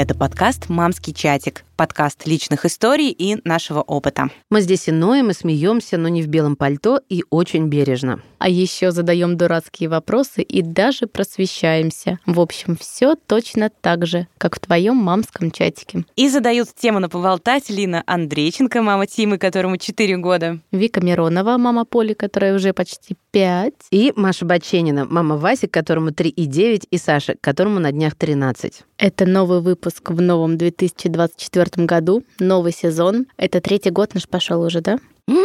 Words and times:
Это 0.00 0.14
подкаст 0.14 0.70
«Мамский 0.70 1.12
чатик», 1.12 1.62
подкаст 1.80 2.26
личных 2.26 2.66
историй 2.66 3.08
и 3.08 3.38
нашего 3.48 3.80
опыта. 3.80 4.28
Мы 4.50 4.60
здесь 4.60 4.88
и 4.88 4.92
ноем, 4.92 5.30
и 5.30 5.32
смеемся, 5.32 5.96
но 5.96 6.08
не 6.08 6.20
в 6.20 6.26
белом 6.26 6.54
пальто 6.54 7.00
и 7.08 7.24
очень 7.30 7.68
бережно. 7.68 8.20
А 8.38 8.50
еще 8.50 8.90
задаем 8.90 9.38
дурацкие 9.38 9.88
вопросы 9.88 10.42
и 10.42 10.60
даже 10.60 11.06
просвещаемся. 11.06 12.18
В 12.26 12.38
общем, 12.38 12.76
все 12.78 13.14
точно 13.14 13.70
так 13.70 14.06
же, 14.06 14.26
как 14.36 14.56
в 14.56 14.60
твоем 14.60 14.96
мамском 14.96 15.50
чатике. 15.50 16.04
И 16.16 16.28
задают 16.28 16.68
тему 16.74 16.98
на 16.98 17.08
поболтать 17.08 17.70
Лина 17.70 18.02
Андрейченко, 18.04 18.82
мама 18.82 19.06
Тимы, 19.06 19.38
которому 19.38 19.78
4 19.78 20.18
года. 20.18 20.58
Вика 20.72 21.00
Миронова, 21.00 21.56
мама 21.56 21.86
Поли, 21.86 22.12
которая 22.12 22.54
уже 22.54 22.74
почти 22.74 23.16
5. 23.30 23.72
И 23.90 24.12
Маша 24.16 24.44
Баченина, 24.44 25.06
мама 25.06 25.38
Васи, 25.38 25.66
которому 25.66 26.12
3 26.12 26.28
и 26.28 26.44
9, 26.44 26.88
и 26.90 26.98
Саша, 26.98 27.36
которому 27.40 27.78
на 27.78 27.90
днях 27.90 28.16
13. 28.16 28.82
Это 28.98 29.24
новый 29.24 29.62
выпуск 29.62 30.10
в 30.10 30.20
новом 30.20 30.58
2024 30.58 31.69
году, 31.76 32.24
новый 32.38 32.72
сезон. 32.72 33.26
Это 33.36 33.60
третий 33.60 33.90
год 33.90 34.14
наш 34.14 34.28
пошел 34.28 34.62
уже, 34.62 34.80
да? 34.80 34.98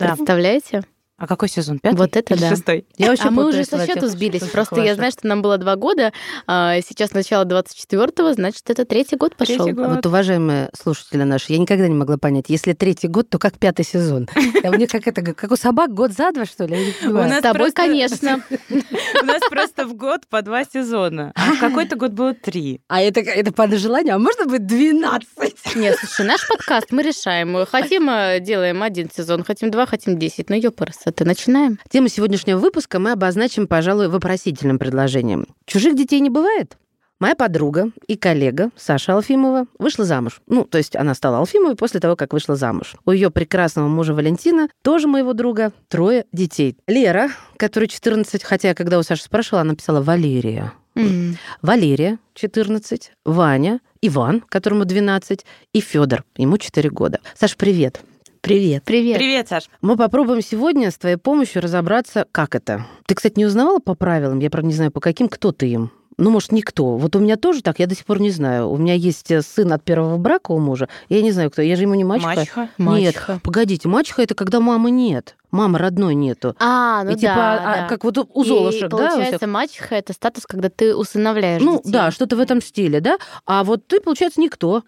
Да. 0.00 0.16
Представляете? 0.16 0.82
А 1.22 1.28
какой 1.28 1.48
сезон? 1.48 1.78
Пятый? 1.78 1.98
Вот 1.98 2.16
это 2.16 2.34
Или 2.34 2.40
да. 2.40 2.50
шестой? 2.50 2.84
Я 2.98 3.10
вообще 3.10 3.28
а 3.28 3.30
мы 3.30 3.46
уже 3.46 3.62
со 3.64 3.86
счету 3.86 4.08
сбились. 4.08 4.40
шутках 4.40 4.50
Просто 4.50 4.76
я 4.78 4.82
ваших. 4.82 4.96
знаю, 4.96 5.12
что 5.12 5.26
нам 5.28 5.40
было 5.40 5.56
два 5.56 5.76
года, 5.76 6.12
а 6.48 6.80
сейчас 6.80 7.12
начало 7.12 7.44
24-го, 7.44 8.32
значит, 8.32 8.68
это 8.68 8.84
третий 8.84 9.14
год 9.14 9.36
пошел. 9.36 9.58
Третий 9.58 9.70
год. 9.70 9.88
Вот, 9.88 10.04
уважаемые 10.04 10.70
слушатели 10.76 11.22
наши, 11.22 11.52
я 11.52 11.58
никогда 11.58 11.86
не 11.86 11.94
могла 11.94 12.16
понять, 12.18 12.46
если 12.48 12.72
третий 12.72 13.06
год, 13.06 13.30
то 13.30 13.38
как 13.38 13.56
пятый 13.56 13.84
сезон? 13.84 14.28
А 14.64 14.70
у 14.70 14.74
них 14.74 14.90
как 14.90 15.06
это, 15.06 15.22
как 15.22 15.52
у 15.52 15.54
собак 15.56 15.94
год 15.94 16.10
за 16.10 16.32
два, 16.32 16.44
что 16.44 16.64
ли? 16.64 16.92
Я 17.02 17.38
С 17.38 17.42
тобой, 17.42 17.70
конечно. 17.70 18.42
У 19.22 19.24
нас 19.24 19.42
просто 19.48 19.86
в 19.86 19.94
год 19.94 20.26
по 20.28 20.42
два 20.42 20.64
сезона. 20.64 21.30
А 21.36 21.52
в 21.52 21.60
какой-то 21.60 21.94
год 21.94 22.12
было 22.12 22.34
три. 22.34 22.80
А 22.88 23.00
это, 23.00 23.20
это 23.20 23.52
по 23.52 23.68
желанию, 23.76 24.16
а 24.16 24.18
можно 24.18 24.46
быть 24.46 24.66
12? 24.66 25.76
Нет, 25.76 25.96
слушай, 26.00 26.26
наш 26.26 26.48
подкаст 26.48 26.88
мы 26.90 27.02
решаем. 27.04 27.64
Хотим, 27.66 28.10
э, 28.10 28.40
делаем 28.40 28.82
один 28.82 29.08
сезон, 29.08 29.44
хотим 29.44 29.70
два, 29.70 29.86
хотим 29.86 30.18
десять. 30.18 30.50
Ну, 30.50 30.56
ёпарасы, 30.56 31.11
ты 31.12 31.24
начинаем? 31.24 31.78
Тему 31.88 32.08
сегодняшнего 32.08 32.58
выпуска 32.58 32.98
мы 32.98 33.12
обозначим, 33.12 33.66
пожалуй, 33.66 34.08
вопросительным 34.08 34.78
предложением. 34.78 35.46
Чужих 35.66 35.94
детей 35.96 36.20
не 36.20 36.30
бывает? 36.30 36.76
Моя 37.22 37.36
подруга 37.36 37.92
и 38.08 38.16
коллега 38.16 38.70
Саша 38.76 39.14
Алфимова 39.14 39.66
вышла 39.78 40.04
замуж. 40.04 40.40
Ну, 40.48 40.64
то 40.64 40.78
есть 40.78 40.96
она 40.96 41.14
стала 41.14 41.38
Алфимовой 41.38 41.76
после 41.76 42.00
того, 42.00 42.16
как 42.16 42.32
вышла 42.32 42.56
замуж. 42.56 42.96
У 43.06 43.12
ее 43.12 43.30
прекрасного 43.30 43.86
мужа 43.86 44.12
Валентина, 44.12 44.68
тоже 44.82 45.06
моего 45.06 45.32
друга, 45.32 45.72
трое 45.86 46.26
детей. 46.32 46.76
Лера, 46.88 47.28
которой 47.58 47.86
14, 47.86 48.42
хотя 48.42 48.74
когда 48.74 48.98
у 48.98 49.04
Саши 49.04 49.22
спрашивала, 49.22 49.60
она 49.60 49.76
писала 49.76 50.02
Валерия. 50.02 50.72
М. 50.96 51.36
Валерия, 51.62 52.18
14, 52.34 53.12
Ваня, 53.24 53.78
Иван, 54.00 54.42
которому 54.48 54.84
12, 54.84 55.46
и 55.72 55.80
Федор, 55.80 56.24
ему 56.36 56.58
4 56.58 56.90
года. 56.90 57.20
Саш, 57.38 57.56
привет. 57.56 58.00
Привет. 58.42 58.82
Привет. 58.84 59.18
Привет, 59.18 59.48
Саш. 59.48 59.70
Мы 59.82 59.96
попробуем 59.96 60.42
сегодня 60.42 60.90
с 60.90 60.98
твоей 60.98 61.14
помощью 61.14 61.62
разобраться, 61.62 62.26
как 62.32 62.56
это. 62.56 62.86
Ты, 63.06 63.14
кстати, 63.14 63.34
не 63.38 63.46
узнавала 63.46 63.78
по 63.78 63.94
правилам, 63.94 64.40
я, 64.40 64.50
правда, 64.50 64.66
не 64.66 64.74
знаю, 64.74 64.90
по 64.90 64.98
каким, 64.98 65.28
кто 65.28 65.52
ты 65.52 65.68
им. 65.68 65.92
Ну, 66.18 66.30
может, 66.30 66.50
никто. 66.50 66.96
Вот 66.96 67.14
у 67.14 67.20
меня 67.20 67.36
тоже 67.36 67.62
так, 67.62 67.78
я 67.78 67.86
до 67.86 67.94
сих 67.94 68.04
пор 68.04 68.20
не 68.20 68.30
знаю. 68.30 68.68
У 68.68 68.76
меня 68.76 68.94
есть 68.94 69.30
э, 69.30 69.42
сын 69.42 69.72
от 69.72 69.84
первого 69.84 70.16
брака 70.18 70.50
у 70.50 70.58
мужа. 70.58 70.88
Я 71.08 71.22
не 71.22 71.30
знаю, 71.30 71.52
кто. 71.52 71.62
Я 71.62 71.76
же 71.76 71.82
ему 71.82 71.94
не 71.94 72.02
мачеха. 72.02 72.28
Мачеха. 72.34 72.68
Мачеха. 72.78 73.32
Нет, 73.34 73.42
погодите, 73.42 73.88
мачеха 73.88 74.22
это 74.22 74.34
когда 74.34 74.58
мамы 74.58 74.90
нет. 74.90 75.36
Мамы 75.52 75.78
родной 75.78 76.14
нету. 76.16 76.56
А, 76.58 77.04
ну 77.04 77.12
и 77.12 77.14
типа, 77.14 77.34
да, 77.34 77.52
а, 77.54 77.76
да. 77.82 77.88
как 77.88 78.02
вот 78.04 78.18
у 78.18 78.44
Золушек, 78.44 78.84
И, 78.84 78.88
да? 78.88 78.96
у 78.96 78.98
всех? 78.98 79.12
получается, 79.12 79.46
мачеха— 79.46 79.94
это 79.96 80.12
статус, 80.12 80.46
когда 80.46 80.68
ты 80.68 80.96
усыновляешь 80.96 81.62
Ну, 81.62 81.76
детей. 81.78 81.92
да, 81.92 82.10
что-то 82.10 82.34
в 82.36 82.40
этом 82.40 82.60
стиле, 82.60 83.00
да? 83.00 83.18
А 83.46 83.62
вот 83.62 83.86
ты, 83.86 84.00
получается, 84.00 84.40
никто. 84.40 84.82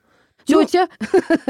Ну, 0.49 0.65
Тетя. 0.65 0.89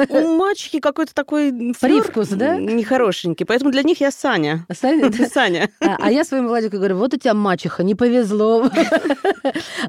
У 0.08 0.36
мачехи 0.36 0.80
какой-то 0.80 1.14
такой 1.14 1.50
флёр 1.50 2.02
Привкус, 2.02 2.28
да? 2.28 2.56
Нехорошенький. 2.56 3.46
Поэтому 3.46 3.70
для 3.70 3.82
них 3.82 4.00
я 4.00 4.10
Саня. 4.10 4.66
Саня, 4.72 5.10
да? 5.10 5.26
Саня. 5.32 5.68
А, 5.80 5.96
а 5.98 6.10
я 6.10 6.24
своему 6.24 6.48
Владику 6.48 6.76
говорю, 6.76 6.96
вот 6.96 7.14
у 7.14 7.16
тебя 7.16 7.34
мачеха, 7.34 7.82
не 7.82 7.94
повезло. 7.94 8.70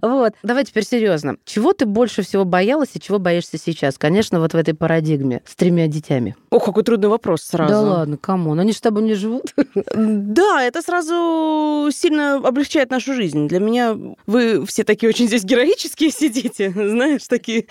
Вот. 0.02 0.34
Давай 0.44 0.66
теперь 0.66 0.86
серьезно. 0.86 1.38
Чего 1.46 1.74
ты 1.74 1.86
больше 1.86 2.22
всего 2.22 2.46
боялась 2.46 2.90
и 2.94 3.00
чего 3.00 3.20
боишься 3.20 3.58
сейчас? 3.58 3.98
Конечно, 3.98 4.40
вот 4.40 4.54
в 4.54 4.58
этой 4.58 4.74
парадигме 4.74 5.42
с 5.46 5.56
тремя 5.56 5.88
детьми. 5.88 6.36
Ох, 6.50 6.66
какой 6.66 6.84
трудный 6.84 7.10
вопрос 7.10 7.42
сразу. 7.42 7.72
Да 7.72 7.82
ладно, 7.82 8.18
кому? 8.18 8.52
Они 8.54 8.72
же 8.72 8.78
с 8.78 8.82
тобой 8.82 9.04
не 9.04 9.14
живут. 9.16 9.54
Да, 9.96 10.64
это 10.64 10.82
сразу 10.82 11.90
сильно 11.92 12.36
облегчает 12.36 12.90
нашу 12.90 13.14
жизнь. 13.14 13.48
Для 13.48 13.60
меня 13.60 13.98
вы 14.26 14.66
все 14.66 14.84
такие 14.84 15.10
очень 15.10 15.28
здесь 15.28 15.44
героические 15.44 16.12
сидите, 16.12 16.72
знаешь, 16.72 17.28
такие 17.28 17.66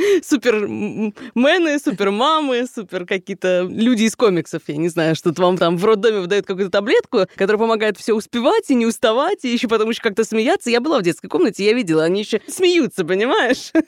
супермены, 1.25 1.79
супермамы, 1.79 2.67
супер 2.73 3.07
какие-то 3.07 3.67
люди 3.69 4.05
из 4.05 4.17
комиксов. 4.17 4.63
Я 4.67 4.77
не 4.77 4.89
знаю, 4.89 5.15
что 5.15 5.33
вам 5.37 5.57
там 5.57 5.77
в 5.77 5.85
роддоме 5.85 6.21
выдают 6.21 6.47
какую-то 6.47 6.71
таблетку, 6.71 7.27
которая 7.37 7.59
помогает 7.59 7.97
все 7.97 8.15
успевать 8.15 8.71
и 8.71 8.75
не 8.75 8.87
уставать, 8.87 9.45
и 9.45 9.49
еще 9.49 9.69
потом 9.69 9.91
еще 9.91 10.01
как-то 10.01 10.25
смеяться. 10.25 10.71
Я 10.71 10.81
была 10.81 10.99
в 10.99 11.03
детской 11.03 11.29
комнате, 11.29 11.65
я 11.65 11.73
видела, 11.73 12.05
они 12.05 12.21
еще 12.21 12.41
смеются, 12.49 13.05
понимаешь? 13.05 13.73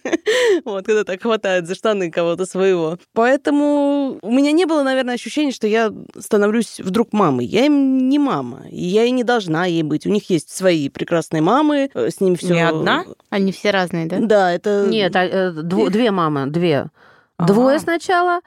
Вот, 0.64 0.86
когда 0.86 1.04
так 1.04 1.22
хватает 1.22 1.66
за 1.66 1.74
штаны 1.74 2.10
кого-то 2.10 2.46
своего. 2.46 2.98
Поэтому 3.12 4.18
у 4.22 4.30
меня 4.30 4.52
не 4.52 4.64
было, 4.64 4.82
наверное, 4.82 5.14
ощущения, 5.14 5.52
что 5.52 5.66
я 5.66 5.92
становлюсь 6.18 6.80
вдруг 6.80 7.12
мамой. 7.12 7.46
Я 7.46 7.66
им 7.66 8.08
не 8.08 8.18
мама, 8.18 8.62
и 8.70 8.82
я 8.82 9.04
и 9.04 9.10
не 9.10 9.24
должна 9.24 9.66
ей 9.66 9.82
быть. 9.82 10.06
У 10.06 10.10
них 10.10 10.28
есть 10.30 10.50
свои 10.50 10.88
прекрасные 10.88 11.42
мамы, 11.42 11.90
э, 11.92 12.10
с 12.10 12.20
ними 12.20 12.36
все. 12.36 12.54
Не 12.54 12.66
одна? 12.66 13.04
Они 13.30 13.52
все 13.52 13.70
разные, 13.70 14.06
да? 14.06 14.18
Да, 14.20 14.52
это... 14.52 14.86
Нет, 14.88 15.14
а, 15.14 15.24
э, 15.24 15.50
две 15.62 16.10
мамы, 16.10 16.46
две. 16.46 16.90
А. 17.38 17.46
Двое 17.46 17.78
сначала, 17.78 18.40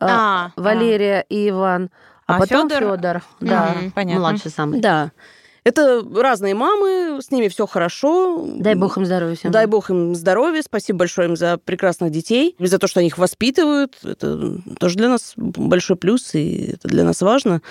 а, 0.00 0.50
А, 0.56 0.60
Валерия 0.60 1.24
и 1.28 1.48
Иван, 1.50 1.90
а, 2.26 2.36
А 2.36 2.38
потом? 2.40 2.68
Федор, 2.68 3.22
да, 3.40 3.74
Мгм, 3.74 3.90
понятно. 3.92 4.20
младший 4.20 4.50
самый. 4.50 4.80
Да. 4.80 5.12
Это 5.64 6.02
разные 6.16 6.54
мамы, 6.54 7.20
с 7.22 7.30
ними 7.30 7.46
все 7.46 7.68
хорошо. 7.68 8.44
Дай 8.56 8.74
бог 8.74 8.96
им 8.96 9.06
здоровья 9.06 9.36
всем. 9.36 9.52
Дай 9.52 9.66
бог 9.66 9.90
им 9.90 10.16
здоровья, 10.16 10.60
спасибо 10.60 11.00
большое 11.00 11.28
им 11.28 11.36
за 11.36 11.56
прекрасных 11.56 12.10
детей, 12.10 12.56
и 12.58 12.66
за 12.66 12.80
то, 12.80 12.88
что 12.88 12.98
они 12.98 13.06
их 13.08 13.18
воспитывают. 13.18 13.96
Это 14.02 14.58
тоже 14.80 14.96
для 14.96 15.08
нас 15.08 15.34
большой 15.36 15.94
плюс, 15.94 16.34
и 16.34 16.72
это 16.74 16.88
для 16.88 17.04
нас 17.04 17.20
важно. 17.20 17.62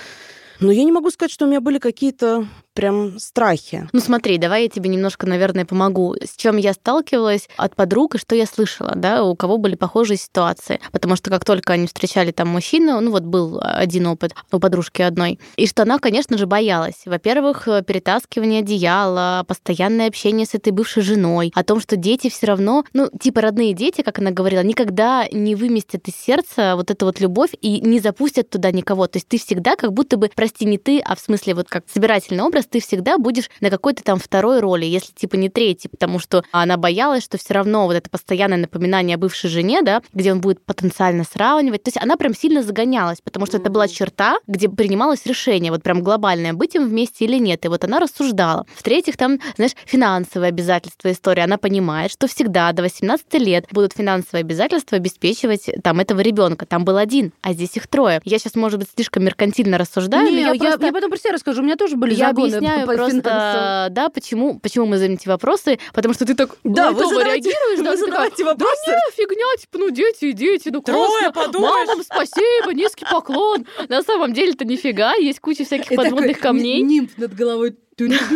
Но 0.61 0.71
я 0.71 0.83
не 0.83 0.91
могу 0.91 1.09
сказать, 1.09 1.31
что 1.31 1.45
у 1.45 1.47
меня 1.47 1.59
были 1.59 1.79
какие-то 1.79 2.45
прям 2.73 3.19
страхи. 3.19 3.87
Ну 3.91 3.99
смотри, 3.99 4.37
давай 4.37 4.63
я 4.63 4.69
тебе 4.69 4.89
немножко, 4.89 5.27
наверное, 5.27 5.65
помогу. 5.65 6.15
С 6.21 6.35
чем 6.35 6.57
я 6.57 6.73
сталкивалась 6.73 7.49
от 7.57 7.75
подруг 7.75 8.15
и 8.15 8.17
что 8.17 8.35
я 8.35 8.45
слышала, 8.45 8.93
да, 8.95 9.23
у 9.23 9.35
кого 9.35 9.57
были 9.57 9.75
похожие 9.75 10.17
ситуации. 10.17 10.79
Потому 10.91 11.15
что 11.15 11.29
как 11.29 11.43
только 11.43 11.73
они 11.73 11.87
встречали 11.87 12.31
там 12.31 12.47
мужчину, 12.47 12.99
ну 13.01 13.11
вот 13.11 13.23
был 13.23 13.59
один 13.61 14.07
опыт 14.07 14.33
у 14.51 14.59
подружки 14.59 15.01
одной, 15.01 15.39
и 15.57 15.67
что 15.67 15.83
она, 15.83 15.99
конечно 15.99 16.37
же, 16.37 16.45
боялась. 16.45 17.01
Во-первых, 17.05 17.67
э, 17.67 17.83
перетаскивание 17.83 18.61
одеяла, 18.61 19.43
постоянное 19.47 20.07
общение 20.07 20.45
с 20.45 20.53
этой 20.53 20.71
бывшей 20.71 21.03
женой, 21.03 21.51
о 21.55 21.63
том, 21.63 21.79
что 21.81 21.97
дети 21.97 22.29
все 22.29 22.47
равно, 22.47 22.85
ну, 22.93 23.09
типа 23.19 23.41
родные 23.41 23.73
дети, 23.73 24.01
как 24.01 24.19
она 24.19 24.31
говорила, 24.31 24.61
никогда 24.61 25.27
не 25.31 25.55
выместят 25.55 26.07
из 26.07 26.15
сердца 26.15 26.75
вот 26.75 26.89
эту 26.91 27.05
вот 27.05 27.19
любовь 27.19 27.51
и 27.61 27.81
не 27.81 27.99
запустят 27.99 28.49
туда 28.49 28.71
никого. 28.71 29.07
То 29.07 29.17
есть 29.17 29.27
ты 29.27 29.37
всегда 29.37 29.75
как 29.75 29.93
будто 29.93 30.17
бы, 30.17 30.29
прости, 30.33 30.50
не 30.59 30.77
ты, 30.77 30.99
а 30.99 31.15
в 31.15 31.19
смысле 31.19 31.55
вот 31.55 31.67
как 31.69 31.85
собирательный 31.91 32.43
образ, 32.43 32.65
ты 32.65 32.79
всегда 32.79 33.17
будешь 33.17 33.49
на 33.61 33.69
какой-то 33.69 34.03
там 34.03 34.19
второй 34.19 34.59
роли, 34.59 34.85
если 34.85 35.13
типа 35.13 35.35
не 35.35 35.49
третий, 35.49 35.87
потому 35.87 36.19
что 36.19 36.43
она 36.51 36.77
боялась, 36.77 37.23
что 37.23 37.37
все 37.37 37.53
равно 37.53 37.85
вот 37.85 37.93
это 37.93 38.09
постоянное 38.09 38.57
напоминание 38.57 39.15
о 39.15 39.17
бывшей 39.17 39.49
жене, 39.49 39.81
да, 39.81 40.01
где 40.13 40.31
он 40.31 40.41
будет 40.41 40.63
потенциально 40.65 41.23
сравнивать. 41.23 41.83
То 41.83 41.89
есть 41.89 42.01
она 42.01 42.17
прям 42.17 42.35
сильно 42.35 42.63
загонялась, 42.63 43.19
потому 43.21 43.45
что 43.45 43.57
это 43.57 43.69
была 43.69 43.87
черта, 43.87 44.39
где 44.47 44.69
принималось 44.69 45.25
решение, 45.25 45.71
вот 45.71 45.83
прям 45.83 46.01
глобальное, 46.01 46.53
быть 46.53 46.75
им 46.75 46.87
вместе 46.87 47.25
или 47.25 47.37
нет. 47.37 47.65
И 47.65 47.67
вот 47.67 47.83
она 47.83 47.99
рассуждала. 47.99 48.65
В-третьих, 48.75 49.17
там, 49.17 49.39
знаешь, 49.55 49.73
финансовые 49.85 50.49
обязательства 50.49 51.11
история. 51.11 51.43
Она 51.43 51.57
понимает, 51.57 52.11
что 52.11 52.27
всегда 52.27 52.71
до 52.71 52.83
18 52.83 53.33
лет 53.35 53.65
будут 53.71 53.93
финансовые 53.93 54.41
обязательства 54.41 54.97
обеспечивать 54.97 55.69
там 55.83 55.99
этого 55.99 56.21
ребенка. 56.21 56.65
Там 56.65 56.85
был 56.85 56.97
один, 56.97 57.31
а 57.41 57.53
здесь 57.53 57.75
их 57.77 57.87
трое. 57.87 58.21
Я 58.23 58.39
сейчас, 58.39 58.55
может 58.55 58.79
быть, 58.79 58.89
слишком 58.93 59.23
меркантильно 59.23 59.77
рассуждаю, 59.77 60.29
Не, 60.29 60.40
но 60.40 60.40
я, 60.41 60.51
я, 60.53 60.59
просто... 60.59 60.85
я 60.85 60.91
потом 60.93 61.09
про 61.09 61.17
себя 61.17 61.31
расскажу. 61.33 61.61
У 61.61 61.65
меня 61.65 61.75
тоже 61.75 61.95
были 61.95 62.13
Я 62.13 62.27
загоны 62.27 62.47
объясняю 62.47 62.85
по 62.87 62.93
финансам. 62.93 63.21
просто, 63.21 63.87
да, 63.91 64.09
почему, 64.09 64.59
почему 64.59 64.85
мы 64.85 64.97
задаем 64.97 65.13
эти 65.15 65.27
вопросы, 65.27 65.79
потому 65.93 66.13
что 66.13 66.25
ты 66.25 66.35
так 66.35 66.55
Да, 66.63 66.91
вы 66.91 67.05
задавайте- 67.05 67.49
реагируешь, 67.49 67.79
да, 67.79 67.91
вы 67.91 67.97
такая, 67.97 67.97
задавайте 67.97 68.43
вопросы. 68.43 68.81
Да 68.87 68.93
не, 68.93 69.11
фигня, 69.15 69.45
типа, 69.59 69.77
ну 69.77 69.89
дети 69.91 70.31
дети, 70.31 70.69
ну 70.69 70.81
Трое, 70.81 71.07
классно, 71.07 71.31
подумаешь. 71.31 71.87
мамам 71.87 72.03
спасибо, 72.03 72.73
низкий 72.73 73.05
поклон. 73.09 73.65
На 73.89 74.01
самом 74.03 74.33
деле-то 74.33 74.65
нифига, 74.65 75.13
есть 75.15 75.39
куча 75.39 75.63
всяких 75.65 75.95
подводных 75.95 76.39
камней. 76.39 76.81
Нимф 76.81 77.17
над 77.17 77.33
головой. 77.35 77.75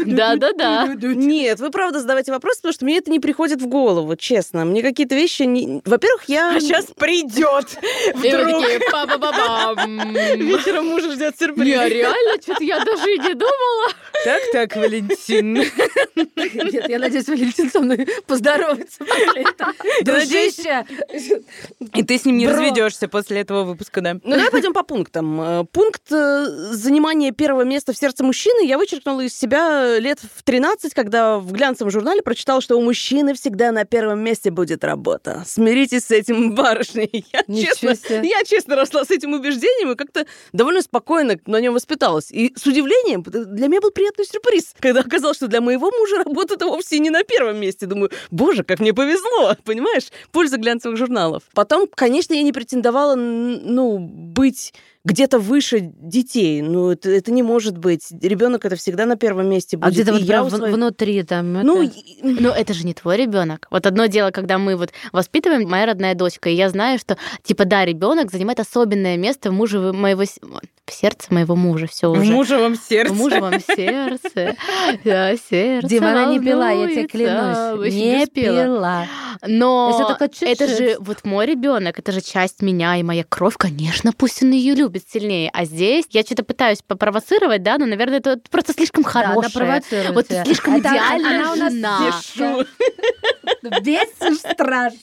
Да-да-да. 0.06 0.96
Нет, 1.02 1.60
вы 1.60 1.70
правда 1.72 2.00
задавайте 2.00 2.32
вопросы, 2.32 2.58
потому 2.58 2.74
что 2.74 2.86
мне 2.86 2.98
это 2.98 3.12
не 3.12 3.20
приходит 3.20 3.62
в 3.62 3.68
голову, 3.68 4.16
честно. 4.16 4.66
Мне 4.66 4.82
какие-то 4.82 5.16
вещи... 5.16 5.44
Не... 5.44 5.82
Во-первых, 5.86 6.26
я... 6.28 6.56
А 6.56 6.60
сейчас 6.60 6.86
придет. 6.96 7.78
Вдруг. 8.14 8.64
Вечером 10.38 10.88
мужа 10.88 11.12
ждет 11.12 11.38
сюрприз. 11.40 11.66
Не, 11.66 11.90
реально, 11.90 12.42
что-то 12.42 12.64
я 12.64 12.84
даже 12.84 13.14
и 13.14 13.20
не 13.20 13.34
думала. 13.34 13.92
Так, 14.24 14.42
так, 14.52 14.76
Валентин. 14.76 15.54
Нет, 15.56 16.90
я 16.90 17.00
надеюсь, 17.00 17.28
Валентин 17.28 17.70
со 17.70 17.80
мной 17.80 18.08
поздоровается. 18.28 19.04
Дружище! 20.02 20.86
И 21.94 22.04
ты 22.04 22.18
с 22.18 22.26
ним 22.26 22.38
не 22.38 22.48
разведешься 22.48 23.08
после 23.08 23.42
этого 23.42 23.64
выпуска, 23.64 24.02
да? 24.02 24.14
Ну, 24.24 24.36
давай 24.36 24.52
пойдем 24.52 24.74
по 24.74 24.84
пунктам. 24.84 25.68
Пункт 25.72 26.10
занимания 26.10 27.32
первого 27.32 27.64
места 27.64 27.94
в 27.94 27.98
сердце 27.98 28.24
мужчины 28.24 28.66
я 28.66 28.78
вычеркнула 28.78 29.22
из 29.22 29.34
себя 29.36 29.55
лет 30.00 30.19
в 30.19 30.44
13, 30.44 30.94
когда 30.94 31.40
в 31.40 31.52
глянцевом 31.52 31.92
журнале 31.92 32.22
прочитала, 32.22 32.62
что 32.62 32.78
у 32.78 32.81
мужчины 32.81 33.34
всегда 33.34 33.72
на 33.72 33.86
первом 33.86 34.19
месте 34.19 34.52
будет 34.52 34.84
работа. 34.84 35.44
Смиритесь 35.46 36.06
с 36.06 36.12
этим, 36.12 36.56
барышни. 36.56 37.10
Я 37.31 37.44
Ничего 37.48 37.92
честно, 37.92 37.96
себе. 37.96 38.30
я 38.30 38.44
честно 38.44 38.75
росла 38.75 39.06
с 39.06 39.12
этим 39.12 39.34
убеждением 39.34 39.92
и 39.92 39.96
как-то 39.96 40.25
довольно 40.54 40.81
спокойно 40.81 41.38
на 41.46 41.60
нем 41.60 41.74
воспиталась. 41.74 42.31
И 42.31 42.54
с 42.56 42.66
удивлением, 42.66 43.24
для 43.24 43.68
меня 43.68 43.81
был 43.81 43.92
приятный 43.92 44.25
сюрприз, 44.25 44.74
когда 44.80 45.02
оказалось, 45.02 45.38
что 45.38 45.48
для 45.48 45.62
моего 45.62 45.92
мужа 45.92 46.18
работа-то 46.24 46.68
вовсе 46.68 47.00
не 47.00 47.10
на 47.10 47.24
первом 47.24 47.57
месте. 47.57 47.86
Думаю, 47.86 48.12
боже, 48.31 48.63
как 48.63 48.80
мне 48.80 48.94
повезло, 48.94 49.56
понимаешь? 49.63 50.10
Польза 50.31 50.57
глянцевых 50.57 50.98
журналов. 50.98 51.44
Потом, 51.54 51.88
конечно, 51.94 52.34
я 52.34 52.44
не 52.44 52.52
претендовала, 52.52 53.16
ну, 53.16 53.98
быть 54.00 54.74
где-то 55.06 55.40
выше 55.40 55.80
детей. 55.81 56.62
Ну, 56.62 56.90
это, 56.92 57.10
это 57.12 57.31
не 57.31 57.44
может 57.44 57.78
быть. 57.78 58.07
Ребенок 58.22 58.66
это 58.66 58.75
всегда 58.75 59.06
на 59.06 59.16
первом 59.16 59.48
месте 59.48 59.78
будет. 59.78 59.88
А 59.88 59.92
где-то 59.92 60.13
вот 60.13 60.22
я 60.22 60.44
в- 60.44 60.50
своих- 60.50 60.75
внутри 60.75 61.24
там... 61.24 61.54
Ну, 61.54 61.84
это- 61.84 61.94
и- 61.98 62.22
Но 62.24 62.50
это 62.52 62.74
же 62.74 62.86
не 62.86 62.94
твой 62.94 63.16
ребенок. 63.18 63.68
Вот 63.72 63.86
одно 63.86 64.07
дело, 64.07 64.31
когда 64.31 64.57
мы 64.57 64.75
вот 64.75 64.90
воспитываем 65.13 65.69
моя 65.69 65.86
родная 65.86 66.16
дочка, 66.16 66.50
и 66.50 66.56
я 66.56 66.69
знаю, 66.69 66.98
что 67.00 67.18
типа 67.44 67.66
да, 67.66 67.86
ребенок 67.86 68.31
занимает 68.31 68.60
особенное 68.60 69.16
место 69.16 69.52
в 69.52 69.54
муже 69.54 69.94
моего 69.94 70.24
в 70.86 70.94
сердце 70.94 71.34
моего 71.34 71.56
мужа. 71.56 71.88
Все 71.88 72.10
В 72.10 72.20
уже. 72.20 72.32
мужевом 72.32 72.76
сердце. 72.76 73.14
В 73.14 73.18
мужевом 73.18 73.54
сердце. 73.60 74.56
Да, 75.04 75.36
сердце 75.36 75.88
Дима, 75.88 76.12
она 76.12 76.26
не 76.26 76.40
пила, 76.40 76.72
я 76.72 76.88
тебе 76.88 77.08
клянусь. 77.08 77.94
Не 77.94 78.26
пила. 78.28 79.08
Но 79.46 80.16
это 80.42 80.68
же 80.68 80.98
вот 81.00 81.26
мой 81.26 81.46
ребенок, 81.46 82.00
это 82.00 82.12
же 82.12 82.22
часть 82.22 82.62
меня 82.62 82.96
и 82.98 83.04
моя 83.04 83.24
кровь, 83.28 83.56
конечно, 83.58 84.12
пусть 84.14 84.44
он 84.44 84.52
ее 84.52 84.76
любит 84.76 85.04
сильнее. 85.10 85.50
А 85.54 85.66
здесь 85.66 86.06
я 86.12 86.22
что-то 86.22 86.44
пытаюсь 86.44 86.82
попровоцировать, 86.82 87.64
да, 87.64 87.78
но, 87.78 87.86
наверное, 87.86 88.20
это 88.20 88.40
просто 88.50 88.74
слишком 88.74 89.04
Да, 89.04 89.10
она 89.31 89.42
хорошее. 89.42 90.12
Вот 90.14 90.28
слишком 90.28 90.76
Это 90.76 90.90
идеальная 90.90 91.40
она 91.42 91.54
у 91.54 91.56
нас 91.56 91.74
жена. 91.74 92.66
Бесишь 93.81 94.40
страшно. 94.40 95.00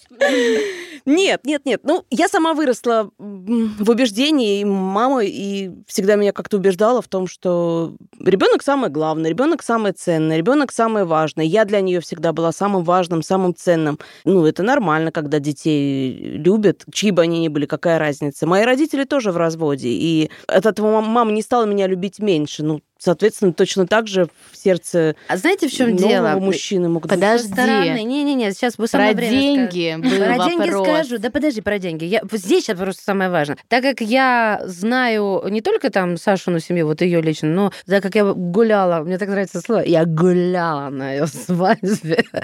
Нет, 1.04 1.40
нет, 1.44 1.62
нет. 1.64 1.80
Ну, 1.84 2.04
я 2.10 2.28
сама 2.28 2.54
выросла 2.54 3.10
в 3.18 3.90
убеждении, 3.90 4.60
и 4.60 4.64
мама 4.64 5.24
и 5.24 5.71
всегда 5.86 6.16
меня 6.16 6.32
как-то 6.32 6.56
убеждала 6.56 7.02
в 7.02 7.08
том, 7.08 7.26
что 7.26 7.94
ребенок 8.18 8.62
самое 8.62 8.92
главное, 8.92 9.30
ребенок 9.30 9.62
самое 9.62 9.94
ценное, 9.94 10.36
ребенок 10.36 10.72
самое 10.72 11.04
важное. 11.04 11.44
Я 11.44 11.64
для 11.64 11.80
нее 11.80 12.00
всегда 12.00 12.32
была 12.32 12.52
самым 12.52 12.84
важным, 12.84 13.22
самым 13.22 13.54
ценным. 13.54 13.98
Ну, 14.24 14.46
это 14.46 14.62
нормально, 14.62 15.12
когда 15.12 15.38
детей 15.38 16.12
любят, 16.36 16.84
чьи 16.92 17.10
бы 17.10 17.22
они 17.22 17.40
ни 17.40 17.48
были, 17.48 17.66
какая 17.66 17.98
разница. 17.98 18.46
Мои 18.46 18.64
родители 18.64 19.04
тоже 19.04 19.32
в 19.32 19.36
разводе, 19.36 19.88
и 19.88 20.30
от 20.46 20.66
этого 20.66 20.92
мам- 20.92 21.08
мама 21.08 21.32
не 21.32 21.42
стала 21.42 21.64
меня 21.64 21.86
любить 21.86 22.18
меньше. 22.18 22.62
Ну, 22.62 22.80
соответственно, 23.02 23.52
точно 23.52 23.86
так 23.86 24.06
же 24.06 24.28
в 24.50 24.56
сердце 24.56 25.16
А 25.28 25.36
знаете, 25.36 25.68
в 25.68 25.72
чем 25.72 25.96
дело? 25.96 26.38
мужчины 26.38 26.88
могут 26.88 27.10
быть 27.10 27.18
Подожди. 27.18 27.48
Со 27.48 27.54
стороны. 27.54 28.02
Не-не-не, 28.04 28.52
сейчас 28.52 28.78
вы 28.78 28.84
Про 28.84 28.88
самое 28.88 29.14
время 29.14 29.30
деньги 29.32 29.96
был 29.96 30.24
Про 30.24 30.48
деньги 30.48 30.70
вопрос. 30.70 30.88
скажу. 31.06 31.18
Да 31.18 31.30
подожди, 31.30 31.60
про 31.60 31.78
деньги. 31.78 32.04
Я, 32.04 32.20
вот 32.22 32.40
здесь 32.40 32.64
сейчас 32.64 32.78
просто 32.78 33.02
самое 33.02 33.30
важное. 33.30 33.58
Так 33.68 33.82
как 33.82 34.00
я 34.00 34.62
знаю 34.66 35.42
не 35.48 35.60
только 35.60 35.90
там 35.90 36.16
Сашину 36.16 36.60
семью, 36.60 36.86
вот 36.86 37.00
ее 37.00 37.20
лично, 37.20 37.48
но 37.48 37.72
так 37.86 38.02
как 38.02 38.14
я 38.14 38.24
гуляла, 38.32 39.02
мне 39.02 39.18
так 39.18 39.28
нравится 39.28 39.60
слово, 39.60 39.80
я 39.80 40.04
гуляла 40.04 40.90
на 40.90 41.12
ее 41.12 41.26
свадьбе. 41.26 42.24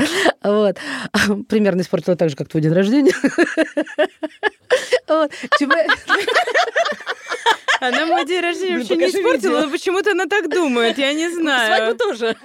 Вот. 0.42 0.76
Примерно 1.48 1.82
испортила 1.82 2.16
так 2.16 2.30
же, 2.30 2.36
как 2.36 2.48
твой 2.48 2.62
день 2.62 2.72
рождения. 2.72 3.12
Вот. 5.08 5.30
Она 7.80 8.06
мой 8.06 8.26
день 8.26 8.40
рождения 8.40 8.74
Блин, 8.74 8.88
вообще 8.88 8.96
не 8.96 9.06
испортила, 9.06 9.32
видео. 9.34 9.60
но 9.66 9.70
почему-то 9.70 10.10
она 10.10 10.26
так 10.26 10.48
думает, 10.50 10.98
я 10.98 11.12
не 11.12 11.28
знаю. 11.30 11.76
Свадьбу 11.76 11.98
тоже. 11.98 12.36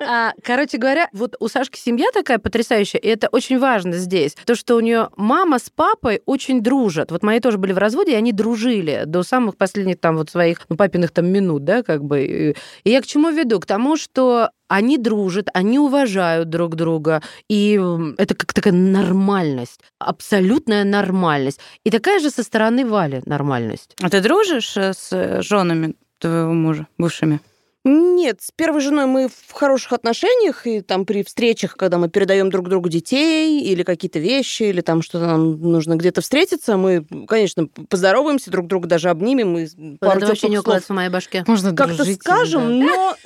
А, 0.00 0.32
Короче 0.44 0.78
говоря, 0.78 1.08
вот 1.12 1.34
у 1.40 1.48
Сашки 1.48 1.78
семья 1.78 2.06
такая 2.14 2.38
потрясающая, 2.38 3.00
и 3.00 3.08
это 3.08 3.28
очень 3.28 3.58
важно 3.58 3.94
здесь. 3.94 4.36
То, 4.46 4.54
что 4.54 4.76
у 4.76 4.80
нее 4.80 5.08
мама 5.16 5.58
с 5.58 5.70
папой 5.70 6.22
очень 6.24 6.62
дружат. 6.62 7.10
Вот 7.10 7.22
мои 7.22 7.40
тоже 7.40 7.58
были 7.58 7.72
в 7.72 7.78
разводе, 7.78 8.12
и 8.12 8.16
они 8.16 8.32
дружили 8.32 9.02
до 9.06 9.22
самых 9.24 9.56
последних 9.56 9.98
там 9.98 10.16
вот 10.16 10.30
своих, 10.30 10.60
ну, 10.68 10.76
папиных 10.76 11.10
там 11.10 11.26
минут, 11.26 11.64
да, 11.64 11.82
как 11.82 12.04
бы. 12.04 12.54
И 12.84 12.90
я 12.90 13.02
к 13.02 13.06
чему 13.06 13.30
веду? 13.30 13.58
К 13.58 13.66
тому, 13.66 13.96
что 13.96 14.50
они 14.72 14.96
дружат, 14.96 15.48
они 15.52 15.78
уважают 15.78 16.48
друг 16.48 16.76
друга, 16.76 17.22
и 17.46 17.78
это 18.16 18.34
как 18.34 18.54
такая 18.54 18.72
нормальность, 18.72 19.80
абсолютная 19.98 20.84
нормальность. 20.84 21.60
И 21.84 21.90
такая 21.90 22.20
же 22.20 22.30
со 22.30 22.42
стороны 22.42 22.86
Вали 22.86 23.20
нормальность. 23.26 23.94
А 24.00 24.08
ты 24.08 24.20
дружишь 24.20 24.76
э, 24.78 24.94
с 24.94 25.42
женами 25.42 25.94
твоего 26.18 26.54
мужа, 26.54 26.86
бывшими? 26.96 27.40
Нет, 27.84 28.40
с 28.40 28.50
первой 28.50 28.80
женой 28.80 29.06
мы 29.06 29.28
в 29.28 29.52
хороших 29.52 29.92
отношениях, 29.92 30.66
и 30.66 30.80
там 30.80 31.04
при 31.04 31.22
встречах, 31.22 31.76
когда 31.76 31.98
мы 31.98 32.08
передаем 32.08 32.48
друг 32.48 32.68
другу 32.70 32.88
детей 32.88 33.60
или 33.60 33.82
какие-то 33.82 34.20
вещи, 34.20 34.62
или 34.62 34.80
там 34.80 35.02
что-то 35.02 35.26
нам 35.26 35.60
нужно 35.60 35.96
где-то 35.96 36.22
встретиться, 36.22 36.78
мы, 36.78 37.04
конечно, 37.28 37.66
поздороваемся 37.66 38.50
друг 38.50 38.68
друга, 38.68 38.88
даже 38.88 39.10
обнимем 39.10 39.58
и 39.58 39.66
Вот 39.76 40.00
пару 40.00 40.18
это 40.18 40.28
вообще 40.28 40.48
не 40.48 40.58
укладывается 40.60 40.92
в 40.92 40.96
моей 40.96 41.10
башке. 41.10 41.44
Можно 41.46 41.74
как-то 41.74 42.04
скажем, 42.04 42.80
да. 42.80 42.86
но... 42.86 43.16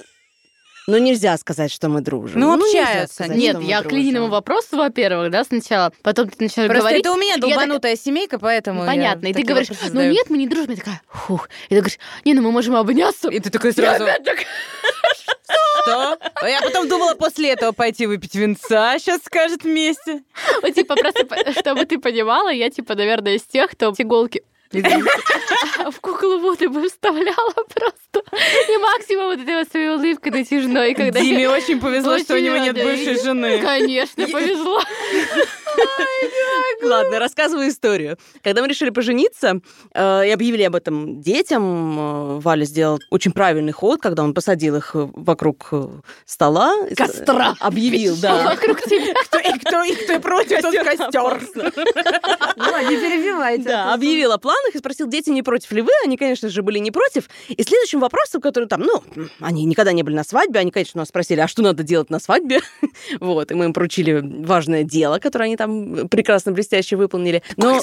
Но 0.86 0.98
нельзя 0.98 1.36
сказать, 1.36 1.72
что 1.72 1.88
мы 1.88 2.00
дружим. 2.00 2.40
Ну, 2.40 2.56
нельзя 2.56 2.82
общаются. 2.82 3.14
сказать, 3.14 3.36
Нет, 3.36 3.60
я 3.60 3.82
к. 3.82 3.90
Лининому 3.90 4.28
вопросу, 4.28 4.76
во-первых, 4.76 5.30
да, 5.30 5.42
сначала, 5.42 5.92
потом 6.02 6.28
ты 6.28 6.44
начинаешь 6.44 6.68
Просто 6.68 6.82
говорить. 6.82 7.00
это 7.00 7.12
у 7.12 7.16
меня 7.16 7.34
я 7.34 7.38
долбанутая 7.38 7.96
семейка, 7.96 8.38
поэтому 8.38 8.82
я 8.82 8.86
Понятно. 8.86 9.26
И 9.26 9.32
ты 9.32 9.42
говоришь, 9.42 9.68
ну 9.70 9.88
задаю. 9.88 10.12
нет, 10.12 10.30
мы 10.30 10.38
не 10.38 10.46
дружим. 10.46 10.70
Я 10.70 10.76
такая, 10.76 11.02
фух. 11.08 11.48
И 11.66 11.70
ты 11.70 11.76
говоришь, 11.76 11.98
не, 12.24 12.34
ну 12.34 12.42
мы 12.42 12.52
можем 12.52 12.76
обняться. 12.76 13.28
И 13.28 13.40
ты 13.40 13.50
такой 13.50 13.72
сразу... 13.72 14.06
Что? 15.82 16.18
А 16.34 16.48
я 16.48 16.60
потом 16.60 16.88
думала 16.88 17.14
после 17.14 17.50
этого 17.50 17.72
пойти 17.72 18.06
выпить 18.06 18.34
винца, 18.34 18.98
сейчас 18.98 19.22
скажет 19.24 19.62
вместе. 19.62 20.22
Вот, 20.62 20.74
типа, 20.74 20.96
просто, 20.96 21.52
чтобы 21.58 21.84
ты 21.84 21.98
понимала, 21.98 22.48
я, 22.48 22.70
типа, 22.70 22.94
наверное, 22.94 23.36
из 23.36 23.42
тех, 23.42 23.70
кто 23.70 23.92
иголки 23.96 24.42
в 24.72 26.00
куклу 26.00 26.38
воды 26.40 26.68
бы 26.68 26.88
вставляла 26.88 27.52
просто. 27.52 28.22
И 28.68 28.76
максимум 28.78 29.26
вот 29.26 29.40
этой 29.40 29.56
вот 29.56 29.68
своей 29.68 29.88
улыбкой 29.88 30.32
натяжной. 30.32 30.94
Когда 30.94 31.20
Диме 31.20 31.48
очень 31.48 31.80
повезло, 31.80 32.18
что 32.18 32.34
у 32.34 32.38
него 32.38 32.56
нет 32.56 32.74
бывшей 32.74 33.20
жены. 33.22 33.60
Конечно, 33.60 34.26
повезло. 34.28 34.82
Ладно, 36.82 37.18
рассказываю 37.18 37.68
историю. 37.68 38.18
Когда 38.42 38.62
мы 38.62 38.68
решили 38.68 38.90
пожениться 38.90 39.60
э, 39.94 40.28
и 40.28 40.30
объявили 40.30 40.62
об 40.62 40.74
этом 40.74 41.20
детям, 41.20 41.98
э, 41.98 42.40
Валя 42.40 42.64
сделал 42.64 42.98
очень 43.10 43.32
правильный 43.32 43.72
ход, 43.72 44.00
когда 44.00 44.22
он 44.22 44.34
посадил 44.34 44.76
их 44.76 44.90
вокруг 44.92 45.68
э, 45.72 45.88
стола. 46.24 46.74
Костра. 46.96 47.54
Объявил, 47.60 48.16
да. 48.20 48.44
Вокруг 48.50 48.82
тебя. 48.82 49.14
Кто, 49.24 49.38
и 49.38 49.58
кто, 49.58 49.82
и 49.82 49.94
кто 49.94 50.20
против, 50.20 50.62
тот 50.62 50.74
костер. 50.74 51.40
Ну, 52.56 52.90
не 52.90 52.96
перебивайте. 52.96 53.64
Да, 53.64 53.94
объявил 53.94 54.32
о 54.32 54.38
планах 54.56 54.74
и 54.74 54.78
спросил, 54.78 55.06
дети 55.06 55.30
не 55.30 55.42
против 55.42 55.72
ли 55.72 55.82
вы? 55.82 55.90
Они, 56.04 56.16
конечно 56.16 56.48
же, 56.48 56.62
были 56.62 56.78
не 56.78 56.90
против. 56.90 57.28
И 57.48 57.62
следующим 57.62 58.00
вопросом, 58.00 58.40
который 58.40 58.68
там, 58.68 58.80
ну, 58.80 59.02
они 59.40 59.64
никогда 59.64 59.92
не 59.92 60.02
были 60.02 60.14
на 60.14 60.24
свадьбе, 60.24 60.60
они, 60.60 60.70
конечно, 60.70 60.98
нас 61.00 61.08
спросили, 61.08 61.40
а 61.40 61.48
что 61.48 61.62
надо 61.62 61.82
делать 61.82 62.10
на 62.10 62.18
свадьбе? 62.18 62.60
Вот, 63.20 63.50
и 63.50 63.54
мы 63.54 63.66
им 63.66 63.72
поручили 63.72 64.20
важное 64.22 64.82
дело, 64.82 65.18
которое 65.18 65.44
они 65.44 65.56
там 65.56 66.08
прекрасно, 66.08 66.52
блестяще 66.52 66.96
выполнили. 66.96 67.42
Но 67.56 67.80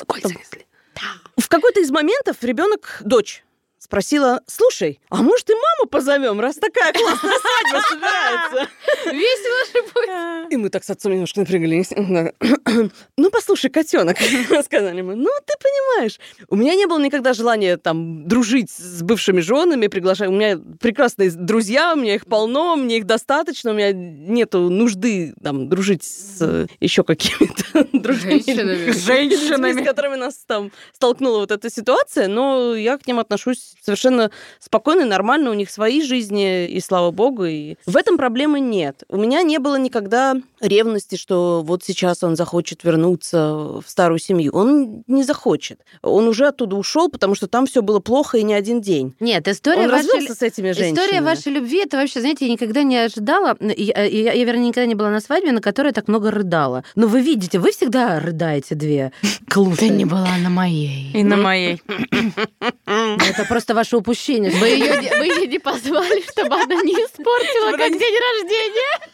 в 1.37 1.47
какой-то 1.47 1.79
из 1.79 1.91
моментов 1.91 2.37
ребенок, 2.41 3.01
дочь, 3.03 3.43
спросила, 3.83 4.41
слушай, 4.47 4.99
а 5.09 5.17
может 5.21 5.49
и 5.49 5.53
маму 5.53 5.89
позовем, 5.89 6.39
раз 6.39 6.55
такая 6.55 6.93
классная 6.93 7.33
свадьба 7.33 7.85
собирается? 7.89 8.69
Весело 9.05 9.65
же 9.73 9.93
будет. 9.93 10.53
И 10.53 10.57
мы 10.57 10.69
так 10.69 10.83
с 10.85 10.89
отцом 10.89 11.11
немножко 11.11 11.41
напряглись. 11.41 11.91
Ну, 13.17 13.29
послушай, 13.29 13.69
котенок, 13.69 14.17
сказали 14.65 15.01
мы. 15.01 15.15
Ну, 15.15 15.29
ты 15.45 15.53
понимаешь, 15.61 16.19
у 16.49 16.55
меня 16.55 16.73
не 16.75 16.87
было 16.87 16.99
никогда 16.99 17.33
желания 17.33 17.77
там 17.77 18.27
дружить 18.27 18.71
с 18.71 19.03
бывшими 19.03 19.41
женами, 19.41 19.87
приглашать. 19.87 20.29
У 20.29 20.31
меня 20.31 20.59
прекрасные 20.79 21.29
друзья, 21.31 21.93
у 21.93 21.97
меня 21.97 22.15
их 22.15 22.25
полно, 22.25 22.75
мне 22.75 22.97
их 22.97 23.05
достаточно, 23.05 23.71
у 23.71 23.73
меня 23.75 23.91
нету 23.93 24.69
нужды 24.69 25.35
там 25.43 25.69
дружить 25.69 26.03
с 26.03 26.67
еще 26.79 27.03
какими-то 27.03 27.87
другими 27.93 28.91
женщинами. 28.91 29.81
с 29.81 29.85
которыми 29.85 30.15
нас 30.15 30.43
там 30.47 30.71
столкнула 30.93 31.39
вот 31.39 31.51
эта 31.51 31.69
ситуация, 31.69 32.27
но 32.27 32.75
я 32.75 32.97
к 32.97 33.05
ним 33.05 33.19
отношусь 33.19 33.72
совершенно 33.81 34.31
спокойно, 34.59 35.05
нормально, 35.05 35.51
у 35.51 35.53
них 35.53 35.69
свои 35.69 36.01
жизни, 36.01 36.67
и 36.67 36.79
слава 36.79 37.11
богу, 37.11 37.45
и 37.45 37.75
в 37.85 37.97
этом 37.97 38.17
проблемы 38.17 38.59
нет. 38.59 39.03
У 39.09 39.17
меня 39.17 39.41
не 39.41 39.59
было 39.59 39.77
никогда 39.77 40.35
ревности, 40.61 41.15
что 41.15 41.61
вот 41.65 41.83
сейчас 41.83 42.23
он 42.23 42.35
захочет 42.35 42.83
вернуться 42.83 43.53
в 43.55 43.83
старую 43.85 44.19
семью. 44.19 44.51
Он 44.53 45.03
не 45.07 45.23
захочет. 45.23 45.79
Он 46.01 46.27
уже 46.27 46.47
оттуда 46.47 46.75
ушел, 46.75 47.09
потому 47.09 47.35
что 47.35 47.47
там 47.47 47.65
все 47.65 47.81
было 47.81 47.99
плохо 47.99 48.37
и 48.37 48.43
не 48.43 48.53
один 48.53 48.81
день. 48.81 49.15
Нет, 49.19 49.47
история 49.47 49.83
Он 49.83 49.91
вашей... 49.91 50.07
развелся 50.07 50.35
с 50.35 50.41
этими 50.41 50.71
женщинами. 50.71 51.05
История 51.05 51.21
вашей 51.21 51.51
любви, 51.51 51.83
это 51.83 51.97
вообще, 51.97 52.19
знаете, 52.19 52.45
я 52.45 52.51
никогда 52.51 52.83
не 52.83 52.97
ожидала, 52.97 53.57
я, 53.59 54.03
я, 54.03 54.33
я, 54.33 54.45
вернее, 54.45 54.69
никогда 54.69 54.85
не 54.85 54.95
была 54.95 55.09
на 55.09 55.19
свадьбе, 55.19 55.51
на 55.51 55.61
которой 55.61 55.87
я 55.87 55.93
так 55.93 56.07
много 56.07 56.31
рыдала. 56.31 56.83
Но 56.95 57.07
вы 57.07 57.21
видите, 57.21 57.59
вы 57.59 57.71
всегда 57.71 58.19
рыдаете 58.19 58.75
две 58.75 59.11
клуши. 59.49 59.77
Ты 59.77 59.89
не 59.89 60.05
была 60.05 60.37
на 60.37 60.49
моей. 60.49 61.11
И 61.13 61.23
на 61.23 61.37
моей. 61.37 61.81
Это 62.85 63.45
просто 63.47 63.62
ваше 63.69 63.97
упущение. 63.97 64.51
Вы 64.51 64.67
ее, 64.67 64.93
вы 65.17 65.25
ее 65.25 65.47
не 65.47 65.59
позвали, 65.59 66.21
чтобы 66.31 66.55
она 66.55 66.75
не 66.81 66.93
испортила 66.93 67.71
как 67.77 67.91
день 67.91 68.15
рождения. 68.31 69.09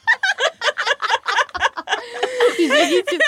Извините. 2.58 3.20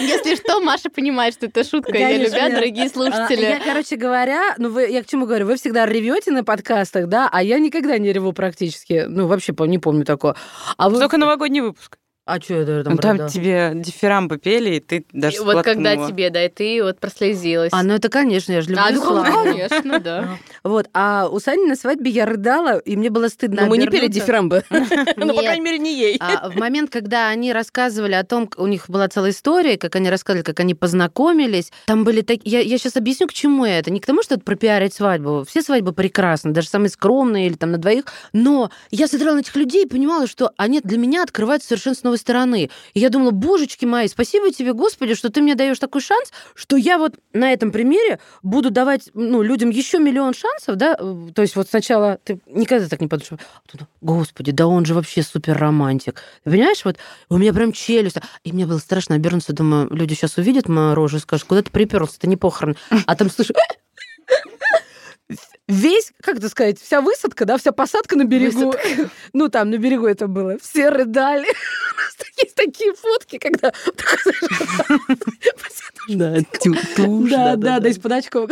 Если 0.00 0.36
что, 0.36 0.60
Маша 0.60 0.90
понимает, 0.90 1.34
что 1.34 1.46
это 1.46 1.64
шутка. 1.64 1.96
Я 1.96 2.08
Конечно, 2.08 2.34
любя, 2.34 2.46
я- 2.46 2.54
дорогие 2.54 2.86
А, 2.86 2.88
слушатели. 2.90 3.42
Я, 3.42 3.60
короче 3.60 3.96
говоря, 3.96 4.54
ну 4.58 4.70
вы, 4.70 4.86
я 4.88 5.02
к 5.02 5.06
чему 5.06 5.26
говорю, 5.26 5.46
вы 5.46 5.56
всегда 5.56 5.86
ревете 5.86 6.30
на 6.30 6.44
подкастах, 6.44 7.06
да, 7.08 7.28
а 7.32 7.42
я 7.42 7.58
никогда 7.58 7.98
не 7.98 8.12
реву 8.12 8.32
практически. 8.32 9.06
Ну, 9.08 9.26
вообще 9.26 9.54
не 9.58 9.78
помню 9.78 10.04
такого. 10.04 10.36
А 10.76 10.88
вы... 10.88 10.98
Только 11.00 11.16
новогодний 11.16 11.60
выпуск. 11.60 11.98
А 12.28 12.38
что 12.42 12.54
это 12.56 12.84
там? 12.84 12.92
Ну, 12.92 12.98
Там 12.98 13.26
тебе 13.26 13.72
дифирамбы 13.74 14.36
пели, 14.36 14.76
и 14.76 14.80
ты 14.80 15.06
даже 15.12 15.36
И 15.36 15.40
вот 15.40 15.64
когда 15.64 15.96
тебе, 15.96 16.28
да, 16.28 16.44
и 16.44 16.50
ты 16.50 16.82
вот 16.82 17.00
прослезилась. 17.00 17.70
А, 17.72 17.82
ну 17.82 17.94
это, 17.94 18.10
конечно, 18.10 18.52
я 18.52 18.60
же 18.60 18.68
люблю 18.68 18.84
А, 18.84 18.90
ну, 18.90 19.44
конечно, 19.44 19.98
да. 19.98 20.28
Вот, 20.62 20.88
а 20.92 21.28
у 21.30 21.40
Сани 21.40 21.66
на 21.66 21.74
свадьбе 21.74 22.10
я 22.10 22.26
рыдала, 22.26 22.78
и 22.78 22.96
мне 22.96 23.08
было 23.08 23.28
стыдно 23.28 23.62
Но 23.62 23.68
мы 23.68 23.78
не 23.78 23.86
пели 23.86 24.08
дифирамбы. 24.08 24.62
Ну, 25.16 25.34
по 25.34 25.42
крайней 25.42 25.62
мере, 25.62 25.78
не 25.78 25.94
ей. 25.94 26.16
А 26.20 26.50
в 26.50 26.56
момент, 26.56 26.90
когда 26.90 27.28
они 27.28 27.52
рассказывали 27.52 28.12
о 28.12 28.24
том, 28.24 28.48
у 28.56 28.66
них 28.66 28.88
была 28.88 29.08
целая 29.08 29.30
история, 29.30 29.78
как 29.78 29.96
они 29.96 30.10
рассказывали, 30.10 30.42
как 30.42 30.60
они 30.60 30.74
познакомились, 30.74 31.72
там 31.86 32.04
были 32.04 32.20
такие... 32.20 32.58
Я, 32.58 32.60
я 32.60 32.78
сейчас 32.78 32.96
объясню, 32.96 33.26
к 33.26 33.32
чему 33.32 33.64
это. 33.64 33.90
Не 33.90 34.00
к 34.00 34.06
тому, 34.06 34.22
что 34.22 34.34
это 34.34 34.44
пропиарить 34.44 34.94
свадьбу. 34.94 35.44
Все 35.48 35.62
свадьбы 35.62 35.92
прекрасны, 35.92 36.52
даже 36.52 36.68
самые 36.68 36.90
скромные 36.90 37.46
или 37.46 37.54
там 37.54 37.72
на 37.72 37.78
двоих. 37.78 38.04
Но 38.32 38.70
я 38.90 39.06
смотрела 39.08 39.34
на 39.34 39.40
этих 39.40 39.56
людей 39.56 39.84
и 39.84 39.88
понимала, 39.88 40.26
что 40.26 40.52
они 40.56 40.80
для 40.80 40.98
меня 40.98 41.22
открываются 41.22 41.68
совершенно 41.68 41.94
с 41.94 42.02
новой 42.18 42.28
стороны. 42.28 42.70
И 42.94 43.00
я 43.00 43.10
думала, 43.10 43.30
божечки 43.30 43.84
мои, 43.84 44.08
спасибо 44.08 44.50
тебе, 44.50 44.72
Господи, 44.72 45.14
что 45.14 45.30
ты 45.30 45.40
мне 45.40 45.54
даешь 45.54 45.78
такой 45.78 46.00
шанс, 46.00 46.32
что 46.54 46.76
я 46.76 46.98
вот 46.98 47.14
на 47.32 47.52
этом 47.52 47.70
примере 47.70 48.18
буду 48.42 48.70
давать 48.70 49.10
ну, 49.14 49.42
людям 49.42 49.70
еще 49.70 49.98
миллион 49.98 50.34
шансов, 50.34 50.76
да, 50.76 50.96
то 50.96 51.42
есть 51.42 51.56
вот 51.56 51.68
сначала 51.68 52.18
ты 52.24 52.40
никогда 52.46 52.88
так 52.88 53.00
не 53.00 53.08
подумаешь, 53.08 53.40
а 53.72 53.86
господи, 54.00 54.52
да 54.52 54.66
он 54.66 54.84
же 54.84 54.94
вообще 54.94 55.22
супер 55.22 55.56
романтик. 55.56 56.22
Понимаешь, 56.44 56.84
вот 56.84 56.96
у 57.28 57.38
меня 57.38 57.52
прям 57.52 57.72
челюсть. 57.72 58.16
И 58.44 58.52
мне 58.52 58.66
было 58.66 58.78
страшно 58.78 59.14
обернуться, 59.16 59.52
думаю, 59.52 59.88
люди 59.90 60.14
сейчас 60.14 60.36
увидят 60.38 60.68
мою 60.68 60.94
рожу 60.94 61.18
и 61.18 61.20
скажут, 61.20 61.46
куда 61.46 61.62
ты 61.62 61.70
приперлся, 61.70 62.16
это 62.18 62.26
не 62.28 62.36
похорон. 62.36 62.76
А 63.06 63.14
там 63.14 63.30
слышу, 63.30 63.54
весь, 65.68 66.12
как 66.22 66.38
это 66.38 66.48
сказать, 66.48 66.80
вся 66.80 67.00
высадка, 67.00 67.44
да, 67.44 67.56
вся 67.58 67.72
посадка 67.72 68.16
на 68.16 68.24
берегу. 68.24 68.74
Ну, 69.32 69.48
там, 69.48 69.70
на 69.70 69.76
берегу 69.78 70.06
это 70.06 70.26
было. 70.26 70.56
Все 70.60 70.88
рыдали. 70.88 71.46
У 71.46 71.96
нас 72.00 72.28
Есть 72.42 72.54
такие 72.54 72.92
фотки, 72.94 73.38
когда... 73.38 73.72
Да, 76.08 76.36
тушь, 76.62 76.78
Да, 77.30 77.56
да, 77.56 77.80
да, 77.80 77.88
из-под 77.90 78.12
очков. 78.12 78.50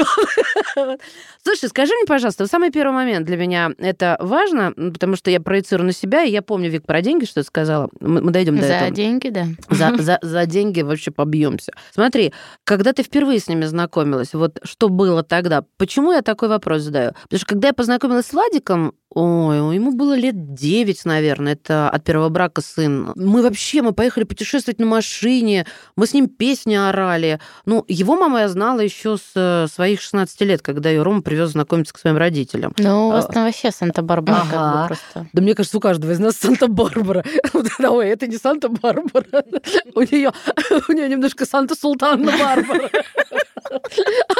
Вот. 0.76 1.00
Слушай, 1.42 1.68
скажи 1.70 1.94
мне, 1.94 2.04
пожалуйста, 2.06 2.46
самый 2.46 2.70
первый 2.70 2.92
момент 2.92 3.24
для 3.26 3.36
меня 3.36 3.70
это 3.78 4.18
важно, 4.20 4.74
м, 4.76 4.92
потому 4.92 5.16
что 5.16 5.30
я 5.30 5.40
проецирую 5.40 5.86
на 5.86 5.92
себя, 5.92 6.22
и 6.22 6.30
я 6.30 6.42
помню, 6.42 6.70
Вик, 6.70 6.84
про 6.84 7.00
деньги, 7.00 7.24
что 7.24 7.40
ты 7.40 7.46
сказала. 7.46 7.88
Мы, 8.00 8.20
дойдем 8.30 8.56
до 8.56 8.66
За 8.66 8.74
этого. 8.74 8.90
деньги, 8.90 9.30
да. 9.30 9.46
За, 9.70 9.96
за, 10.02 10.18
за 10.20 10.46
деньги 10.46 10.82
вообще 10.82 11.10
побьемся. 11.10 11.72
Смотри, 11.94 12.34
когда 12.64 12.92
ты 12.92 13.02
впервые 13.02 13.40
с 13.40 13.48
ними 13.48 13.64
знакомилась, 13.64 14.34
вот 14.34 14.58
что 14.64 14.88
было 14.90 15.22
тогда? 15.22 15.64
Почему 15.78 16.12
я 16.12 16.20
такой 16.20 16.48
вопрос 16.48 16.82
задаю? 16.82 17.05
Потому 17.22 17.38
что 17.38 17.46
когда 17.46 17.68
я 17.68 17.74
познакомилась 17.74 18.26
с 18.26 18.32
Владиком, 18.32 18.94
ой, 19.10 19.74
ему 19.74 19.92
было 19.92 20.14
лет 20.16 20.54
9, 20.54 21.04
наверное, 21.06 21.54
это 21.54 21.88
от 21.88 22.04
первого 22.04 22.28
брака 22.28 22.60
сын. 22.60 23.12
Мы 23.16 23.42
вообще, 23.42 23.80
мы 23.82 23.92
поехали 23.92 24.24
путешествовать 24.24 24.78
на 24.78 24.86
машине, 24.86 25.66
мы 25.96 26.06
с 26.06 26.12
ним 26.12 26.28
песни 26.28 26.74
орали. 26.74 27.40
Ну, 27.64 27.84
его 27.88 28.16
мама 28.16 28.40
я 28.40 28.48
знала 28.48 28.80
еще 28.80 29.16
с 29.16 29.30
э, 29.34 29.66
своих 29.72 30.00
16 30.02 30.40
лет, 30.42 30.60
когда 30.62 30.90
ее 30.90 31.02
Рома 31.02 31.22
привез 31.22 31.50
знакомиться 31.50 31.94
к 31.94 31.98
своим 31.98 32.16
родителям. 32.18 32.74
Ну, 32.78 33.08
у 33.08 33.10
А. 33.10 33.14
вас 33.16 33.26
там 33.26 33.44
вообще 33.44 33.70
Санта-Барбара 33.70 34.44
как 34.50 34.54
Ага. 34.54 34.82
бы 34.82 34.86
просто. 34.88 35.26
Да 35.32 35.42
мне 35.42 35.54
кажется, 35.54 35.78
у 35.78 35.80
каждого 35.80 36.10
из 36.12 36.18
нас 36.18 36.36
Санта-Барбара. 36.36 37.24
Ой, 37.88 38.08
это 38.08 38.26
не 38.26 38.36
Санта-Барбара. 38.36 39.26
У 39.94 40.00
нее, 40.02 40.30
у 40.88 40.92
нее 40.92 41.08
немножко 41.08 41.46
Санта-Султанна-Барбара. 41.46 42.90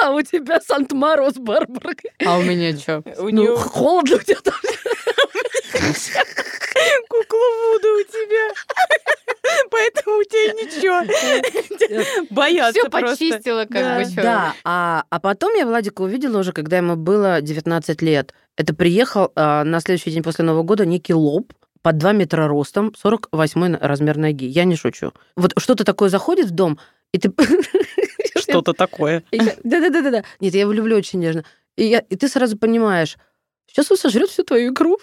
А 0.03 0.11
у 0.13 0.23
тебя 0.23 0.61
Санта-Мороз-Барбара. 0.61 1.95
А 2.25 2.39
у 2.39 2.43
меня 2.43 2.77
что? 2.77 3.03
У 3.19 3.25
Ну, 3.25 3.31
нее 3.31 3.57
холодно 3.57 4.17
у 4.17 4.21
тебя 4.21 4.39
там. 4.43 4.55
кукла 7.09 7.47
Вуду 7.73 7.89
у 7.99 8.03
тебя. 8.05 8.55
Поэтому 9.71 10.17
у 10.19 10.25
тебя 10.25 10.53
ничего. 10.55 12.27
Боятся 12.31 12.81
Все 12.81 12.91
почистила, 12.91 13.65
как 13.65 13.99
бы 13.99 14.05
что. 14.11 14.23
Да, 14.23 14.55
а, 14.65 15.05
а 15.09 15.21
потом 15.21 15.55
я 15.55 15.67
Владика 15.67 16.03
увидела 16.03 16.39
уже, 16.39 16.53
когда 16.53 16.77
ему 16.79 16.97
было 16.97 17.41
19 17.41 18.03
лет. 18.03 18.35
Это 18.57 18.75
приехал 18.75 19.33
а, 19.35 19.65
на 19.65 19.81
следующий 19.81 20.11
день 20.11 20.23
после 20.23 20.45
Нового 20.45 20.63
года 20.63 20.87
некий 20.87 21.15
лоб 21.15 21.53
под 21.83 21.99
2 21.99 22.13
метра 22.13 22.49
ростом, 22.49 22.93
48 23.01 23.77
размер 23.81 24.17
ноги. 24.19 24.47
Я 24.47 24.65
не 24.65 24.75
шучу. 24.77 25.13
Вот 25.37 25.53
что-то 25.59 25.85
такое 25.85 26.09
заходит 26.09 26.47
в 26.47 26.51
дом, 26.51 26.79
и 27.17 27.19
ты... 27.19 27.33
Что-то 28.39 28.73
такое. 28.75 29.25
Да-да-да-да. 29.65 30.25
Нет, 30.41 30.55
я 30.55 30.61
его 30.61 30.73
люблю 30.73 30.97
очень 30.97 31.19
нежно. 31.21 31.45
И, 31.77 31.85
я- 31.85 32.01
и 32.11 32.17
ты 32.17 32.29
сразу 32.29 32.57
понимаешь, 32.57 33.17
сейчас 33.67 33.91
он 33.91 33.97
сожрет 33.99 34.31
всю 34.31 34.45
твою 34.45 34.73
икру. 34.73 34.99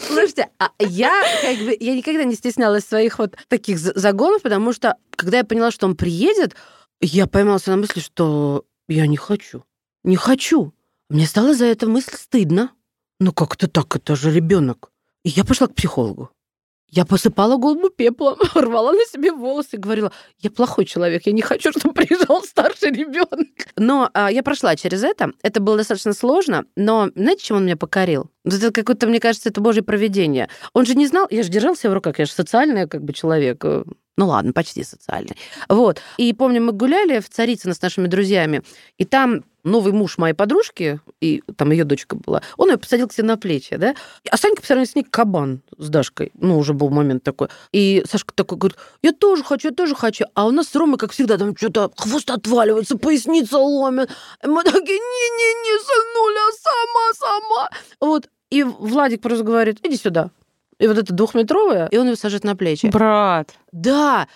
Слушайте, 0.00 0.48
а 0.58 0.70
я 0.78 1.22
как 1.42 1.58
бы 1.58 1.76
я 1.78 1.94
никогда 1.94 2.24
не 2.24 2.34
стеснялась 2.34 2.84
своих 2.84 3.18
вот 3.18 3.36
таких 3.48 3.78
за- 3.78 3.92
загонов, 3.98 4.42
потому 4.42 4.72
что 4.72 4.96
когда 5.10 5.38
я 5.38 5.44
поняла, 5.44 5.70
что 5.70 5.86
он 5.86 5.96
приедет, 5.96 6.54
я 7.00 7.26
поймалась 7.26 7.66
на 7.66 7.76
мысли, 7.76 8.00
что 8.00 8.64
я 8.88 9.06
не 9.06 9.16
хочу. 9.16 9.64
Не 10.04 10.16
хочу. 10.16 10.72
Мне 11.10 11.26
стало 11.26 11.54
за 11.54 11.66
это 11.66 11.86
мысль 11.86 12.16
стыдно. 12.16 12.70
Ну 13.20 13.32
как 13.32 13.54
это 13.54 13.68
так? 13.68 13.94
Это 13.96 14.16
же 14.16 14.30
ребенок. 14.32 14.90
И 15.24 15.28
я 15.30 15.44
пошла 15.44 15.66
к 15.66 15.74
психологу. 15.74 16.30
Я 16.96 17.04
посыпала 17.04 17.58
голову 17.58 17.90
пеплом, 17.90 18.38
рвала 18.54 18.92
на 18.92 19.04
себе 19.04 19.30
волосы, 19.30 19.76
говорила, 19.76 20.12
я 20.38 20.50
плохой 20.50 20.86
человек, 20.86 21.26
я 21.26 21.32
не 21.32 21.42
хочу, 21.42 21.70
чтобы 21.70 21.92
приезжал 21.92 22.42
старший 22.42 22.90
ребенок. 22.90 23.48
Но 23.76 24.08
а, 24.14 24.32
я 24.32 24.42
прошла 24.42 24.76
через 24.76 25.04
это. 25.04 25.32
Это 25.42 25.60
было 25.60 25.76
достаточно 25.76 26.14
сложно, 26.14 26.64
но 26.74 27.10
знаете, 27.14 27.44
чем 27.44 27.58
он 27.58 27.66
меня 27.66 27.76
покорил? 27.76 28.30
Это 28.46 28.72
какое-то, 28.72 29.06
мне 29.08 29.20
кажется, 29.20 29.50
это 29.50 29.60
божье 29.60 29.82
проведение. 29.82 30.48
Он 30.72 30.86
же 30.86 30.94
не 30.94 31.06
знал, 31.06 31.26
я 31.28 31.42
же 31.42 31.50
держала 31.50 31.76
себя 31.76 31.90
в 31.90 31.94
руках, 31.94 32.18
я 32.18 32.24
же 32.24 32.32
социальный 32.32 32.88
как 32.88 33.04
бы 33.04 33.12
человек. 33.12 33.62
Ну 34.16 34.28
ладно, 34.28 34.52
почти 34.52 34.82
социальный. 34.82 35.36
Вот. 35.68 36.00
И 36.16 36.32
помню, 36.32 36.62
мы 36.62 36.72
гуляли 36.72 37.20
в 37.20 37.28
Царицыно 37.28 37.74
с 37.74 37.82
нашими 37.82 38.06
друзьями, 38.06 38.62
и 38.96 39.04
там 39.04 39.44
новый 39.62 39.92
муж 39.92 40.16
моей 40.16 40.32
подружки, 40.32 41.00
и 41.20 41.42
там 41.56 41.70
ее 41.72 41.84
дочка 41.84 42.16
была, 42.16 42.40
он 42.56 42.70
ее 42.70 42.78
посадил 42.78 43.08
к 43.08 43.12
себе 43.12 43.24
на 43.24 43.36
плечи, 43.36 43.76
да? 43.76 43.94
А 44.30 44.36
Санька 44.38 44.62
по 44.62 44.66
сравнению 44.66 44.90
с 44.90 44.94
ней 44.94 45.02
кабан 45.02 45.60
с 45.76 45.88
Дашкой. 45.90 46.30
Ну, 46.34 46.56
уже 46.58 46.72
был 46.72 46.88
момент 46.88 47.24
такой. 47.24 47.48
И 47.72 48.02
Сашка 48.08 48.32
такой 48.32 48.58
говорит, 48.58 48.78
я 49.02 49.12
тоже 49.12 49.42
хочу, 49.42 49.68
я 49.68 49.74
тоже 49.74 49.94
хочу. 49.94 50.24
А 50.34 50.46
у 50.46 50.50
нас 50.50 50.68
с 50.68 50.74
Ромой, 50.74 50.98
как 50.98 51.12
всегда, 51.12 51.36
там 51.36 51.56
что-то 51.56 51.90
хвост 51.96 52.30
отваливается, 52.30 52.96
поясница 52.96 53.58
ломит. 53.58 54.08
И 54.42 54.46
мы 54.46 54.62
такие, 54.62 54.98
не-не-не, 54.98 55.78
сынуля, 55.84 56.52
сама, 56.62 57.40
сама. 57.40 57.70
Вот. 58.00 58.28
И 58.50 58.62
Владик 58.62 59.20
просто 59.20 59.44
говорит, 59.44 59.84
иди 59.84 59.96
сюда. 59.96 60.30
И 60.78 60.86
вот 60.86 60.98
это 60.98 61.12
двухметровое, 61.12 61.88
и 61.90 61.96
он 61.96 62.08
ее 62.08 62.16
сажает 62.16 62.44
на 62.44 62.54
плечи. 62.54 62.86
Брат. 62.86 63.54
Да. 63.72 64.28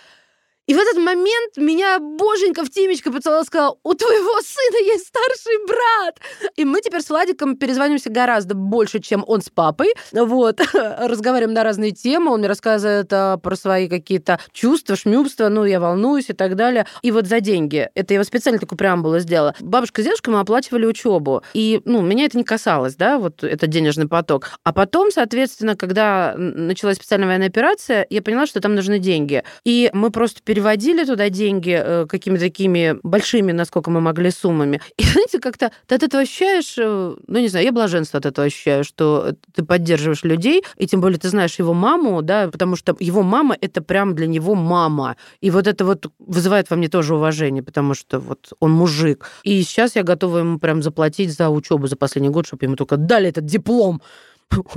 И 0.71 0.75
в 0.75 0.79
этот 0.79 0.99
момент 0.99 1.57
меня 1.57 1.99
боженька 1.99 2.65
в 2.65 2.71
темечко 2.71 3.11
поцеловала, 3.11 3.43
сказала, 3.43 3.77
у 3.83 3.93
твоего 3.93 4.41
сына 4.41 4.87
есть 4.87 5.09
старший 5.09 5.67
брат. 5.67 6.21
И 6.55 6.65
мы 6.65 6.81
теперь 6.81 7.01
с 7.01 7.11
Владиком 7.11 7.57
перезваниваемся 7.57 8.09
гораздо 8.09 8.55
больше, 8.55 9.01
чем 9.01 9.25
он 9.27 9.43
с 9.43 9.49
папой. 9.49 9.89
Вот. 10.13 10.61
Разговариваем 10.73 11.55
на 11.55 11.65
разные 11.65 11.91
темы. 11.91 12.31
Он 12.31 12.39
мне 12.39 12.47
рассказывает 12.49 13.13
а, 13.13 13.39
про 13.39 13.57
свои 13.57 13.89
какие-то 13.89 14.39
чувства, 14.53 14.95
шмюбства, 14.95 15.49
ну, 15.49 15.65
я 15.65 15.81
волнуюсь 15.81 16.31
и 16.31 16.35
так 16.35 16.55
далее. 16.55 16.87
И 17.03 17.11
вот 17.11 17.27
за 17.27 17.41
деньги. 17.41 17.91
Это 17.97 18.15
я 18.15 18.19
его 18.19 18.25
специально 18.25 18.61
такую 18.61 18.79
преамбулу 18.79 19.19
сделала. 19.19 19.57
Бабушка 19.59 20.03
с 20.03 20.05
дедушкой 20.05 20.35
мы 20.35 20.39
оплачивали 20.39 20.87
учебу. 20.87 21.43
И, 21.53 21.83
ну, 21.85 22.01
меня 22.01 22.27
это 22.27 22.39
не 22.39 22.45
касалось, 22.45 22.95
да, 22.95 23.19
вот 23.19 23.43
этот 23.43 23.71
денежный 23.71 24.07
поток. 24.07 24.53
А 24.63 24.73
потом, 24.73 25.11
соответственно, 25.11 25.75
когда 25.75 26.35
началась 26.37 26.97
специальная 26.97 27.27
военная 27.27 27.49
операция, 27.49 28.07
я 28.09 28.23
поняла, 28.23 28.47
что 28.47 28.61
там 28.61 28.77
нужны 28.77 29.01
деньги. 29.01 29.43
И 29.65 29.91
мы 29.93 30.13
просто 30.13 30.41
перевели 30.45 30.60
переводили 30.61 31.05
туда 31.05 31.31
деньги 31.31 31.81
э, 31.83 32.07
какими-то 32.07 32.45
такими 32.45 32.99
большими, 33.03 33.53
насколько 33.53 33.91
мы 33.91 34.01
могли, 34.01 34.31
суммами. 34.31 34.81
И, 34.99 35.05
знаете, 35.05 35.39
как-то 35.41 35.71
ты 35.87 35.95
от 35.95 36.03
этого 36.03 36.23
ощущаешь, 36.23 36.75
э, 36.77 37.17
ну, 37.27 37.39
не 37.39 37.49
знаю, 37.49 37.65
я 37.65 37.73
блаженство 37.73 38.19
от 38.19 38.27
этого 38.27 38.47
ощущаю, 38.47 38.85
что 38.85 39.33
ты 39.55 39.65
поддерживаешь 39.65 40.23
людей, 40.23 40.63
и 40.77 40.87
тем 40.87 41.01
более 41.01 41.19
ты 41.19 41.29
знаешь 41.29 41.59
его 41.59 41.73
маму, 41.73 42.21
да, 42.21 42.49
потому 42.49 42.77
что 42.77 42.95
его 43.01 43.23
мама— 43.23 43.57
это 43.61 43.81
прям 43.81 44.15
для 44.15 44.27
него 44.27 44.55
мама. 44.55 45.17
И 45.41 45.51
вот 45.51 45.67
это 45.67 45.85
вот 45.87 46.13
вызывает 46.19 46.69
во 46.69 46.77
мне 46.77 46.89
тоже 46.89 47.15
уважение, 47.15 47.63
потому 47.63 47.95
что 47.95 48.19
вот 48.19 48.53
он 48.61 48.73
мужик. 48.73 49.31
И 49.45 49.63
сейчас 49.63 49.97
я 49.97 50.03
готова 50.03 50.39
ему 50.39 50.59
прям 50.59 50.83
заплатить 50.83 51.33
за 51.33 51.49
учебу 51.49 51.87
за 51.87 51.97
последний 51.97 52.31
год, 52.31 52.47
чтобы 52.47 52.67
ему 52.67 52.77
только 52.77 52.99
дали 52.99 53.31
этот 53.31 53.47
диплом. 53.47 54.03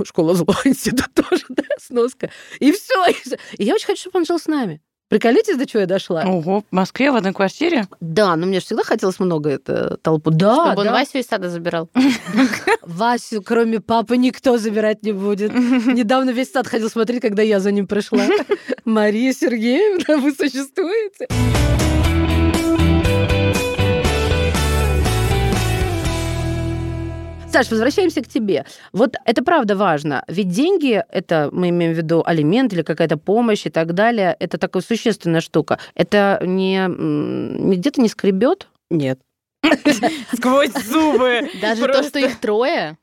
Школа 0.04 0.34
злого 0.34 0.56
институт 0.64 1.12
тоже, 1.14 1.44
да, 1.50 1.64
сноска. 1.78 2.30
И 2.60 2.72
все. 2.72 3.06
И 3.58 3.64
я 3.64 3.74
очень 3.74 3.86
хочу, 3.86 4.00
чтобы 4.00 4.20
он 4.20 4.24
жил 4.24 4.38
с 4.38 4.46
нами. 4.46 4.80
Приколитесь, 5.14 5.56
до 5.56 5.64
чего 5.64 5.82
я 5.82 5.86
дошла? 5.86 6.24
Ого, 6.26 6.64
в 6.68 6.74
Москве 6.74 7.12
в 7.12 7.14
одной 7.14 7.32
квартире? 7.32 7.86
Да, 8.00 8.34
но 8.34 8.48
мне 8.48 8.58
же 8.58 8.66
всегда 8.66 8.82
хотелось 8.82 9.20
много 9.20 9.48
это 9.48 9.96
толпу. 10.02 10.32
Да, 10.32 10.54
Чтобы 10.66 10.80
он 10.80 10.86
да. 10.88 10.92
Васю 10.92 11.18
из 11.18 11.26
сада 11.28 11.48
забирал. 11.48 11.88
Васю, 12.82 13.40
кроме 13.40 13.78
папы, 13.78 14.16
никто 14.16 14.58
забирать 14.58 15.04
не 15.04 15.12
будет. 15.12 15.54
Недавно 15.86 16.30
весь 16.30 16.50
сад 16.50 16.66
ходил 16.66 16.90
смотреть, 16.90 17.22
когда 17.22 17.42
я 17.42 17.60
за 17.60 17.70
ним 17.70 17.86
пришла. 17.86 18.24
Мария 18.84 19.32
Сергеевна, 19.32 20.16
вы 20.16 20.32
существуете? 20.32 21.28
Саш, 27.54 27.70
возвращаемся 27.70 28.20
к 28.20 28.26
тебе. 28.26 28.66
Вот 28.92 29.14
это 29.24 29.44
правда 29.44 29.76
важно. 29.76 30.24
Ведь 30.26 30.48
деньги, 30.48 31.02
это 31.08 31.50
мы 31.52 31.68
имеем 31.68 31.92
в 31.92 31.96
виду 31.96 32.20
алимент 32.26 32.72
или 32.72 32.82
какая-то 32.82 33.16
помощь 33.16 33.64
и 33.64 33.70
так 33.70 33.94
далее, 33.94 34.36
это 34.40 34.58
такая 34.58 34.82
существенная 34.82 35.40
штука. 35.40 35.78
Это 35.94 36.40
не, 36.42 36.84
не 36.88 37.76
где-то 37.76 38.00
не 38.00 38.08
скребет? 38.08 38.66
Нет. 38.90 39.20
Сквозь 40.36 40.72
зубы. 40.84 41.48
Даже 41.62 41.86
то, 41.86 42.02
что 42.02 42.18
их 42.18 42.40
трое, 42.40 42.98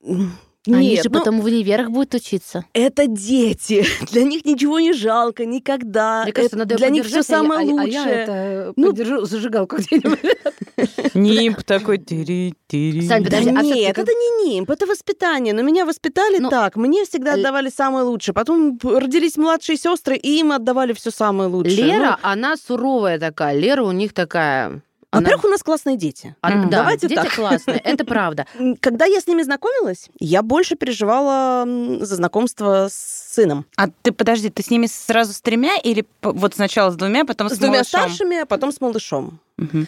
Нет, 0.00 0.28
они 0.66 0.96
же 0.96 1.02
ну, 1.10 1.18
потом 1.18 1.40
в 1.40 1.44
универах 1.44 1.90
будут 1.90 2.14
учиться. 2.14 2.64
это 2.72 3.06
дети. 3.06 3.84
Для 4.12 4.22
них 4.22 4.44
ничего 4.44 4.78
не 4.80 4.92
жалко 4.92 5.44
никогда. 5.44 6.22
Мне 6.22 6.32
кажется, 6.32 6.56
надо 6.56 6.76
для 6.76 6.88
них 6.88 7.04
все 7.04 7.18
поддержать, 7.22 7.30
а 7.30 7.34
я- 7.34 7.38
самое 7.42 7.60
а 7.60 7.64
я- 7.64 7.72
лучшее. 7.82 7.98
А 8.04 8.08
я 8.08 8.22
это 8.22 8.72
Ну, 8.76 8.90
подержу 8.92 9.24
зажигалку 9.26 9.76
где-нибудь. 9.76 10.18
Нимб 11.14 11.62
такой 11.62 11.98
тири-тири. 11.98 13.06
Сань, 13.06 13.22
Да 13.24 13.30
подожди, 13.30 13.50
а 13.50 13.60
всё-таки 13.60 13.80
нет, 13.80 13.94
как- 13.96 14.04
это 14.04 14.12
не 14.12 14.48
нимб, 14.48 14.70
это 14.70 14.86
воспитание. 14.86 15.54
Но 15.54 15.62
меня 15.62 15.84
воспитали 15.84 16.38
Ну, 16.38 16.50
так. 16.50 16.76
Мне 16.76 17.04
всегда 17.04 17.34
отдавали 17.34 17.70
самое 17.70 18.04
лучшее. 18.04 18.34
Потом 18.34 18.78
родились 18.82 19.36
младшие 19.36 19.76
сестры, 19.76 20.16
и 20.16 20.40
им 20.40 20.52
отдавали 20.52 20.92
все 20.92 21.10
самое 21.10 21.48
лучшее. 21.48 21.76
Лера, 21.84 22.18
она 22.22 22.56
суровая 22.56 23.18
такая. 23.18 23.56
Лера 23.58 23.82
у 23.84 23.92
них 23.92 24.12
такая... 24.12 24.82
Ну, 25.12 25.18
она- 25.18 25.26
во-первых, 25.26 25.44
у 25.44 25.48
нас 25.48 25.62
классные 25.62 25.96
дети. 25.96 26.34
да, 26.42 26.64
Давайте 26.68 27.06
дети 27.06 27.20
так. 27.20 27.32
классные, 27.36 27.76
это 27.78 28.04
правда. 28.04 28.46
Когда 28.80 29.04
я 29.04 29.20
с 29.20 29.28
ними 29.28 29.42
знакомилась, 29.42 30.08
я 30.18 30.42
больше 30.42 30.74
переживала 30.74 31.64
за 32.00 32.16
знакомство 32.16 32.88
с 32.90 33.32
сыном. 33.34 33.64
А 33.76 33.86
ты, 34.02 34.10
подожди, 34.10 34.50
ты 34.50 34.64
с 34.64 34.70
ними 34.70 34.86
сразу 34.86 35.32
с 35.32 35.40
тремя 35.40 35.76
или 35.76 36.04
вот 36.22 36.56
сначала 36.56 36.90
с 36.90 36.96
двумя, 36.96 37.24
потом 37.24 37.48
с, 37.48 37.54
С 37.54 37.58
двумя 37.58 37.74
малышом? 37.74 38.00
старшими, 38.00 38.40
а 38.40 38.46
потом 38.46 38.72
с 38.72 38.80
малышом. 38.80 39.38
Мгм. 39.56 39.86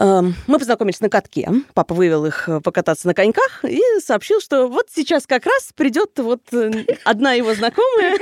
Эм, 0.00 0.34
Мы 0.46 0.58
познакомились 0.58 1.00
на 1.00 1.10
катке. 1.10 1.50
Папа 1.74 1.94
вывел 1.94 2.24
их 2.24 2.48
э, 2.48 2.60
покататься 2.60 3.06
на 3.06 3.12
коньках 3.12 3.62
и 3.66 3.82
сообщил, 4.02 4.40
что 4.40 4.66
вот 4.66 4.86
сейчас 4.94 5.26
как 5.26 5.44
раз 5.44 5.72
придет 5.76 6.12
вот 6.16 6.40
э, 6.52 6.86
одна 7.04 7.34
его 7.34 7.52
знакомая 7.52 8.16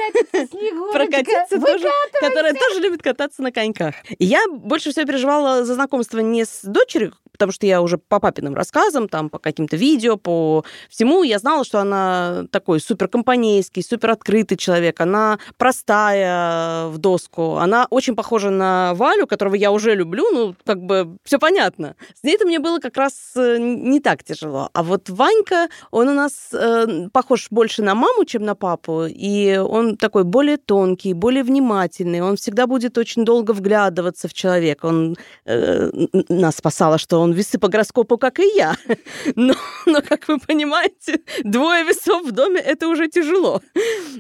прокатиться 0.93 1.61
тоже, 1.61 1.89
которая 2.21 2.55
тоже 2.55 2.81
любит 2.81 3.03
кататься 3.03 3.43
на 3.43 3.53
коньках. 3.53 3.95
Я 4.19 4.45
больше 4.49 4.91
всего 4.91 5.07
переживала 5.07 5.65
за 5.65 5.75
знакомство 5.75 6.19
не 6.19 6.45
с 6.45 6.63
дочерью, 6.65 7.15
потому 7.39 7.53
что 7.53 7.67
я 7.67 7.81
уже 7.81 7.99
по 7.99 8.19
папиным 8.19 8.55
рассказам, 8.55 9.09
там, 9.09 9.31
по 9.31 9.39
каким-то 9.39 9.77
видео, 9.77 10.17
по 10.17 10.65
всему, 10.91 11.23
я 11.23 11.39
знала, 11.39 11.65
что 11.65 11.79
она 11.79 12.47
такой 12.51 12.81
суперкомпанейский, 12.81 13.83
супероткрытый 13.83 14.57
человек, 14.57 15.01
она 15.01 15.39
простая 15.57 16.89
в 16.89 16.99
доску, 16.99 17.57
она 17.57 17.87
очень 17.91 18.17
похожа 18.17 18.51
на 18.51 18.95
Валю, 18.95 19.27
которого 19.29 19.55
я 19.55 19.71
уже 19.71 19.95
люблю, 19.95 20.25
ну, 20.33 20.55
как 20.65 20.83
бы 20.83 21.17
все 21.25 21.39
понятно. 21.39 21.95
С 22.21 22.25
ней-то 22.25 22.45
мне 22.45 22.59
было 22.59 22.81
как 22.81 22.97
раз 22.97 23.13
э, 23.37 23.59
не 23.59 24.01
так 24.01 24.25
тяжело. 24.25 24.71
А 24.73 24.83
вот 24.83 25.09
Ванька, 25.09 25.69
он 25.93 26.09
у 26.09 26.15
нас 26.15 26.51
э, 26.53 27.09
похож 27.13 27.47
больше 27.51 27.83
на 27.83 27.95
маму, 27.95 28.25
чем 28.25 28.43
на 28.45 28.57
папу, 28.57 29.05
и 29.07 29.57
он 29.57 29.97
такой 29.97 30.25
более 30.25 30.57
тонкий, 30.57 31.15
более 31.15 31.45
внимательный, 31.45 32.21
он 32.21 32.37
всегда 32.37 32.67
будет 32.67 32.99
очень 32.99 33.25
долго 33.25 33.53
вглядываться 33.53 34.27
в 34.27 34.35
человека. 34.35 34.87
Он 34.87 35.17
э, 35.45 35.91
нас 36.29 36.57
спасало, 36.57 36.99
что 36.99 37.21
он 37.21 37.28
весы 37.33 37.59
по 37.59 37.69
гороскопу, 37.69 38.19
как 38.19 38.39
и 38.41 38.57
я. 38.57 38.77
Но, 39.37 39.55
но, 39.87 40.03
как 40.03 40.29
вы 40.29 40.39
понимаете, 40.39 41.21
двое 41.45 41.85
весов 41.85 42.27
в 42.27 42.33
доме 42.33 42.61
это 42.61 42.89
уже 42.89 43.09
тяжело. 43.09 43.61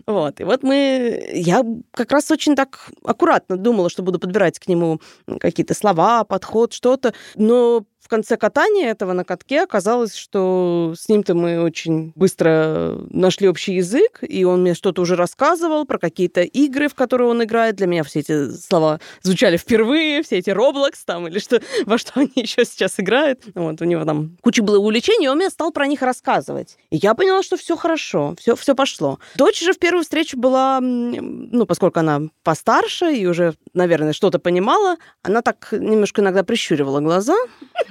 Вот. 0.06 0.40
И 0.40 0.44
вот 0.44 0.62
мы... 0.62 1.30
Я 1.34 1.64
как 1.92 2.12
раз 2.12 2.30
очень 2.30 2.56
так 2.56 2.90
аккуратно 3.04 3.56
думала, 3.56 3.90
что 3.90 4.02
буду 4.02 4.18
подбирать 4.18 4.58
к 4.58 4.68
нему 4.68 5.00
какие-то 5.40 5.74
слова, 5.74 6.24
подход, 6.24 6.72
что-то. 6.72 7.14
Но 7.34 7.84
в 8.00 8.08
конце 8.08 8.36
катания 8.36 8.90
этого 8.90 9.12
на 9.12 9.24
катке 9.24 9.62
оказалось, 9.62 10.14
что 10.14 10.94
с 10.96 11.08
ним-то 11.08 11.34
мы 11.34 11.62
очень 11.62 12.12
быстро 12.14 12.96
нашли 13.10 13.48
общий 13.48 13.74
язык, 13.74 14.20
и 14.22 14.44
он 14.44 14.62
мне 14.62 14.74
что-то 14.74 15.02
уже 15.02 15.16
рассказывал 15.16 15.84
про 15.84 15.98
какие-то 15.98 16.42
игры, 16.42 16.88
в 16.88 16.94
которые 16.94 17.28
он 17.28 17.42
играет. 17.42 17.76
Для 17.76 17.86
меня 17.86 18.04
все 18.04 18.20
эти 18.20 18.50
слова 18.52 19.00
звучали 19.22 19.56
впервые, 19.56 20.22
все 20.22 20.38
эти 20.38 20.50
Roblox 20.50 20.94
там, 21.04 21.26
или 21.26 21.38
что, 21.38 21.60
во 21.86 21.98
что 21.98 22.20
они 22.20 22.32
еще 22.36 22.64
сейчас 22.64 22.98
играют. 22.98 23.42
Вот, 23.54 23.80
у 23.80 23.84
него 23.84 24.04
там 24.04 24.36
куча 24.42 24.62
было 24.62 24.78
увлечений, 24.78 25.26
и 25.26 25.28
он 25.28 25.38
мне 25.38 25.50
стал 25.50 25.72
про 25.72 25.86
них 25.86 26.00
рассказывать. 26.02 26.76
И 26.90 26.96
я 26.96 27.14
поняла, 27.14 27.42
что 27.42 27.56
все 27.56 27.76
хорошо, 27.76 28.34
все, 28.38 28.54
все 28.54 28.74
пошло. 28.74 29.18
Дочь 29.34 29.60
же 29.60 29.72
в 29.72 29.78
первую 29.78 30.04
встречу 30.04 30.38
была, 30.38 30.78
ну, 30.80 31.66
поскольку 31.66 31.98
она 32.00 32.22
постарше 32.44 33.12
и 33.12 33.26
уже, 33.26 33.54
наверное, 33.74 34.12
что-то 34.12 34.38
понимала, 34.38 34.96
она 35.22 35.42
так 35.42 35.68
немножко 35.72 36.22
иногда 36.22 36.44
прищуривала 36.44 37.00
глаза, 37.00 37.36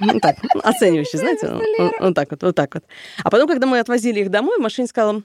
ну, 0.12 0.20
так, 0.20 0.36
оценивающе, 0.62 1.18
знаете, 1.18 1.48
вот, 1.78 1.92
вот 2.00 2.14
так 2.14 2.30
вот, 2.30 2.42
вот 2.42 2.54
так 2.54 2.74
вот. 2.74 2.84
А 3.22 3.30
потом, 3.30 3.48
когда 3.48 3.66
мы 3.66 3.78
отвозили 3.78 4.20
их 4.20 4.30
домой, 4.30 4.58
в 4.58 4.62
машине 4.62 4.88
сказала, 4.88 5.22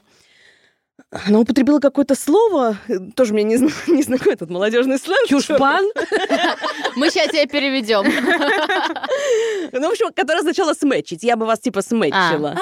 она 1.11 1.39
употребила 1.39 1.79
какое-то 1.79 2.15
слово, 2.15 2.77
тоже 3.15 3.33
мне 3.33 3.43
не, 3.43 3.57
зна- 3.57 3.69
не 3.87 4.03
знакомый 4.03 4.33
этот 4.33 4.49
молодежный 4.49 4.97
сленг. 4.97 5.27
Чушпан? 5.27 5.85
Мы 6.95 7.09
сейчас 7.09 7.29
тебя 7.29 7.45
переведем. 7.47 8.03
Ну, 9.71 9.87
в 9.87 9.91
общем, 9.91 10.11
которое 10.13 10.39
означало 10.39 10.73
сметчить. 10.73 11.23
Я 11.23 11.35
бы 11.35 11.45
вас 11.45 11.59
типа 11.59 11.81
сметчила. 11.81 12.57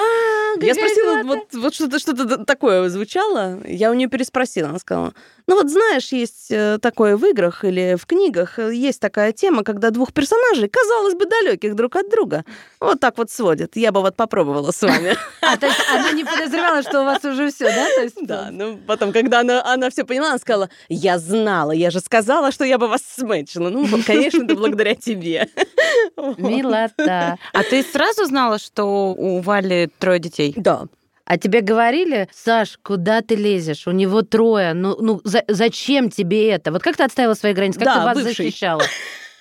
Я 0.60 0.74
спросила, 0.74 1.22
вот, 1.54 1.74
что-то 1.74 1.98
что 1.98 2.44
такое 2.44 2.88
звучало. 2.88 3.58
Я 3.66 3.90
у 3.90 3.94
нее 3.94 4.08
переспросила. 4.08 4.68
Она 4.68 4.78
сказала, 4.78 5.12
ну 5.46 5.56
вот 5.56 5.70
знаешь, 5.70 6.12
есть 6.12 6.50
э, 6.50 6.78
такое 6.80 7.16
в 7.16 7.24
играх 7.24 7.64
или 7.64 7.96
в 7.98 8.06
книгах, 8.06 8.58
э, 8.58 8.74
есть 8.74 9.00
такая 9.00 9.32
тема, 9.32 9.64
когда 9.64 9.90
двух 9.90 10.12
персонажей, 10.12 10.68
казалось 10.68 11.14
бы, 11.14 11.26
далеких 11.26 11.74
друг 11.74 11.96
от 11.96 12.08
друга, 12.10 12.44
вот 12.80 13.00
так 13.00 13.18
вот 13.18 13.30
сводят. 13.30 13.76
Я 13.76 13.92
бы 13.92 14.00
вот 14.00 14.16
попробовала 14.16 14.70
с 14.70 14.82
вами. 14.82 15.16
А, 15.44 15.56
то 15.56 15.66
есть 15.66 15.78
она 15.92 16.12
не 16.12 16.24
подозревала, 16.24 16.82
что 16.82 17.02
у 17.02 17.04
вас 17.04 17.24
уже 17.24 17.50
все, 17.50 17.64
да? 17.64 17.88
То 17.96 18.02
есть, 18.02 18.16
Да, 18.22 18.48
ну 18.52 18.78
потом, 18.86 19.12
когда 19.12 19.40
она, 19.40 19.62
она 19.64 19.90
все 19.90 20.04
поняла, 20.04 20.28
она 20.28 20.38
сказала, 20.38 20.70
я 20.88 21.18
знала, 21.18 21.72
я 21.72 21.90
же 21.90 21.98
сказала, 21.98 22.52
что 22.52 22.64
я 22.64 22.78
бы 22.78 22.86
вас 22.86 23.02
сметчила. 23.16 23.68
Ну, 23.68 23.86
конечно, 24.06 24.44
это 24.44 24.54
благодаря 24.54 24.94
тебе. 24.94 25.48
Милота. 26.38 27.38
А 27.52 27.62
ты 27.64 27.82
сразу 27.82 28.24
знала, 28.26 28.58
что 28.58 29.14
у 29.14 29.40
Вали 29.40 29.90
трое 29.98 30.20
детей? 30.20 30.54
Да. 30.56 30.86
А 31.32 31.38
тебе 31.38 31.62
говорили, 31.62 32.28
Саш, 32.30 32.78
куда 32.82 33.22
ты 33.22 33.36
лезешь? 33.36 33.86
У 33.86 33.90
него 33.90 34.20
трое. 34.20 34.74
Ну, 34.74 34.98
ну 35.00 35.18
за- 35.24 35.44
зачем 35.48 36.10
тебе 36.10 36.50
это? 36.50 36.70
Вот 36.70 36.82
как 36.82 36.98
ты 36.98 37.04
отставила 37.04 37.32
свои 37.32 37.54
границы? 37.54 37.78
Как 37.78 37.86
Да, 37.86 37.94
ты 37.94 38.04
вас 38.04 38.18
бывший. 38.18 38.44
защищала? 38.44 38.82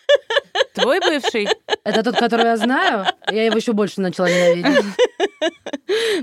Твой 0.74 1.02
бывший? 1.02 1.50
Это 1.84 2.02
тот, 2.02 2.16
который 2.16 2.46
я 2.46 2.56
знаю? 2.56 3.08
Я 3.30 3.44
его 3.44 3.58
еще 3.58 3.74
больше 3.74 4.00
начала 4.00 4.28
ненавидеть. 4.30 4.86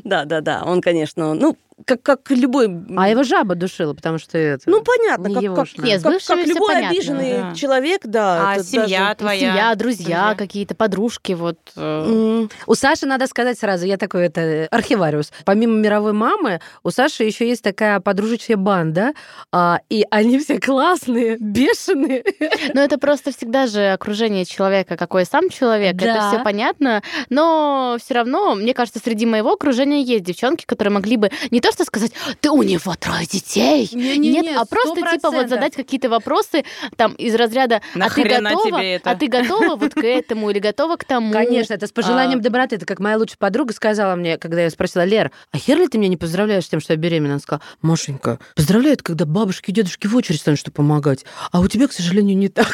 Да, 0.04 0.24
да, 0.24 0.40
да. 0.40 0.62
Он, 0.64 0.80
конечно, 0.80 1.34
ну, 1.34 1.54
как, 1.86 2.02
как 2.02 2.30
любой... 2.30 2.68
А 2.96 3.08
его 3.08 3.22
жаба 3.22 3.54
душила, 3.54 3.94
потому 3.94 4.18
что 4.18 4.36
это... 4.36 4.62
Ну, 4.68 4.82
понятно, 4.82 5.28
не 5.28 5.34
как, 5.34 5.42
его 5.42 5.54
как. 5.56 5.78
Нет, 5.78 6.02
как- 6.02 6.22
как 6.24 6.46
любой 6.46 6.74
понятно, 6.74 6.88
обиженный 6.90 7.32
да. 7.38 7.54
человек, 7.54 8.00
да. 8.04 8.50
А 8.50 8.54
это 8.56 8.64
семья 8.64 8.98
даже- 9.00 9.14
твоя? 9.16 9.40
Семья, 9.50 9.74
друзья, 9.74 10.34
какие-то 10.36 10.74
подружки, 10.74 11.32
вот. 11.32 11.58
М, 11.76 12.50
У 12.66 12.74
Саши, 12.74 13.06
надо 13.06 13.26
сказать 13.26 13.58
сразу, 13.58 13.86
я 13.86 13.96
такой 13.96 14.26
это 14.26 14.66
архивариус. 14.70 15.32
Помимо 15.44 15.74
мировой 15.78 16.12
мамы, 16.12 16.60
у 16.82 16.90
Саши 16.90 17.24
еще 17.24 17.48
есть 17.48 17.62
такая 17.62 18.00
подружечья 18.00 18.56
банда, 18.56 19.12
а, 19.52 19.80
и 19.88 20.04
они 20.10 20.38
все 20.38 20.58
классные, 20.60 21.36
бешеные. 21.38 22.24
Но 22.74 22.80
это 22.82 22.98
просто 22.98 23.30
всегда 23.32 23.66
же 23.66 23.92
окружение 23.92 24.44
человека, 24.44 24.96
какой 24.96 25.24
сам 25.24 25.48
человек. 25.48 25.94
Это 25.96 26.04
Да. 26.04 26.28
все 26.30 26.42
понятно. 26.44 27.02
Но 27.30 27.96
все 28.02 28.14
равно, 28.14 28.54
мне 28.54 28.74
кажется, 28.74 29.00
среди 29.02 29.26
моего 29.26 29.52
окружения 29.52 30.02
есть 30.02 30.24
девчонки, 30.24 30.64
которые 30.66 30.92
могли 30.92 31.16
бы 31.16 31.30
не 31.50 31.60
то 31.60 31.67
просто 31.68 31.84
сказать, 31.84 32.12
ты 32.40 32.50
у 32.50 32.62
него 32.62 32.94
трое 32.98 33.26
детей. 33.26 33.88
Не-не-не, 33.92 34.40
Нет, 34.40 34.56
а 34.56 34.64
просто 34.64 34.96
типа 34.96 35.30
вот 35.30 35.46
100%. 35.46 35.48
задать 35.48 35.74
какие-то 35.74 36.08
вопросы 36.08 36.64
там 36.96 37.12
из 37.12 37.34
разряда, 37.34 37.82
а 37.94 38.08
ты 38.08 38.22
готова, 38.22 38.78
тебе 38.78 38.94
это? 38.94 39.10
а 39.10 39.14
ты 39.14 39.26
готова 39.28 39.76
вот 39.76 39.92
к 39.92 40.02
этому 40.02 40.48
или 40.50 40.58
готова 40.60 40.96
к 40.96 41.04
тому? 41.04 41.30
Конечно, 41.32 41.74
это 41.74 41.86
с 41.86 41.92
пожеланием 41.92 42.38
А. 42.38 42.42
доброты. 42.42 42.76
Это 42.76 42.86
как 42.86 43.00
моя 43.00 43.18
лучшая 43.18 43.36
подруга 43.38 43.74
сказала 43.74 44.14
мне, 44.14 44.38
когда 44.38 44.62
я 44.62 44.70
спросила, 44.70 45.04
Лер, 45.04 45.30
а 45.52 45.58
хер 45.58 45.76
ли 45.78 45.88
ты 45.88 45.98
меня 45.98 46.08
не 46.08 46.16
поздравляешь 46.16 46.64
с 46.64 46.68
тем, 46.68 46.80
что 46.80 46.94
я 46.94 46.96
беременна? 46.96 47.34
Она 47.34 47.40
сказала, 47.40 47.62
Машенька, 47.82 48.38
поздравляют, 48.56 49.02
когда 49.02 49.26
бабушки 49.26 49.70
и 49.70 49.74
дедушки 49.74 50.06
в 50.06 50.16
очередь 50.16 50.40
станут, 50.40 50.58
чтобы 50.60 50.74
помогать. 50.76 51.26
А 51.52 51.60
у 51.60 51.68
тебя, 51.68 51.86
к 51.86 51.92
сожалению, 51.92 52.36
не 52.36 52.48
так. 52.48 52.68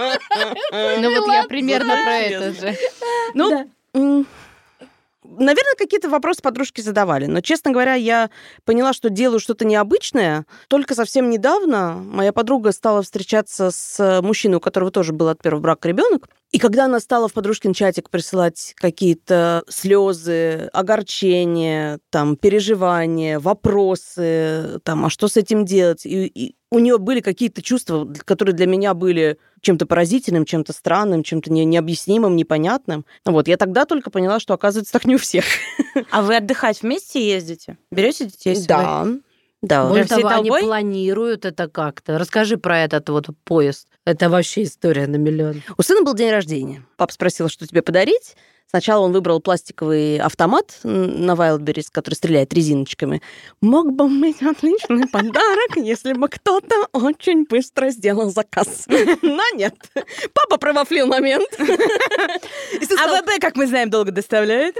Ну 0.00 1.20
вот 1.20 1.32
я 1.32 1.44
примерно 1.44 1.94
про 2.02 2.16
это 2.18 2.52
же. 2.60 2.76
Ну, 3.34 4.26
наверное, 5.38 5.74
какие-то 5.76 6.08
вопросы 6.08 6.42
подружки 6.42 6.80
задавали. 6.80 7.26
Но, 7.26 7.40
честно 7.40 7.70
говоря, 7.70 7.94
я 7.94 8.30
поняла, 8.64 8.92
что 8.92 9.10
делаю 9.10 9.40
что-то 9.40 9.64
необычное. 9.64 10.46
Только 10.68 10.94
совсем 10.94 11.30
недавно 11.30 11.94
моя 11.94 12.32
подруга 12.32 12.72
стала 12.72 13.02
встречаться 13.02 13.70
с 13.70 14.20
мужчиной, 14.22 14.56
у 14.56 14.60
которого 14.60 14.90
тоже 14.90 15.12
был 15.12 15.28
от 15.28 15.42
первого 15.42 15.60
брака 15.60 15.88
ребенок. 15.88 16.28
И 16.52 16.58
когда 16.58 16.84
она 16.84 17.00
стала 17.00 17.28
в 17.28 17.32
подружкин 17.32 17.72
чатик 17.72 18.10
присылать 18.10 18.74
какие-то 18.76 19.64
слезы, 19.68 20.70
огорчения, 20.72 21.98
там, 22.10 22.36
переживания, 22.36 23.40
вопросы, 23.40 24.80
там, 24.84 25.04
а 25.04 25.10
что 25.10 25.26
с 25.26 25.36
этим 25.36 25.64
делать? 25.64 26.06
И, 26.06 26.26
и 26.26 26.54
у 26.70 26.78
нее 26.78 26.98
были 26.98 27.20
какие-то 27.20 27.60
чувства, 27.60 28.06
которые 28.24 28.54
для 28.54 28.66
меня 28.66 28.94
были 28.94 29.38
чем-то 29.62 29.86
поразительным, 29.86 30.44
чем-то 30.44 30.72
странным, 30.72 31.22
чем-то 31.22 31.50
не- 31.52 31.64
необъяснимым, 31.64 32.36
непонятным. 32.36 33.04
Вот, 33.24 33.48
я 33.48 33.56
тогда 33.56 33.84
только 33.84 34.10
поняла, 34.10 34.38
что, 34.38 34.54
оказывается, 34.54 34.92
так 34.92 35.06
не 35.06 35.16
у 35.16 35.18
всех. 35.18 35.44
А 36.10 36.22
вы 36.22 36.36
отдыхать 36.36 36.82
вместе 36.82 37.26
ездите? 37.26 37.78
Берете 37.90 38.26
детей? 38.26 38.54
с 38.54 38.64
собой? 38.64 38.84
Да, 38.84 39.08
да. 39.66 39.86
Более 39.88 40.04
того, 40.04 40.28
они 40.28 40.48
толпой? 40.48 40.62
планируют 40.62 41.44
это 41.44 41.68
как-то. 41.68 42.18
Расскажи 42.18 42.56
про 42.56 42.80
этот 42.80 43.08
вот 43.08 43.28
поезд. 43.44 43.88
Это 44.04 44.28
вообще 44.28 44.64
история 44.64 45.06
на 45.06 45.16
миллион. 45.16 45.62
У 45.76 45.82
сына 45.82 46.02
был 46.02 46.14
день 46.14 46.30
рождения. 46.30 46.84
Папа 46.96 47.12
спросил, 47.12 47.48
что 47.48 47.66
тебе 47.66 47.82
подарить. 47.82 48.36
Сначала 48.74 49.04
он 49.04 49.12
выбрал 49.12 49.38
пластиковый 49.38 50.18
автомат 50.18 50.80
на 50.82 51.34
Wildberries, 51.34 51.86
который 51.92 52.14
стреляет 52.14 52.52
резиночками. 52.52 53.22
Мог 53.60 53.92
бы 53.92 54.08
быть 54.08 54.42
отличный 54.42 55.06
подарок, 55.06 55.76
если 55.76 56.12
бы 56.12 56.26
кто-то 56.26 56.88
очень 56.92 57.44
быстро 57.44 57.90
сделал 57.90 58.30
заказ. 58.30 58.86
Но 58.88 59.42
нет. 59.54 59.76
Папа 60.32 60.58
провафлил 60.58 61.06
момент. 61.06 61.48
А 61.60 63.22
ВБ, 63.22 63.40
как 63.40 63.54
мы 63.54 63.68
знаем, 63.68 63.90
долго 63.90 64.10
доставляет. 64.10 64.76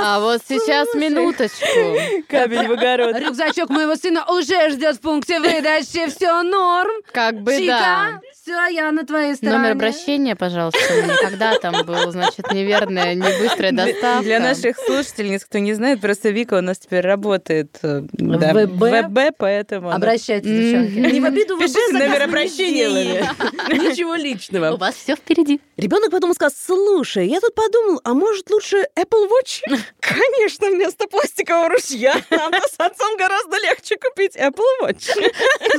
А 0.00 0.20
вот 0.20 0.40
сейчас 0.48 0.94
минуточку. 0.94 2.24
Кабель 2.26 2.68
в 2.68 2.72
огород. 2.72 3.18
Рюкзачок 3.18 3.68
моего 3.68 3.96
сына 3.96 4.24
уже 4.30 4.70
ждет 4.70 4.96
в 4.96 5.00
пункте 5.00 5.40
выдачи. 5.40 6.08
Все 6.08 6.42
норм. 6.42 7.02
Как 7.12 7.42
бы 7.42 7.66
да. 7.66 8.20
Все, 8.32 8.66
я 8.66 8.92
на 8.92 9.06
твоей 9.06 9.34
стороне. 9.34 9.58
Номер 9.58 9.72
обращения, 9.72 10.36
пожалуйста. 10.36 10.78
Когда 11.22 11.58
там 11.58 11.84
был, 11.86 12.12
значит, 12.14 12.50
неверная, 12.52 13.14
не 13.14 13.38
быстрая 13.40 13.72
доставка. 13.72 14.22
для 14.24 14.40
наших 14.40 14.76
слушательниц, 14.78 15.44
кто 15.44 15.58
не 15.58 15.74
знает, 15.74 16.00
просто 16.00 16.30
Вика 16.30 16.54
у 16.54 16.60
нас 16.60 16.78
теперь 16.78 17.00
работает 17.04 17.76
э, 17.82 18.02
да, 18.12 18.52
В 18.54 18.66
ВБ. 18.66 19.08
ВБ, 19.08 19.36
поэтому... 19.36 19.90
Обращайтесь, 19.90 20.48
девчонки. 20.48 21.12
не 21.12 21.20
в 21.20 21.24
обиду, 21.24 21.56
бы 21.56 21.64
номер 21.92 22.22
обращения. 22.22 22.84
Ничего 23.68 24.12
У 24.12 24.16
личного. 24.16 24.76
вас 24.76 24.94
все 24.94 25.16
впереди. 25.16 25.60
Ребенок 25.76 26.10
потом 26.10 26.32
сказал, 26.34 26.52
слушай, 26.56 27.26
я 27.28 27.40
тут 27.40 27.54
подумал, 27.54 28.00
а 28.04 28.14
может 28.14 28.50
лучше 28.50 28.86
Apple 28.96 29.28
Watch? 29.28 29.60
Конечно, 30.00 30.70
вместо 30.70 31.06
пластикового 31.06 31.68
ручья 31.68 32.14
нам 32.30 32.52
с 32.52 32.74
отцом 32.78 33.16
гораздо 33.16 33.56
легче 33.58 33.96
купить 33.96 34.36
Apple 34.36 34.62
Watch. 34.82 35.10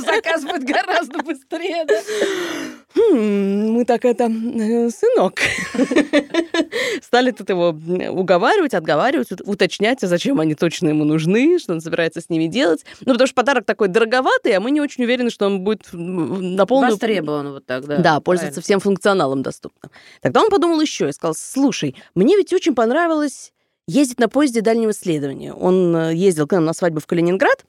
Заказ 0.00 0.44
будет 0.44 0.64
гораздо 0.64 1.18
быстрее. 1.20 1.84
да? 1.86 2.00
Хм, 2.96 3.72
мы 3.72 3.84
так 3.84 4.04
это, 4.06 4.24
э, 4.24 4.90
сынок. 4.90 5.34
Стали 7.02 7.30
тут 7.30 7.50
его 7.50 7.76
уговаривать, 8.10 8.72
отговаривать, 8.72 9.32
ут- 9.32 9.42
уточнять, 9.44 10.02
а 10.02 10.06
зачем 10.06 10.40
они 10.40 10.54
точно 10.54 10.88
ему 10.88 11.04
нужны, 11.04 11.58
что 11.58 11.74
он 11.74 11.80
собирается 11.80 12.20
с 12.22 12.30
ними 12.30 12.46
делать. 12.46 12.84
Ну, 13.00 13.12
потому 13.12 13.26
что 13.26 13.34
подарок 13.34 13.66
такой 13.66 13.88
дороговатый, 13.88 14.52
а 14.52 14.60
мы 14.60 14.70
не 14.70 14.80
очень 14.80 15.04
уверены, 15.04 15.30
что 15.30 15.46
он 15.46 15.60
будет 15.60 15.88
на 15.92 16.64
полную... 16.64 16.92
Востребован 16.92 17.52
вот 17.52 17.66
так, 17.66 17.86
да. 17.86 17.98
Да, 17.98 18.20
пользоваться 18.20 18.62
всем 18.62 18.80
функционалом 18.80 19.42
доступным. 19.42 19.90
Тогда 20.22 20.42
он 20.42 20.48
подумал 20.50 20.80
еще 20.80 21.08
и 21.10 21.12
сказал, 21.12 21.34
слушай, 21.34 21.94
мне 22.14 22.36
ведь 22.36 22.52
очень 22.52 22.74
понравилось 22.74 23.52
ездить 23.86 24.18
на 24.18 24.28
поезде 24.28 24.62
дальнего 24.62 24.92
следования. 24.92 25.52
Он 25.52 25.94
э, 25.94 26.14
ездил 26.14 26.46
к 26.46 26.52
нам 26.52 26.64
на 26.64 26.72
свадьбу 26.72 27.00
в 27.00 27.06
Калининград, 27.06 27.64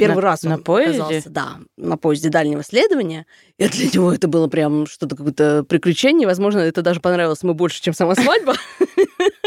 Первый 0.00 0.16
На- 0.16 0.20
раз 0.22 0.42
на 0.42 0.54
он 0.56 0.62
поезде? 0.62 1.02
оказался, 1.02 1.30
да, 1.30 1.56
на 1.76 1.96
поезде 1.96 2.28
дальнего 2.28 2.62
следования. 2.64 3.26
И 3.58 3.68
для 3.68 3.86
него 3.86 4.12
это 4.12 4.26
было 4.28 4.48
прям 4.48 4.86
что-то, 4.86 5.14
какое-то 5.16 5.64
приключение. 5.64 6.26
Возможно, 6.26 6.58
это 6.58 6.82
даже 6.82 7.00
понравилось 7.00 7.42
ему 7.42 7.54
больше, 7.54 7.80
чем 7.82 7.94
сама 7.94 8.14
свадьба. 8.14 8.54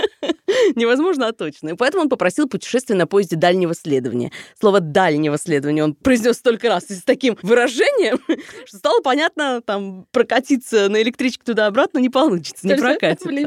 Невозможно, 0.75 1.27
а 1.27 1.33
точно. 1.33 1.69
И 1.69 1.73
поэтому 1.73 2.03
он 2.03 2.09
попросил 2.09 2.47
путешествие 2.47 2.97
на 2.97 3.07
поезде 3.07 3.35
дальнего 3.35 3.73
следования. 3.73 4.31
Слово 4.59 4.79
«дальнего 4.79 5.37
следования» 5.37 5.83
он 5.83 5.93
произнес 5.93 6.37
столько 6.37 6.69
раз 6.69 6.89
и 6.89 6.95
с 6.95 7.03
таким 7.03 7.37
выражением, 7.41 8.19
что 8.65 8.77
стало 8.77 9.01
понятно, 9.01 9.61
там, 9.61 10.05
прокатиться 10.11 10.89
на 10.89 11.01
электричке 11.01 11.43
туда-обратно 11.45 11.99
не 11.99 12.09
получится, 12.09 12.67
не 12.67 12.75
прокатится. 12.75 13.29
То 13.29 13.33
И 13.33 13.39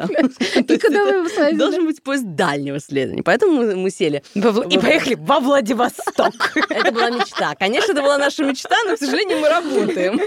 есть 0.69 0.83
куда 0.83 1.01
это 1.01 1.05
вы 1.05 1.19
его 1.19 1.29
свозили? 1.29 1.59
Должен 1.59 1.87
быть 1.87 2.03
поезд 2.03 2.25
дальнего 2.27 2.81
следования. 2.81 3.23
Поэтому 3.23 3.77
мы, 3.77 3.91
сели. 3.91 4.23
И 4.35 4.79
поехали 4.79 5.17
во 5.19 5.41
Владивосток. 5.41 6.35
Это 6.69 6.93
была 6.93 7.11
мечта. 7.11 7.55
Конечно, 7.59 7.93
это 7.93 8.03
была 8.03 8.19
наша 8.19 8.45
мечта, 8.45 8.77
но, 8.87 8.97
к 8.97 8.99
сожалению, 8.99 9.39
мы 9.39 9.49
работаем. 9.49 10.21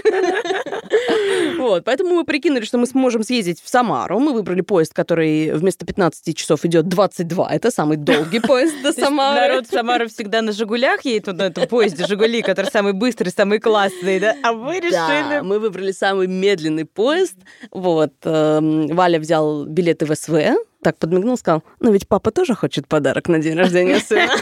Вот, 1.58 1.84
поэтому 1.84 2.14
мы 2.14 2.24
прикинули, 2.24 2.64
что 2.64 2.78
мы 2.78 2.86
сможем 2.86 3.22
съездить 3.22 3.60
в 3.62 3.68
Самару. 3.68 4.18
Мы 4.18 4.32
выбрали 4.32 4.60
поезд, 4.60 4.94
который 4.94 5.52
вместо 5.52 5.86
15 5.86 6.36
часов 6.36 6.64
идет 6.64 6.79
22. 6.82 7.48
Это 7.50 7.70
самый 7.70 7.96
долгий 7.96 8.40
поезд 8.40 8.74
до 8.82 8.92
Самары. 8.92 9.40
Народ 9.40 9.66
в 9.66 9.70
Самару 9.70 10.08
всегда 10.08 10.42
на 10.42 10.52
«Жигулях» 10.52 11.04
едет, 11.04 11.26
на 11.28 11.42
этом 11.42 11.66
поезде 11.68 12.06
«Жигули», 12.06 12.42
который 12.42 12.70
самый 12.70 12.92
быстрый, 12.92 13.30
самый 13.30 13.58
классный, 13.58 14.20
да? 14.20 14.36
А 14.42 14.52
вы 14.52 14.80
Да, 14.80 14.86
решили... 14.88 15.40
мы 15.40 15.58
выбрали 15.58 15.92
самый 15.92 16.26
медленный 16.26 16.84
поезд. 16.84 17.36
Вот. 17.70 18.12
эм, 18.24 18.88
Валя 18.88 19.18
взял 19.18 19.64
билеты 19.64 20.06
в 20.06 20.14
СВ, 20.14 20.56
так 20.82 20.96
подмигнул, 20.96 21.36
сказал, 21.36 21.62
ну 21.80 21.92
ведь 21.92 22.08
папа 22.08 22.30
тоже 22.30 22.54
хочет 22.54 22.88
подарок 22.88 23.28
на 23.28 23.38
день 23.38 23.56
рождения 23.56 23.98
сына. 23.98 24.32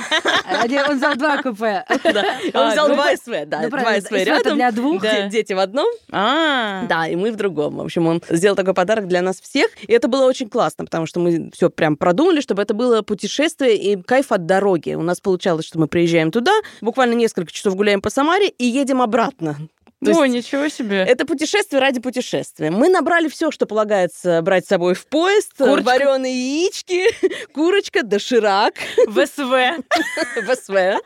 Один- 0.63 0.83
Он 0.89 0.97
взял 0.97 1.15
два 1.17 1.43
купе. 1.43 1.85
Он 1.89 2.17
А, 2.55 2.71
взял 2.73 2.89
ну, 2.89 2.95
два 2.95 3.17
СВ, 3.17 3.47
да, 3.47 3.61
Ну, 3.63 3.71
два 3.71 4.01
СВ 4.01 4.13
рядом. 4.25 4.55
для 4.57 4.71
двух? 4.73 5.03
Де- 5.03 5.29
Дети 5.31 5.53
в 5.53 5.59
одном, 5.59 5.87
А, 6.11 6.85
Да, 6.89 7.07
и 7.07 7.17
мы 7.17 7.33
в 7.33 7.37
другом. 7.37 7.77
В 7.77 7.81
общем, 7.83 8.07
он 8.07 8.23
сделал 8.31 8.57
такой 8.57 8.75
подарок 8.75 9.09
для 9.09 9.21
нас 9.23 9.41
всех. 9.41 9.69
И 9.87 9.93
это 9.93 10.09
было 10.09 10.25
очень 10.27 10.49
классно, 10.49 10.85
потому 10.85 11.07
что 11.07 11.21
мы 11.21 11.51
все 11.53 11.71
прям 11.71 11.97
продумали, 11.97 12.41
чтобы 12.41 12.63
это 12.63 12.73
было 12.75 13.03
путешествие 13.03 13.77
и 13.77 14.01
кайф 14.03 14.33
от 14.33 14.47
дороги. 14.47 14.95
У 14.95 15.03
нас 15.03 15.21
получалось, 15.21 15.67
что 15.67 15.79
мы 15.79 15.87
приезжаем 15.89 16.31
туда, 16.31 16.53
буквально 16.81 17.15
несколько 17.15 17.53
часов 17.53 17.75
гуляем 17.77 18.01
по 18.01 18.11
Самаре 18.11 18.49
и 18.49 18.65
едем 18.65 19.03
обратно. 19.03 19.57
То 20.05 20.13
Ой, 20.13 20.31
есть 20.31 20.47
ничего 20.47 20.69
себе. 20.69 20.99
это 20.99 21.27
путешествие 21.27 21.81
ради 21.81 22.01
путешествия. 22.01 22.71
Мы 22.71 22.89
набрали 22.89 23.27
все, 23.27 23.51
что 23.51 23.67
полагается 23.67 24.41
брать 24.43 24.65
с 24.65 24.69
собой 24.69 24.95
в 24.95 25.05
поезд. 25.07 25.55
Курочка. 25.59 25.83
Вареные 25.85 26.61
яички, 26.63 27.07
курочка, 27.53 28.05
доширак, 28.05 28.75
В 29.09 29.27
СВ. 29.27 29.43
в 29.43 30.55
СВ. 30.55 31.01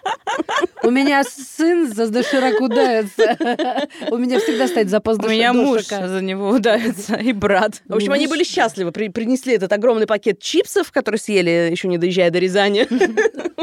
У 0.82 0.90
меня 0.90 1.24
сын 1.24 1.90
за 1.90 2.08
доширак 2.08 2.60
удается. 2.60 3.38
У 4.10 4.18
меня 4.18 4.38
всегда 4.40 4.68
стоит 4.68 4.90
запас 4.90 5.16
У 5.18 5.22
меня 5.26 5.54
муж 5.54 5.84
доширака. 5.84 6.08
за 6.08 6.20
него 6.20 6.50
удавится, 6.50 7.14
и 7.14 7.32
брат. 7.32 7.80
В 7.88 7.94
общем, 7.94 8.12
они 8.12 8.26
были 8.26 8.44
счастливы. 8.44 8.92
При- 8.92 9.08
принесли 9.08 9.54
этот 9.54 9.72
огромный 9.72 10.06
пакет 10.06 10.38
чипсов, 10.40 10.92
который 10.92 11.16
съели, 11.16 11.70
еще 11.70 11.88
не 11.88 11.96
доезжая 11.96 12.28
до 12.30 12.40
Рязани. 12.40 12.86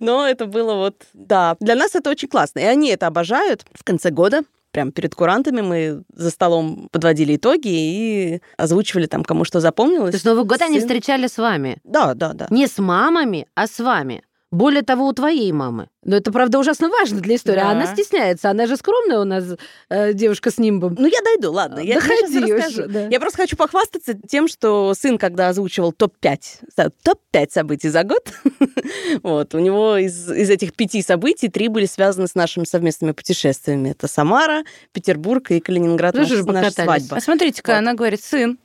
Но 0.00 0.26
это 0.28 0.46
было 0.46 0.74
вот... 0.74 1.02
Да, 1.12 1.56
для 1.60 1.74
нас 1.74 1.94
это 1.94 2.10
очень 2.10 2.28
классно. 2.28 2.60
И 2.60 2.64
они 2.64 2.90
это 2.90 3.06
обожают. 3.06 3.64
В 3.74 3.84
конце 3.92 4.10
года 4.10 4.42
прям 4.70 4.90
перед 4.90 5.14
курантами 5.14 5.60
мы 5.60 6.02
за 6.14 6.30
столом 6.30 6.88
подводили 6.90 7.36
итоги 7.36 7.68
и 7.68 8.40
озвучивали 8.56 9.06
там, 9.06 9.22
кому 9.22 9.44
что 9.44 9.60
запомнилось. 9.60 10.12
То 10.12 10.16
есть 10.16 10.24
Новый 10.24 10.44
год 10.44 10.62
они 10.62 10.78
Сын- 10.78 10.80
встречали 10.80 11.26
с 11.26 11.36
вами. 11.36 11.78
Да, 11.84 12.14
да, 12.14 12.32
да. 12.32 12.46
Не 12.50 12.66
с 12.66 12.78
мамами, 12.78 13.46
а 13.54 13.66
с 13.66 13.78
вами. 13.78 14.22
Более 14.52 14.82
того, 14.82 15.06
у 15.08 15.12
твоей 15.14 15.50
мамы. 15.50 15.88
Но 16.04 16.14
это, 16.16 16.30
правда, 16.30 16.58
ужасно 16.58 16.90
важно 16.90 17.20
для 17.20 17.36
истории. 17.36 17.56
Да. 17.60 17.70
Она 17.70 17.86
стесняется. 17.86 18.50
Она 18.50 18.66
же 18.66 18.76
скромная 18.76 19.18
у 19.18 19.24
нас 19.24 19.44
э, 19.88 20.12
девушка 20.12 20.50
с 20.50 20.58
нимбом. 20.58 20.94
Ну, 20.98 21.06
я 21.06 21.20
дойду, 21.22 21.50
ладно. 21.50 21.78
Я, 21.78 21.94
я 21.94 22.00
Доходи 22.00 22.38
уж, 22.44 22.50
расскажу. 22.50 22.88
да. 22.88 23.06
Я 23.06 23.18
просто 23.18 23.38
хочу 23.38 23.56
похвастаться 23.56 24.12
тем, 24.14 24.48
что 24.48 24.92
сын, 24.94 25.16
когда 25.16 25.48
озвучивал 25.48 25.92
топ-5, 25.92 26.38
со- 26.76 26.90
топ-5 27.02 27.50
событий 27.50 27.88
за 27.88 28.04
год, 28.04 28.30
вот, 29.22 29.54
у 29.54 29.58
него 29.58 29.96
из, 29.96 30.30
из 30.30 30.50
этих 30.50 30.74
пяти 30.74 31.02
событий 31.02 31.48
три 31.48 31.68
были 31.68 31.86
связаны 31.86 32.26
с 32.26 32.34
нашими 32.34 32.64
совместными 32.64 33.12
путешествиями. 33.12 33.88
Это 33.90 34.06
Самара, 34.06 34.64
Петербург 34.92 35.50
и 35.50 35.60
Калининград, 35.60 36.14
Ну, 36.14 36.20
наша, 36.20 36.36
же 36.36 36.44
наша 36.44 36.70
свадьба. 36.72 37.16
А 37.16 37.20
смотрите-ка, 37.22 37.70
Вот. 37.70 37.78
она 37.78 37.94
говорит, 37.94 38.22
сын. 38.22 38.58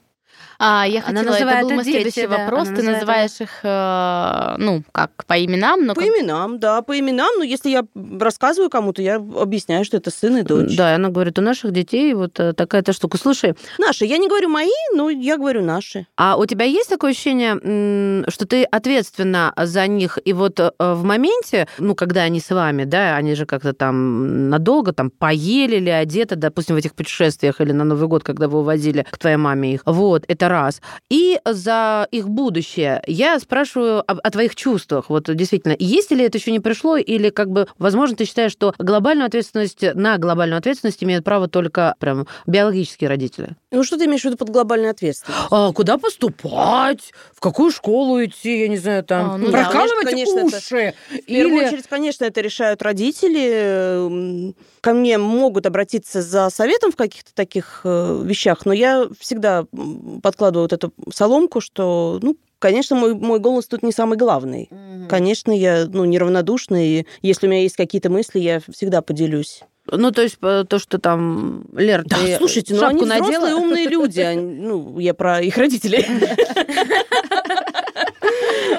А, 0.60 0.86
я 0.88 1.04
Она 1.06 1.20
хотела, 1.22 1.34
называет 1.34 1.58
это 1.60 1.68
был 1.68 1.76
мой 1.76 1.84
дети, 1.86 1.96
следующий 1.96 2.28
да, 2.28 2.38
вопрос. 2.38 2.68
она 2.70 2.78
Ты 2.78 2.84
называешь 2.84 3.42
их, 3.42 3.50
э, 3.64 4.56
ну, 4.58 4.84
как, 4.92 5.12
по 5.26 5.34
именам, 5.44 5.86
но 5.86 5.94
По 5.94 6.02
как- 6.02 6.10
именам, 6.10 6.60
да, 6.60 6.82
по 6.82 6.98
именам. 7.00 7.30
Но 7.38 7.44
если 7.44 7.70
я 7.70 7.84
рассказываю 8.20 8.70
кому-то, 8.70 9.02
я 9.02 9.16
объясняю, 9.16 9.86
что 9.86 9.98
это 9.98 10.10
сын 10.12 10.38
и 10.38 10.42
дочь. 10.44 10.76
Да, 10.76 10.96
она 10.96 11.10
говорит, 11.10 11.38
у 11.40 11.42
наших 11.42 11.72
детей 11.72 12.14
вот 12.14 12.40
э, 12.40 12.54
такая-то 12.54 12.94
штука. 12.94 13.18
Слушай, 13.18 13.54
Наши. 13.78 14.06
Я 14.06 14.18
не 14.18 14.28
говорю 14.28 14.50
мои, 14.50 14.70
но 14.94 15.10
я 15.10 15.38
говорю 15.38 15.62
наши. 15.64 16.08
а 16.18 16.38
у 16.38 16.46
тебя 16.46 16.66
есть 16.66 16.90
такое 16.90 17.12
ощущение, 17.12 18.24
что 18.30 18.46
ты 18.48 18.64
ответственна 18.64 19.54
за 19.56 19.86
них, 19.88 20.18
и 20.26 20.34
вот 20.34 20.60
э, 20.60 20.72
в 20.80 21.04
моменте, 21.04 21.68
ну, 21.78 21.94
когда 21.96 22.22
они 22.22 22.40
с 22.40 22.50
вами, 22.50 22.84
да, 22.86 23.16
они 23.16 23.36
же 23.36 23.46
как-то 23.46 23.74
там 23.74 24.50
надолго 24.50 24.94
там 24.94 25.10
поели 25.10 25.76
или 25.76 25.90
одеты, 25.90 26.36
допустим, 26.36 26.76
в 26.76 26.80
этих 26.80 26.94
путешествиях 26.96 27.62
или 27.62 27.72
на 27.72 27.84
Новый 27.84 28.08
год, 28.08 28.24
когда 28.24 28.48
вы 28.48 28.60
увозили 28.60 29.06
к 29.10 29.18
твоей 29.18 29.38
маме 29.38 29.74
их. 29.76 29.82
Вот, 29.86 30.24
это 30.28 30.47
раз. 30.48 30.82
И 31.10 31.40
за 31.46 32.08
их 32.12 32.28
будущее 32.30 33.02
я 33.08 33.40
спрашиваю 33.40 34.00
о, 34.00 34.14
о 34.22 34.32
твоих 34.32 34.56
чувствах. 34.56 35.10
Вот 35.10 35.34
действительно, 35.36 35.76
есть 35.78 36.12
ли 36.12 36.24
это 36.24 36.38
еще 36.38 36.52
не 36.52 36.60
пришло, 36.60 36.98
или 36.98 37.30
как 37.30 37.50
бы, 37.52 37.68
возможно, 37.78 38.16
ты 38.16 38.26
считаешь, 38.26 38.52
что 38.52 38.74
глобальную 38.78 39.28
ответственность, 39.28 39.82
на 39.96 40.18
глобальную 40.18 40.58
ответственность 40.60 41.04
имеют 41.04 41.24
право 41.26 41.48
только 41.48 41.96
прям 42.00 42.28
биологические 42.46 43.08
родители? 43.10 43.56
Ну, 43.72 43.84
что 43.84 43.98
ты 43.98 44.06
имеешь 44.06 44.22
в 44.22 44.26
виду 44.26 44.38
под 44.38 44.50
глобальной 44.50 44.90
ответственностью? 44.90 45.48
А 45.52 45.72
куда 45.74 45.98
поступать? 45.98 47.12
В 47.34 47.40
какую 47.40 47.72
школу 47.72 48.24
идти? 48.24 48.62
Я 48.62 48.68
не 48.68 48.78
знаю, 48.78 49.04
там 49.04 49.32
А, 49.32 49.38
ну 49.38 49.52
да, 49.52 49.64
прокалывать 49.64 50.06
конечно, 50.10 50.40
это- 50.40 50.58
уши. 50.58 50.94
В 51.10 51.26
первую 51.26 51.58
Или... 51.58 51.68
очередь, 51.68 51.88
конечно, 51.88 52.26
это 52.26 52.42
решают 52.42 52.82
родители. 52.82 54.08
М, 54.08 54.56
Ко 54.82 54.94
мне 54.94 55.18
могут 55.18 55.66
обратиться 55.66 56.22
за 56.22 56.50
советом 56.50 56.92
в 56.92 56.96
каких-то 56.96 57.34
таких 57.34 57.82
э, 57.84 58.22
вещах, 58.24 58.66
но 58.66 58.72
я 58.72 59.06
всегда 59.20 59.66
м, 59.74 60.22
подкладываю 60.38 60.66
вот 60.66 60.74
эту 60.74 60.94
соломку, 61.12 61.62
что, 61.62 62.20
ну, 62.22 62.38
конечно, 62.60 62.96
мой, 62.96 63.16
мой 63.16 63.40
голос 63.40 63.66
тут 63.66 63.82
не 63.82 63.92
самый 63.92 64.18
главный. 64.18 64.70
Конечно, 65.10 65.52
я 65.52 65.88
ну, 65.88 66.06
неравнодушна, 66.06 66.86
и 66.86 67.06
если 67.24 67.48
у 67.48 67.50
меня 67.50 67.64
есть 67.64 67.76
какие-то 67.76 68.12
мысли, 68.12 68.40
я 68.40 68.60
всегда 68.72 69.02
поделюсь. 69.02 69.64
Ну, 69.90 70.12
то 70.12 70.22
есть 70.22 70.38
то, 70.40 70.80
что 70.80 71.00
там, 71.00 71.66
Лер, 71.74 72.04
Да, 72.06 72.18
ты 72.18 72.36
слушайте, 72.38 72.74
ну 72.74 72.82
шапку 72.82 73.06
они 73.06 73.14
взрослые 73.14 73.40
надела? 73.40 73.60
умные 73.60 73.88
люди. 73.88 74.34
ну, 74.36 75.00
я 75.00 75.14
про 75.14 75.42
их 75.42 75.58
родителей. 75.58 76.06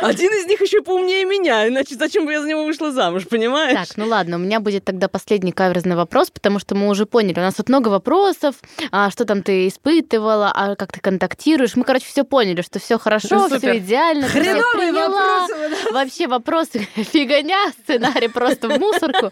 Один 0.01 0.33
из 0.33 0.47
них 0.47 0.61
еще 0.61 0.83
поумнее 0.83 1.25
меня, 1.25 1.67
иначе 1.69 1.95
зачем 1.95 2.27
бы 2.27 2.33
я 2.33 2.41
за 2.41 2.49
него 2.49 2.65
вышла 2.65 2.93
замуж, 2.93 3.27
понимаешь? 3.29 3.75
Так, 3.89 3.97
ну 3.97 4.07
ладно, 4.07 4.37
у 4.37 4.39
меня 4.39 4.61
будет 4.61 4.85
тогда 4.85 5.09
последний 5.09 5.53
каверзный 5.53 5.97
вопрос, 5.97 6.31
потому 6.31 6.59
что 6.59 6.75
мы 6.75 6.89
уже 6.89 7.07
поняли, 7.07 7.39
у 7.39 7.43
нас 7.43 7.55
тут 7.55 7.69
много 7.69 7.89
вопросов, 7.89 8.57
а, 8.91 9.11
что 9.11 9.25
там 9.25 9.43
ты 9.43 9.69
испытывала, 9.69 10.53
а 10.55 10.77
как 10.77 10.93
ты 10.93 11.01
контактируешь. 11.01 11.77
Мы, 11.77 11.85
короче, 11.85 12.07
все 12.07 12.25
поняли, 12.25 12.63
что 12.63 12.79
все 12.79 12.99
хорошо, 12.99 13.49
Супер. 13.49 13.59
все 13.59 13.79
идеально. 13.79 14.29
Хреновые 14.29 14.93
вопросы. 14.93 15.55
Вообще 15.93 16.27
вопросы 16.27 16.79
фигоня, 16.97 17.71
сценарий 17.85 18.29
просто 18.29 18.69
в 18.69 18.79
мусорку. 18.79 19.31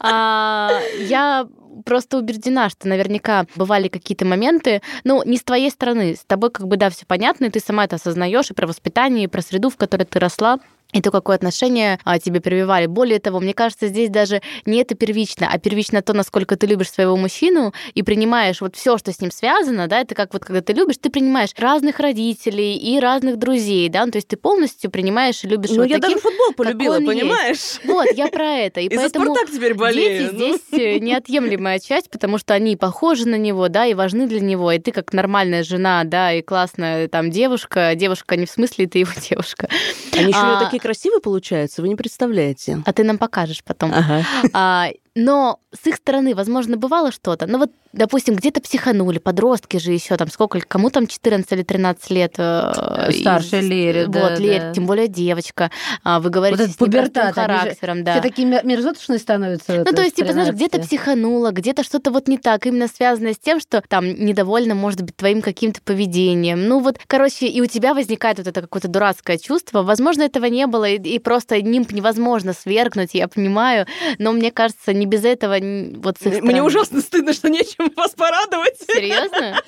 А, 0.00 0.80
Я 1.00 1.46
просто 1.86 2.18
убеждена, 2.18 2.68
что 2.68 2.88
наверняка 2.88 3.46
бывали 3.54 3.88
какие-то 3.88 4.26
моменты, 4.26 4.82
ну, 5.04 5.22
не 5.24 5.38
с 5.38 5.44
твоей 5.44 5.70
стороны, 5.70 6.16
с 6.16 6.24
тобой 6.24 6.50
как 6.50 6.66
бы, 6.66 6.76
да, 6.76 6.90
все 6.90 7.06
понятно, 7.06 7.46
и 7.46 7.50
ты 7.50 7.60
сама 7.60 7.84
это 7.84 7.96
осознаешь 7.96 8.50
и 8.50 8.54
про 8.54 8.66
воспитание, 8.66 9.24
и 9.24 9.28
про 9.28 9.40
среду, 9.40 9.70
в 9.70 9.76
которой 9.76 10.04
ты 10.04 10.18
росла, 10.18 10.58
и 10.92 11.02
то, 11.02 11.10
какое 11.10 11.36
отношение 11.36 11.98
а, 12.04 12.18
тебе 12.18 12.40
прививали. 12.40 12.86
Более 12.86 13.18
того, 13.18 13.40
мне 13.40 13.52
кажется, 13.54 13.88
здесь 13.88 14.08
даже 14.08 14.40
не 14.64 14.78
это 14.80 14.94
первично, 14.94 15.48
а 15.52 15.58
первично 15.58 16.00
то, 16.00 16.12
насколько 16.12 16.56
ты 16.56 16.66
любишь 16.66 16.90
своего 16.90 17.16
мужчину 17.16 17.74
и 17.94 18.02
принимаешь 18.02 18.60
вот 18.60 18.76
все, 18.76 18.96
что 18.96 19.12
с 19.12 19.20
ним 19.20 19.30
связано, 19.30 19.88
да, 19.88 20.00
это 20.00 20.14
как 20.14 20.32
вот 20.32 20.44
когда 20.44 20.60
ты 20.62 20.72
любишь, 20.72 20.96
ты 21.00 21.10
принимаешь 21.10 21.50
разных 21.58 21.98
родителей 21.98 22.76
и 22.76 22.98
разных 23.00 23.36
друзей, 23.36 23.88
да, 23.88 24.06
ну, 24.06 24.12
то 24.12 24.16
есть 24.18 24.28
ты 24.28 24.36
полностью 24.36 24.90
принимаешь 24.90 25.42
и 25.44 25.48
любишь 25.48 25.70
Ну, 25.70 25.82
его 25.82 25.84
я 25.84 25.98
таким, 25.98 26.18
даже 26.18 26.20
футбол 26.22 26.52
полюбила, 26.56 26.96
он 26.96 27.02
есть. 27.02 27.20
понимаешь? 27.20 27.58
Вот, 27.84 28.06
я 28.16 28.28
про 28.28 28.54
это. 28.58 28.80
И, 28.80 28.84
И 28.88 28.96
поэтому 28.96 29.34
Спартак 29.34 29.50
теперь 29.54 29.74
болею. 29.74 30.18
дети 30.22 30.32
ну. 30.32 30.38
здесь 30.38 30.60
э, 30.80 30.98
неотъемлемая 31.00 31.78
часть, 31.80 32.08
потому 32.10 32.38
что 32.38 32.54
они 32.54 32.76
похожи 32.76 33.28
на 33.28 33.36
него, 33.36 33.68
да, 33.68 33.86
и 33.86 33.94
важны 33.94 34.26
для 34.26 34.40
него. 34.40 34.70
И 34.72 34.78
ты 34.78 34.92
как 34.92 35.12
нормальная 35.12 35.62
жена, 35.64 36.04
да, 36.04 36.32
и 36.32 36.42
классная 36.42 37.08
там 37.08 37.30
девушка, 37.30 37.94
девушка 37.96 38.36
не 38.36 38.46
в 38.46 38.50
смысле 38.50 38.86
ты 38.86 39.00
его 39.00 39.10
девушка. 39.30 39.68
Они 40.12 40.28
еще 40.28 40.38
А- 40.38 40.60
такие 40.76 40.80
красивые 40.80 41.20
получаются, 41.20 41.82
вы 41.82 41.88
не 41.88 41.96
представляете. 41.96 42.82
А 42.84 42.92
ты 42.92 43.02
нам 43.04 43.18
покажешь 43.18 43.62
потом. 43.64 43.92
Ага. 43.94 44.24
А, 44.52 44.88
но 45.16 45.58
с 45.72 45.86
их 45.86 45.96
стороны, 45.96 46.34
возможно, 46.34 46.76
бывало 46.76 47.10
что-то. 47.10 47.46
Ну 47.46 47.58
вот, 47.58 47.70
допустим, 47.94 48.34
где-то 48.36 48.60
психанули, 48.60 49.18
подростки 49.18 49.78
же 49.78 49.92
еще 49.92 50.16
там 50.16 50.28
сколько, 50.28 50.60
кому 50.60 50.90
там 50.90 51.06
14 51.06 51.50
или 51.52 51.62
13 51.62 52.10
лет. 52.10 52.34
э, 52.36 53.10
Старше 53.20 53.60
Лере, 53.60 54.06
да, 54.06 54.20
Вот, 54.30 54.38
Лере, 54.38 54.60
да. 54.60 54.72
тем 54.74 54.86
более 54.86 55.08
девочка. 55.08 55.70
А, 56.04 56.20
Вы 56.20 56.28
говорите 56.28 56.64
этот 56.64 56.74
с 56.76 56.78
же 56.78 57.32
характером, 57.32 58.04
да. 58.04 58.12
Все 58.12 58.20
такие 58.22 58.46
мер- 58.46 58.64
мерзотушные 58.64 59.18
становятся. 59.18 59.78
Ну, 59.78 59.92
то 59.92 60.02
есть, 60.02 60.16
типа, 60.16 60.32
знаешь, 60.32 60.52
где-то 60.54 60.80
психанула, 60.80 61.50
где-то 61.50 61.82
что-то 61.82 62.10
вот 62.10 62.28
не 62.28 62.36
так, 62.36 62.66
именно 62.66 62.86
связанное 62.86 63.32
с 63.32 63.38
тем, 63.38 63.58
что 63.58 63.82
там 63.88 64.06
недовольна, 64.06 64.74
может 64.74 65.00
быть, 65.00 65.16
твоим 65.16 65.40
каким-то 65.40 65.80
поведением. 65.82 66.68
Ну, 66.68 66.80
вот, 66.80 66.98
короче, 67.06 67.46
и 67.46 67.60
у 67.62 67.66
тебя 67.66 67.94
возникает 67.94 68.36
вот 68.36 68.46
это 68.48 68.60
какое-то 68.60 68.88
дурацкое 68.88 69.38
чувство. 69.38 69.82
Возможно, 69.82 70.22
этого 70.22 70.44
не 70.44 70.66
было, 70.66 70.84
и, 70.84 70.96
и 70.98 71.18
просто 71.18 71.62
нимб 71.62 71.90
невозможно 71.92 72.52
свергнуть, 72.52 73.10
я 73.14 73.28
понимаю, 73.28 73.86
но 74.18 74.32
мне 74.32 74.50
кажется, 74.50 74.92
не 74.92 75.05
без 75.06 75.24
этого 75.24 75.56
вот 75.98 76.18
с 76.18 76.26
их 76.26 76.42
Мне 76.42 76.62
ужасно 76.62 77.00
стыдно, 77.00 77.32
что 77.32 77.48
нечем 77.48 77.92
вас 77.96 78.12
порадовать. 78.12 78.78
Серьезно? 78.80 79.62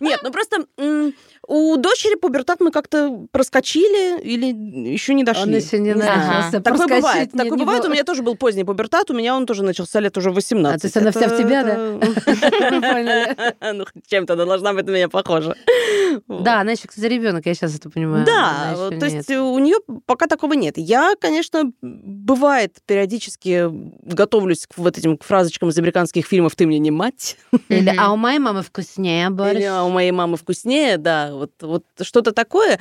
Нет, 0.00 0.20
ну 0.22 0.30
просто 0.30 0.66
у 1.52 1.76
дочери 1.78 2.14
пубертат 2.14 2.60
мы 2.60 2.70
как-то 2.70 3.26
проскочили 3.32 4.20
или 4.22 4.46
еще 4.92 5.14
не 5.14 5.24
дошли. 5.24 5.42
Он 5.42 5.50
еще 5.60 5.80
не 5.80 5.94
начался. 5.94 6.60
Такое 6.60 6.86
Проскочить 6.86 7.02
бывает. 7.02 7.34
не- 7.34 7.38
Такое 7.38 7.58
не 7.58 7.64
бывает. 7.64 7.82
было. 7.82 7.88
У 7.90 7.92
меня 7.92 8.04
тоже 8.04 8.22
был 8.22 8.36
поздний 8.36 8.62
пубертат. 8.62 9.10
У 9.10 9.14
меня 9.14 9.34
он 9.36 9.46
тоже 9.46 9.64
начался 9.64 9.98
лет 9.98 10.16
уже 10.16 10.30
18. 10.30 10.76
А, 10.76 10.78
то 10.80 10.86
есть 10.86 10.96
она 10.96 11.10
вся 11.10 11.28
в 11.28 11.36
тебя, 11.36 11.64
да? 11.64 13.50
Ну, 13.72 13.84
чем-то 14.06 14.34
она 14.34 14.44
должна 14.44 14.72
быть 14.74 14.86
на 14.86 14.90
меня 14.92 15.08
похожа. 15.08 15.56
Да, 16.28 16.60
она 16.60 16.72
еще, 16.72 16.86
кстати, 16.86 17.06
ребенок, 17.06 17.46
я 17.46 17.54
сейчас 17.54 17.74
это 17.76 17.90
понимаю. 17.90 18.24
Да, 18.24 18.76
то 18.98 19.06
есть 19.06 19.30
у 19.30 19.58
нее 19.58 19.76
пока 20.06 20.26
такого 20.28 20.52
нет. 20.52 20.78
Я, 20.78 21.14
конечно, 21.20 21.72
бывает 21.82 22.76
периодически 22.86 23.68
готовлюсь 24.02 24.66
к 24.66 24.78
вот 24.78 24.98
этим 24.98 25.18
фразочкам 25.18 25.70
из 25.70 25.78
американских 25.78 26.26
фильмов 26.26 26.54
«ты 26.54 26.66
мне 26.66 26.78
не 26.78 26.90
мать», 26.90 27.36
Или, 27.68 27.92
а 27.98 28.12
у 28.12 28.16
моей 28.16 28.38
мамы 28.38 28.62
вкуснее 28.62 29.30
борщ. 29.30 29.56
или 29.56 29.64
«а 29.64 29.82
у 29.84 29.90
моей 29.90 30.10
мамы 30.12 30.36
вкуснее», 30.36 30.96
да, 30.96 31.39
вот, 31.40 31.52
вот 31.62 31.84
что-то 32.02 32.32
такое. 32.32 32.78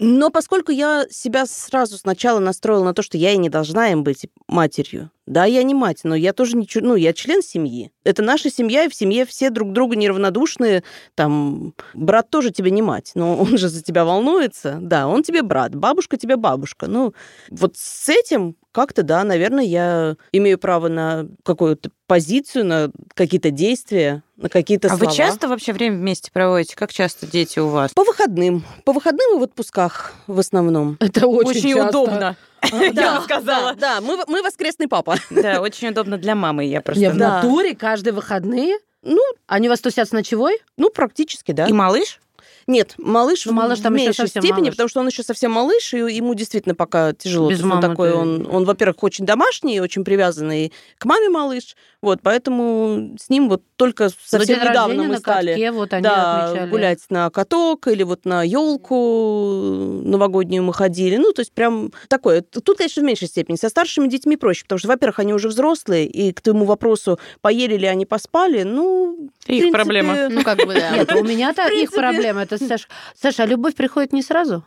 Но 0.00 0.30
поскольку 0.30 0.70
я 0.70 1.06
себя 1.10 1.44
сразу 1.46 1.98
сначала 1.98 2.38
настроила 2.38 2.84
на 2.84 2.94
то, 2.94 3.02
что 3.02 3.18
я 3.18 3.32
и 3.32 3.36
не 3.36 3.48
должна 3.48 3.90
им 3.90 4.04
быть 4.04 4.26
матерью, 4.46 5.10
да, 5.26 5.44
я 5.44 5.62
не 5.64 5.74
мать, 5.74 6.00
но 6.04 6.14
я 6.14 6.32
тоже 6.32 6.56
не... 6.56 6.66
Ну, 6.76 6.94
я 6.94 7.12
член 7.12 7.42
семьи. 7.42 7.90
Это 8.04 8.22
наша 8.22 8.48
семья, 8.48 8.84
и 8.84 8.88
в 8.88 8.94
семье 8.94 9.26
все 9.26 9.50
друг 9.50 9.72
другу 9.72 9.94
неравнодушные. 9.94 10.84
Там, 11.16 11.74
брат 11.94 12.30
тоже 12.30 12.50
тебе 12.50 12.70
не 12.70 12.80
мать, 12.80 13.10
но 13.14 13.36
он 13.36 13.58
же 13.58 13.68
за 13.68 13.82
тебя 13.82 14.04
волнуется. 14.04 14.78
Да, 14.80 15.08
он 15.08 15.24
тебе 15.24 15.42
брат, 15.42 15.74
бабушка 15.74 16.16
тебе 16.16 16.36
бабушка. 16.36 16.86
Ну, 16.86 17.12
вот 17.50 17.76
с 17.76 18.08
этим 18.08 18.56
как-то, 18.72 19.02
да, 19.02 19.24
наверное, 19.24 19.64
я 19.64 20.16
имею 20.32 20.58
право 20.58 20.88
на 20.88 21.26
какую-то 21.44 21.90
позицию, 22.06 22.64
на 22.64 22.90
какие-то 23.14 23.50
действия, 23.50 24.22
на 24.36 24.48
какие-то 24.48 24.88
А 24.88 24.96
слова. 24.96 25.10
вы 25.10 25.16
часто 25.16 25.48
вообще 25.48 25.72
время 25.72 25.96
вместе 25.96 26.30
проводите? 26.32 26.76
Как 26.76 26.92
часто 26.92 27.26
дети 27.26 27.58
у 27.58 27.68
вас? 27.68 27.92
По 27.92 28.04
выходным. 28.04 28.64
По 28.84 28.92
выходным 28.92 29.36
и 29.36 29.40
в 29.40 29.42
отпусках 29.42 30.12
в 30.26 30.38
основном. 30.38 30.96
Это 31.00 31.26
очень, 31.26 31.50
Очень 31.50 31.74
часто. 31.74 31.98
удобно. 31.98 32.36
Я 32.72 32.92
Да, 32.92 33.18
бы 33.18 33.24
сказала. 33.24 33.74
Да, 33.74 33.96
да, 33.96 34.00
мы, 34.00 34.18
мы 34.26 34.42
воскресный 34.42 34.88
папа. 34.88 35.16
Да, 35.30 35.60
очень 35.60 35.88
удобно 35.88 36.18
для 36.18 36.34
мамы, 36.34 36.64
я 36.64 36.80
просто... 36.80 37.00
Я 37.02 37.10
в 37.10 37.16
натуре 37.16 37.74
каждые 37.74 38.12
выходные? 38.14 38.78
Ну, 39.02 39.20
Они 39.46 39.68
у 39.68 39.70
вас 39.70 39.80
тусят 39.80 40.08
с 40.08 40.12
ночевой? 40.12 40.58
ну, 40.76 40.90
практически, 40.90 41.52
да. 41.52 41.66
И 41.68 41.72
малыш? 41.72 42.20
Нет, 42.68 42.94
малыш, 42.98 43.46
Ну, 43.46 43.52
малыш 43.54 43.80
в 43.80 43.82
там 43.82 43.94
ещё 43.94 44.04
меньшей 44.04 44.28
степени, 44.28 44.52
малыш. 44.52 44.70
потому 44.70 44.88
что 44.88 45.00
он 45.00 45.08
еще 45.08 45.22
совсем 45.22 45.50
малыш, 45.52 45.94
и 45.94 45.96
ему 45.98 46.34
действительно 46.34 46.74
пока 46.76 47.12
тяжело. 47.14 47.48
Без 47.48 47.56
есть 47.56 47.64
он 47.64 47.70
мамы 47.70 47.82
такой, 47.82 48.10
ты- 48.10 48.14
он, 48.14 48.46
он, 48.52 48.64
во-первых, 48.64 49.02
очень 49.02 49.24
домашний, 49.24 49.80
очень 49.80 50.04
привязанный 50.04 50.72
к 50.98 51.04
маме 51.06 51.30
малыш, 51.30 51.74
вот, 52.02 52.20
поэтому 52.22 53.16
с 53.18 53.28
ним 53.30 53.48
вот 53.48 53.62
только 53.76 54.10
совсем 54.24 54.56
день 54.56 54.56
недавно 54.58 54.80
рождения 54.82 55.02
мы 55.08 55.14
на 55.14 55.18
стали 55.18 55.48
катке, 55.52 55.70
вот 55.72 55.92
они 55.94 56.02
да, 56.02 56.44
отмечали. 56.46 56.70
гулять 56.70 57.00
на 57.10 57.30
каток 57.30 57.88
или 57.88 58.02
вот 58.02 58.24
на 58.24 58.42
елку 58.44 60.02
новогоднюю 60.04 60.62
мы 60.62 60.72
ходили. 60.74 61.16
Ну, 61.16 61.32
то 61.32 61.40
есть 61.40 61.52
прям 61.52 61.90
такое. 62.08 62.42
Тут, 62.42 62.76
конечно, 62.76 63.02
в 63.02 63.06
меньшей 63.06 63.28
степени. 63.28 63.56
Со 63.56 63.68
старшими 63.68 64.08
детьми 64.08 64.36
проще, 64.36 64.64
потому 64.64 64.78
что, 64.78 64.88
во-первых, 64.88 65.18
они 65.20 65.32
уже 65.32 65.48
взрослые, 65.48 66.06
и 66.06 66.32
к 66.32 66.40
твоему 66.40 66.64
вопросу, 66.64 67.18
поели 67.40 67.76
ли 67.76 67.86
они, 67.86 68.06
поспали, 68.06 68.62
ну... 68.62 69.30
в 69.46 69.48
Их 69.50 69.60
принципе, 69.60 69.72
проблема. 69.72 70.28
Ну, 70.28 70.42
как 70.42 70.58
бы, 70.58 70.74
да. 70.74 70.90
Нет, 70.96 71.12
у 71.14 71.24
меня-то 71.24 71.62
В 71.68 71.72
их 71.72 71.90
проблема. 71.92 72.42
Это 72.42 72.57
Саша. 72.58 72.88
Саша, 73.14 73.42
а 73.44 73.46
любовь 73.46 73.74
приходит 73.74 74.12
не 74.12 74.22
сразу? 74.22 74.64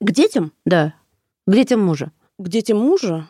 К 0.00 0.10
детям? 0.10 0.52
Да. 0.64 0.94
К 1.46 1.52
детям 1.52 1.80
мужа. 1.80 2.12
К 2.38 2.48
детям 2.48 2.78
мужа? 2.78 3.28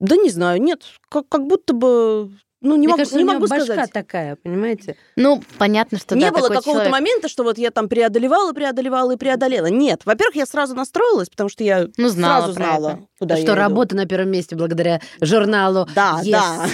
Да 0.00 0.16
не 0.16 0.30
знаю, 0.30 0.60
нет. 0.60 0.84
Как, 1.08 1.28
как 1.28 1.46
будто 1.46 1.74
бы 1.74 2.30
ну, 2.62 2.76
не 2.76 2.78
Мне 2.78 2.88
могу, 2.88 2.96
кажется, 2.98 3.18
не 3.18 3.24
могу 3.24 3.46
башка 3.46 3.64
сказать. 3.64 3.92
такая, 3.92 4.36
понимаете? 4.36 4.96
Ну, 5.16 5.42
понятно, 5.58 5.98
что 5.98 6.14
не 6.14 6.22
да, 6.22 6.30
было 6.30 6.48
какого-то 6.48 6.70
человек. 6.86 6.92
момента, 6.92 7.28
что 7.28 7.42
вот 7.44 7.58
я 7.58 7.70
там 7.70 7.88
преодолевала, 7.88 8.52
преодолевала 8.52 9.12
и 9.12 9.16
преодолела. 9.16 9.66
Нет. 9.66 10.02
Во-первых, 10.04 10.36
я 10.36 10.46
сразу 10.46 10.74
настроилась, 10.74 11.28
потому 11.28 11.48
что 11.50 11.64
я 11.64 11.88
Ну, 11.96 12.08
знала 12.08 12.42
сразу 12.44 12.52
знала, 12.54 12.88
это. 12.90 13.02
куда 13.18 13.34
я 13.34 13.42
что 13.42 13.52
иду. 13.52 13.58
работа 13.60 13.96
на 13.96 14.06
первом 14.06 14.30
месте 14.30 14.56
благодаря 14.56 15.00
журналу. 15.20 15.86
Да, 15.94 16.20
Yes. 16.22 16.30
да. 16.30 16.66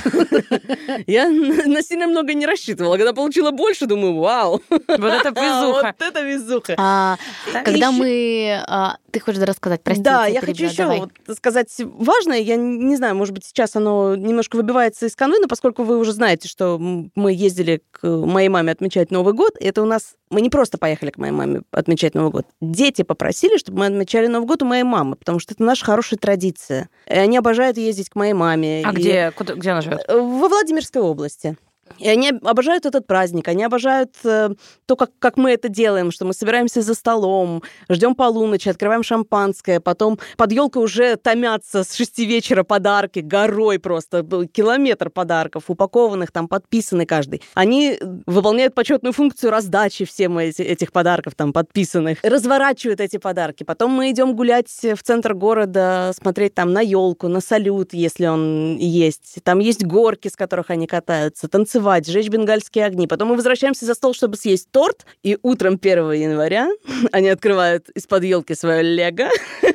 Я 1.06 1.28
на 1.66 1.82
сильно 1.82 2.06
много 2.06 2.34
не 2.34 2.46
рассчитывала. 2.46 2.96
Когда 2.96 3.12
получила 3.12 3.50
больше, 3.50 3.86
думаю, 3.86 4.16
вау. 4.18 4.62
Вот 4.68 4.80
это 4.88 5.28
везуха. 5.30 5.94
Вот 5.98 6.06
это 6.08 6.20
везуха. 6.22 6.74
А, 6.78 7.16
когда 7.64 7.90
мы... 7.92 8.62
ты 9.10 9.20
хочешь 9.20 9.40
рассказать? 9.42 9.82
Прости, 9.82 10.02
да, 10.02 10.26
я 10.26 10.40
хочу 10.40 10.64
еще 10.64 10.76
давай. 10.76 11.00
вот 11.00 11.36
сказать 11.36 11.68
важное. 11.78 12.38
Я 12.38 12.56
не 12.56 12.96
знаю, 12.96 13.14
может 13.16 13.34
быть, 13.34 13.44
сейчас 13.44 13.74
оно 13.76 14.14
немножко 14.16 14.56
выбивается 14.56 15.06
из 15.06 15.16
канвы, 15.16 15.38
но 15.40 15.48
поскольку 15.48 15.82
вы 15.84 15.98
уже 15.98 16.12
знаете, 16.12 16.48
что 16.48 16.78
мы 16.78 17.32
ездили 17.32 17.82
к 17.90 18.06
моей 18.06 18.48
маме 18.48 18.72
отмечать 18.72 19.10
Новый 19.10 19.34
год, 19.34 19.54
это 19.60 19.82
у 19.82 19.86
нас... 19.86 20.14
Мы 20.30 20.40
не 20.42 20.50
просто 20.50 20.76
поехали 20.78 21.10
к 21.10 21.16
моей 21.16 21.32
маме 21.32 21.62
отмечать 21.70 22.14
Новый 22.14 22.30
год. 22.30 22.46
Дети 22.60 23.02
попросили, 23.02 23.56
чтобы 23.56 23.78
мы 23.78 23.86
отмечали 23.86 24.26
Новый 24.26 24.46
год 24.46 24.62
у 24.62 24.66
моей 24.66 24.84
мамы, 24.84 25.16
потому 25.16 25.38
что 25.38 25.54
это 25.54 25.62
наша 25.62 25.84
хорошая 25.84 26.18
традиция. 26.18 26.88
И 27.06 27.14
они 27.14 27.38
обожают 27.38 27.78
ездить 27.78 28.10
к 28.10 28.14
моей 28.14 28.34
маме. 28.34 28.82
А 28.84 28.92
И- 28.92 28.94
где, 28.94 29.30
куда, 29.30 29.54
где 29.54 29.70
она 29.70 29.80
живет? 29.80 30.04
Во 30.08 30.48
Владимирской 30.48 31.00
области. 31.00 31.56
И 31.98 32.08
они 32.08 32.32
обожают 32.42 32.86
этот 32.86 33.06
праздник, 33.06 33.48
они 33.48 33.64
обожают 33.64 34.14
э, 34.24 34.50
то, 34.86 34.96
как, 34.96 35.10
как 35.18 35.36
мы 35.36 35.52
это 35.52 35.68
делаем, 35.68 36.10
что 36.10 36.24
мы 36.24 36.32
собираемся 36.32 36.82
за 36.82 36.94
столом, 36.94 37.62
ждем 37.88 38.14
полуночи, 38.14 38.68
открываем 38.68 39.02
шампанское, 39.02 39.80
потом 39.80 40.18
под 40.36 40.52
елкой 40.52 40.82
уже 40.82 41.16
томятся 41.16 41.84
с 41.84 41.94
шести 41.94 42.24
вечера 42.26 42.62
подарки, 42.62 43.20
горой 43.20 43.78
просто, 43.78 44.22
километр 44.52 45.10
подарков, 45.10 45.64
упакованных, 45.68 46.30
там, 46.30 46.48
подписаны 46.48 47.06
каждый. 47.06 47.42
Они 47.54 47.98
э, 48.00 48.04
выполняют 48.26 48.74
почетную 48.74 49.12
функцию 49.12 49.50
раздачи 49.50 50.04
всем 50.04 50.38
эти- 50.38 50.62
этих 50.62 50.92
подарков, 50.92 51.34
там, 51.34 51.52
подписанных, 51.52 52.18
разворачивают 52.22 53.00
эти 53.00 53.16
подарки. 53.16 53.64
Потом 53.64 53.90
мы 53.92 54.10
идем 54.10 54.36
гулять 54.36 54.68
в 54.82 55.02
центр 55.02 55.34
города, 55.34 56.12
смотреть 56.14 56.54
там 56.54 56.72
на 56.72 56.80
елку, 56.80 57.28
на 57.28 57.40
салют, 57.40 57.92
если 57.92 58.26
он 58.26 58.76
есть. 58.76 59.38
Там 59.42 59.58
есть 59.58 59.84
горки, 59.84 60.28
с 60.28 60.36
которых 60.36 60.70
они 60.70 60.86
катаются, 60.86 61.48
танцевать, 61.48 61.77
жечь 62.06 62.28
бенгальские 62.28 62.84
огни. 62.84 63.06
Потом 63.06 63.28
мы 63.28 63.36
возвращаемся 63.36 63.84
за 63.84 63.94
стол, 63.94 64.14
чтобы 64.14 64.36
съесть 64.36 64.70
торт. 64.70 65.06
И 65.22 65.38
утром 65.42 65.78
1 65.80 66.12
января 66.12 66.68
они 67.12 67.28
открывают 67.28 67.88
из-под 67.90 68.24
елки 68.24 68.54
свое 68.54 68.82
лего. 68.82 69.28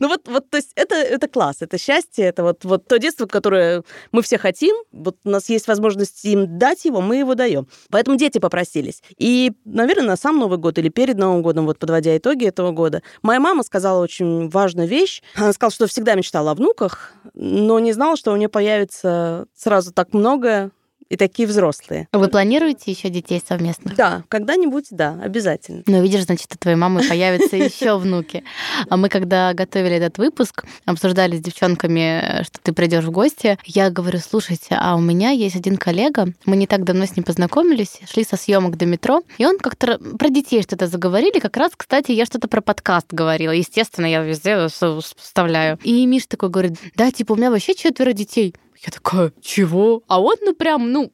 Ну 0.00 0.08
вот, 0.08 0.28
вот, 0.28 0.50
то 0.50 0.58
есть 0.58 0.72
это, 0.74 0.94
это 0.94 1.28
класс, 1.28 1.56
это 1.60 1.78
счастье, 1.78 2.26
это 2.26 2.42
вот, 2.42 2.64
вот 2.64 2.86
то 2.86 2.98
детство, 2.98 3.26
которое 3.26 3.82
мы 4.12 4.22
все 4.22 4.38
хотим, 4.38 4.76
вот 4.92 5.16
у 5.24 5.30
нас 5.30 5.48
есть 5.48 5.66
возможность 5.66 6.24
им 6.24 6.58
дать 6.58 6.84
его, 6.84 7.00
мы 7.00 7.16
его 7.16 7.34
даем. 7.34 7.66
Поэтому 7.90 8.16
дети 8.16 8.38
попросились. 8.38 9.02
И, 9.16 9.52
наверное, 9.64 10.06
на 10.06 10.16
сам 10.16 10.38
Новый 10.38 10.58
год 10.58 10.78
или 10.78 10.88
перед 10.88 11.16
Новым 11.16 11.42
годом, 11.42 11.66
вот 11.66 11.78
подводя 11.78 12.16
итоги 12.16 12.46
этого 12.46 12.70
года, 12.72 13.02
моя 13.22 13.40
мама 13.40 13.62
сказала 13.62 14.02
очень 14.02 14.48
важную 14.48 14.88
вещь. 14.88 15.22
Она 15.34 15.52
сказала, 15.52 15.72
что 15.72 15.86
всегда 15.86 16.14
мечтала 16.14 16.52
о 16.52 16.54
внуках, 16.54 17.12
но 17.34 17.78
не 17.78 17.92
знала, 17.92 18.16
что 18.16 18.32
у 18.32 18.36
нее 18.36 18.48
появится 18.48 19.46
сразу 19.54 19.92
так 19.92 20.12
много 20.12 20.70
и 21.08 21.16
такие 21.16 21.48
взрослые. 21.48 22.08
Вы 22.12 22.28
планируете 22.28 22.90
еще 22.90 23.08
детей 23.08 23.42
совместных? 23.46 23.96
Да, 23.96 24.24
когда-нибудь, 24.28 24.86
да, 24.90 25.18
обязательно. 25.22 25.82
Ну, 25.86 26.02
видишь, 26.02 26.24
значит, 26.24 26.52
у 26.54 26.58
твоей 26.58 26.76
мамы 26.76 27.02
появятся 27.08 27.56
еще 27.56 27.98
внуки. 27.98 28.44
А 28.88 28.96
мы, 28.96 29.08
когда 29.08 29.54
готовили 29.54 29.96
этот 29.96 30.18
выпуск, 30.18 30.64
обсуждали 30.84 31.36
с 31.36 31.40
девчонками, 31.40 32.42
что 32.44 32.58
ты 32.62 32.72
придешь 32.72 33.04
в 33.04 33.10
гости, 33.10 33.58
я 33.64 33.90
говорю, 33.90 34.18
слушайте, 34.18 34.76
а 34.78 34.96
у 34.96 35.00
меня 35.00 35.30
есть 35.30 35.56
один 35.56 35.76
коллега, 35.76 36.32
мы 36.44 36.56
не 36.56 36.66
так 36.66 36.84
давно 36.84 37.06
с 37.06 37.16
ним 37.16 37.24
познакомились, 37.24 38.00
шли 38.10 38.24
со 38.24 38.36
съемок 38.36 38.76
до 38.76 38.86
метро, 38.86 39.22
и 39.38 39.46
он 39.46 39.58
как-то 39.58 39.98
про 39.98 40.28
детей 40.28 40.62
что-то 40.62 40.86
заговорили. 40.86 41.38
Как 41.38 41.56
раз, 41.56 41.72
кстати, 41.76 42.12
я 42.12 42.26
что-то 42.26 42.48
про 42.48 42.60
подкаст 42.60 43.06
говорила. 43.12 43.52
Естественно, 43.52 44.06
я 44.06 44.22
везде 44.22 44.68
вставляю. 44.68 45.78
И 45.82 46.04
Миш 46.06 46.26
такой 46.26 46.50
говорит, 46.50 46.78
да, 46.96 47.10
типа, 47.10 47.32
у 47.32 47.36
меня 47.36 47.50
вообще 47.50 47.74
четверо 47.74 48.12
детей. 48.12 48.54
Я 48.84 48.92
такая, 48.92 49.32
чего? 49.40 50.02
А 50.08 50.20
он, 50.20 50.36
ну, 50.42 50.54
прям, 50.54 50.92
ну, 50.92 51.12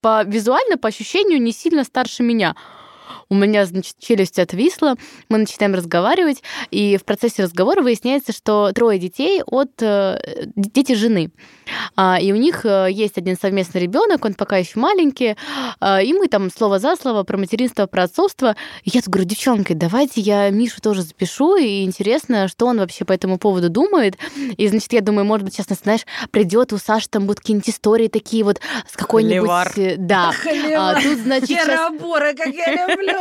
по 0.00 0.22
визуально, 0.24 0.76
по 0.76 0.88
ощущению, 0.88 1.40
не 1.40 1.52
сильно 1.52 1.84
старше 1.84 2.22
меня. 2.22 2.54
У 3.28 3.34
меня, 3.34 3.66
значит, 3.66 3.96
челюсть 3.98 4.38
отвисла, 4.38 4.94
мы 5.28 5.38
начинаем 5.38 5.74
разговаривать, 5.74 6.42
и 6.70 6.96
в 6.96 7.04
процессе 7.04 7.42
разговора 7.42 7.82
выясняется, 7.82 8.32
что 8.32 8.70
трое 8.72 8.98
детей 8.98 9.42
от 9.44 9.70
э, 9.80 10.46
дети 10.54 10.94
жены. 10.94 11.30
А, 11.96 12.18
и 12.20 12.32
у 12.32 12.36
них 12.36 12.64
э, 12.64 12.88
есть 12.90 13.18
один 13.18 13.36
совместный 13.36 13.80
ребенок, 13.80 14.24
он 14.24 14.34
пока 14.34 14.56
еще 14.58 14.78
маленький, 14.78 15.36
а, 15.80 16.00
и 16.00 16.12
мы 16.12 16.28
там 16.28 16.50
слово 16.50 16.78
за 16.78 16.94
слово 16.96 17.24
про 17.24 17.36
материнство, 17.36 17.86
про 17.86 18.04
отцовство. 18.04 18.54
И 18.84 18.90
я 18.92 19.00
говорю, 19.04 19.26
девчонки, 19.26 19.72
давайте 19.72 20.20
я 20.20 20.48
Мишу 20.50 20.80
тоже 20.80 21.02
запишу, 21.02 21.56
и 21.56 21.82
интересно, 21.84 22.48
что 22.48 22.66
он 22.66 22.78
вообще 22.78 23.04
по 23.04 23.12
этому 23.12 23.38
поводу 23.38 23.68
думает. 23.70 24.16
И, 24.56 24.68
значит, 24.68 24.92
я 24.92 25.00
думаю, 25.00 25.24
может 25.24 25.44
быть, 25.44 25.54
сейчас, 25.54 25.66
знаешь, 25.82 26.06
придет 26.30 26.72
у 26.72 26.78
Саши 26.78 27.08
там 27.08 27.26
будут 27.26 27.40
какие-нибудь 27.40 27.68
истории 27.68 28.08
такие 28.08 28.44
вот 28.44 28.60
с 28.90 28.96
какой-нибудь... 28.96 29.48
Холивар. 29.48 29.72
э, 29.76 29.96
Да. 29.96 30.32
А, 30.76 31.00
тут, 31.00 31.18
значит, 31.18 31.48
Керабора, 31.48 32.34
как 32.34 32.48
я 32.48 32.86
люблю. 32.86 33.15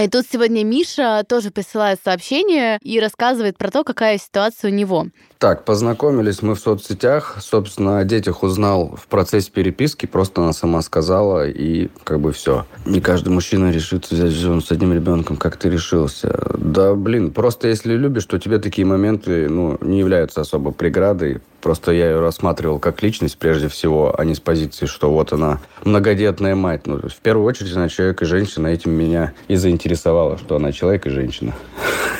И 0.00 0.08
тут 0.08 0.26
сегодня 0.30 0.64
Миша 0.64 1.24
тоже 1.28 1.50
присылает 1.50 2.00
сообщение 2.04 2.78
и 2.82 3.00
рассказывает 3.00 3.58
про 3.58 3.70
то, 3.70 3.84
какая 3.84 4.18
ситуация 4.18 4.70
у 4.70 4.74
него. 4.74 5.06
Так, 5.44 5.66
познакомились 5.66 6.40
мы 6.40 6.54
в 6.54 6.58
соцсетях. 6.58 7.36
Собственно, 7.38 7.98
о 7.98 8.04
детях 8.04 8.42
узнал 8.42 8.96
в 8.96 9.06
процессе 9.08 9.50
переписки. 9.50 10.06
Просто 10.06 10.40
она 10.40 10.54
сама 10.54 10.80
сказала, 10.80 11.46
и 11.46 11.90
как 12.02 12.20
бы 12.20 12.32
все. 12.32 12.64
Не 12.86 13.02
каждый 13.02 13.28
мужчина 13.28 13.70
решится 13.70 14.14
взять 14.14 14.30
жену 14.30 14.62
с 14.62 14.72
одним 14.72 14.94
ребенком, 14.94 15.36
как 15.36 15.58
ты 15.58 15.68
решился. 15.68 16.50
Да, 16.56 16.94
блин, 16.94 17.30
просто 17.30 17.68
если 17.68 17.92
любишь, 17.92 18.24
то 18.24 18.38
тебе 18.38 18.58
такие 18.58 18.86
моменты, 18.86 19.46
ну, 19.50 19.76
не 19.82 19.98
являются 19.98 20.40
особо 20.40 20.70
преградой. 20.70 21.42
Просто 21.60 21.92
я 21.92 22.06
ее 22.06 22.20
рассматривал 22.20 22.78
как 22.78 23.02
личность 23.02 23.36
прежде 23.36 23.68
всего, 23.68 24.18
а 24.18 24.24
не 24.24 24.34
с 24.34 24.40
позиции, 24.40 24.86
что 24.86 25.10
вот 25.10 25.34
она 25.34 25.60
многодетная 25.84 26.54
мать. 26.54 26.86
Ну, 26.86 27.00
в 27.00 27.16
первую 27.16 27.44
очередь 27.44 27.76
она 27.76 27.90
человек 27.90 28.22
и 28.22 28.24
женщина. 28.24 28.68
Этим 28.68 28.92
меня 28.92 29.34
и 29.48 29.56
заинтересовало, 29.56 30.38
что 30.38 30.56
она 30.56 30.72
человек 30.72 31.04
и 31.04 31.10
женщина. 31.10 31.52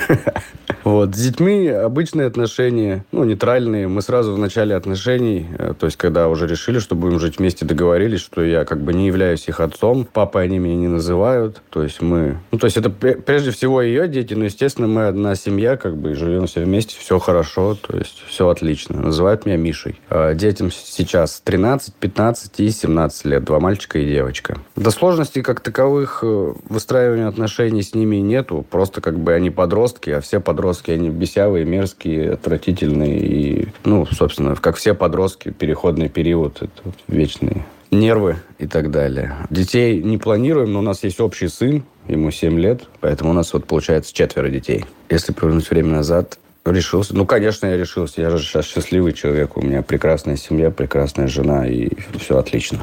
Вот. 0.84 1.14
С 1.14 1.18
детьми 1.18 1.66
обычные 1.68 2.26
отношения, 2.26 3.04
ну, 3.10 3.24
нейтральные. 3.24 3.88
Мы 3.88 4.02
сразу 4.02 4.34
в 4.34 4.38
начале 4.38 4.76
отношений, 4.76 5.46
э, 5.58 5.72
то 5.78 5.86
есть, 5.86 5.96
когда 5.96 6.28
уже 6.28 6.46
решили, 6.46 6.78
что 6.78 6.94
будем 6.94 7.18
жить 7.18 7.38
вместе, 7.38 7.64
договорились, 7.64 8.20
что 8.20 8.42
я 8.42 8.64
как 8.64 8.82
бы 8.82 8.92
не 8.92 9.06
являюсь 9.06 9.48
их 9.48 9.60
отцом. 9.60 10.06
Папой 10.12 10.44
они 10.44 10.58
меня 10.58 10.76
не 10.76 10.88
называют. 10.88 11.62
То 11.70 11.82
есть, 11.82 12.02
мы... 12.02 12.38
Ну, 12.52 12.58
то 12.58 12.66
есть, 12.66 12.76
это 12.76 12.90
пре- 12.90 13.20
прежде 13.20 13.50
всего 13.50 13.80
ее 13.80 14.08
дети, 14.08 14.34
но, 14.34 14.44
естественно, 14.44 14.86
мы 14.86 15.06
одна 15.06 15.34
семья, 15.34 15.76
как 15.76 15.96
бы, 15.96 16.12
и 16.12 16.14
живем 16.14 16.46
все 16.46 16.64
вместе, 16.64 16.96
все 16.98 17.18
хорошо, 17.18 17.76
то 17.80 17.96
есть, 17.96 18.22
все 18.28 18.48
отлично. 18.48 19.00
Называют 19.00 19.46
меня 19.46 19.56
Мишей. 19.56 19.98
А 20.10 20.34
детям 20.34 20.70
сейчас 20.70 21.40
13, 21.42 21.94
15 21.94 22.60
и 22.60 22.70
17 22.70 23.24
лет. 23.24 23.44
Два 23.44 23.58
мальчика 23.58 23.98
и 23.98 24.04
девочка. 24.04 24.58
До 24.76 24.90
сложностей 24.90 25.42
как 25.42 25.60
таковых 25.60 26.20
э, 26.22 26.52
выстраивания 26.68 27.26
отношений 27.26 27.82
с 27.82 27.94
ними 27.94 28.16
нету. 28.16 28.66
Просто 28.70 29.00
как 29.00 29.18
бы 29.18 29.32
они 29.32 29.48
подростки, 29.50 30.10
а 30.10 30.20
все 30.20 30.40
подростки, 30.40 30.73
они 30.92 31.10
бесявые, 31.10 31.64
мерзкие, 31.64 32.32
отвратительные. 32.32 33.18
И, 33.18 33.68
ну, 33.84 34.06
собственно, 34.06 34.54
как 34.56 34.76
все 34.76 34.94
подростки, 34.94 35.50
переходный 35.50 36.08
период, 36.08 36.62
это 36.62 36.94
вечные 37.08 37.64
нервы 37.90 38.36
и 38.58 38.66
так 38.66 38.90
далее. 38.90 39.36
Детей 39.50 40.02
не 40.02 40.18
планируем, 40.18 40.72
но 40.72 40.80
у 40.80 40.82
нас 40.82 41.04
есть 41.04 41.20
общий 41.20 41.48
сын, 41.48 41.84
ему 42.08 42.30
7 42.30 42.58
лет, 42.58 42.82
поэтому 43.00 43.30
у 43.30 43.32
нас 43.34 43.52
вот 43.52 43.66
получается 43.66 44.12
четверо 44.12 44.48
детей. 44.48 44.84
Если 45.08 45.32
повернуть 45.32 45.70
время 45.70 45.90
назад, 45.90 46.38
решился. 46.64 47.14
Ну, 47.14 47.26
конечно, 47.26 47.66
я 47.66 47.76
решился. 47.76 48.20
Я 48.20 48.30
же 48.30 48.38
сейчас 48.38 48.66
счастливый 48.66 49.12
человек. 49.12 49.56
У 49.56 49.62
меня 49.62 49.82
прекрасная 49.82 50.36
семья, 50.36 50.70
прекрасная 50.70 51.28
жена, 51.28 51.66
и 51.66 51.90
все 52.18 52.38
отлично. 52.38 52.80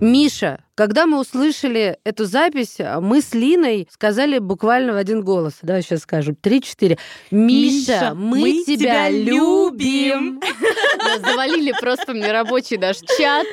Миша, 0.00 0.58
когда 0.76 1.06
мы 1.06 1.18
услышали 1.18 1.98
эту 2.04 2.26
запись, 2.26 2.76
мы 3.00 3.22
с 3.22 3.32
Линой 3.34 3.88
сказали 3.90 4.38
буквально 4.38 4.92
в 4.92 4.96
один 4.96 5.22
голос. 5.22 5.54
Да, 5.62 5.80
сейчас 5.80 6.00
скажу. 6.00 6.36
Три-четыре. 6.38 6.98
Миша, 7.30 8.12
мы, 8.14 8.62
тебя, 8.64 9.10
любим. 9.10 10.40
Да, 10.98 11.18
Завалили 11.18 11.72
просто 11.78 12.14
мне 12.14 12.32
рабочий 12.32 12.78
наш 12.78 12.96
чат 13.16 13.46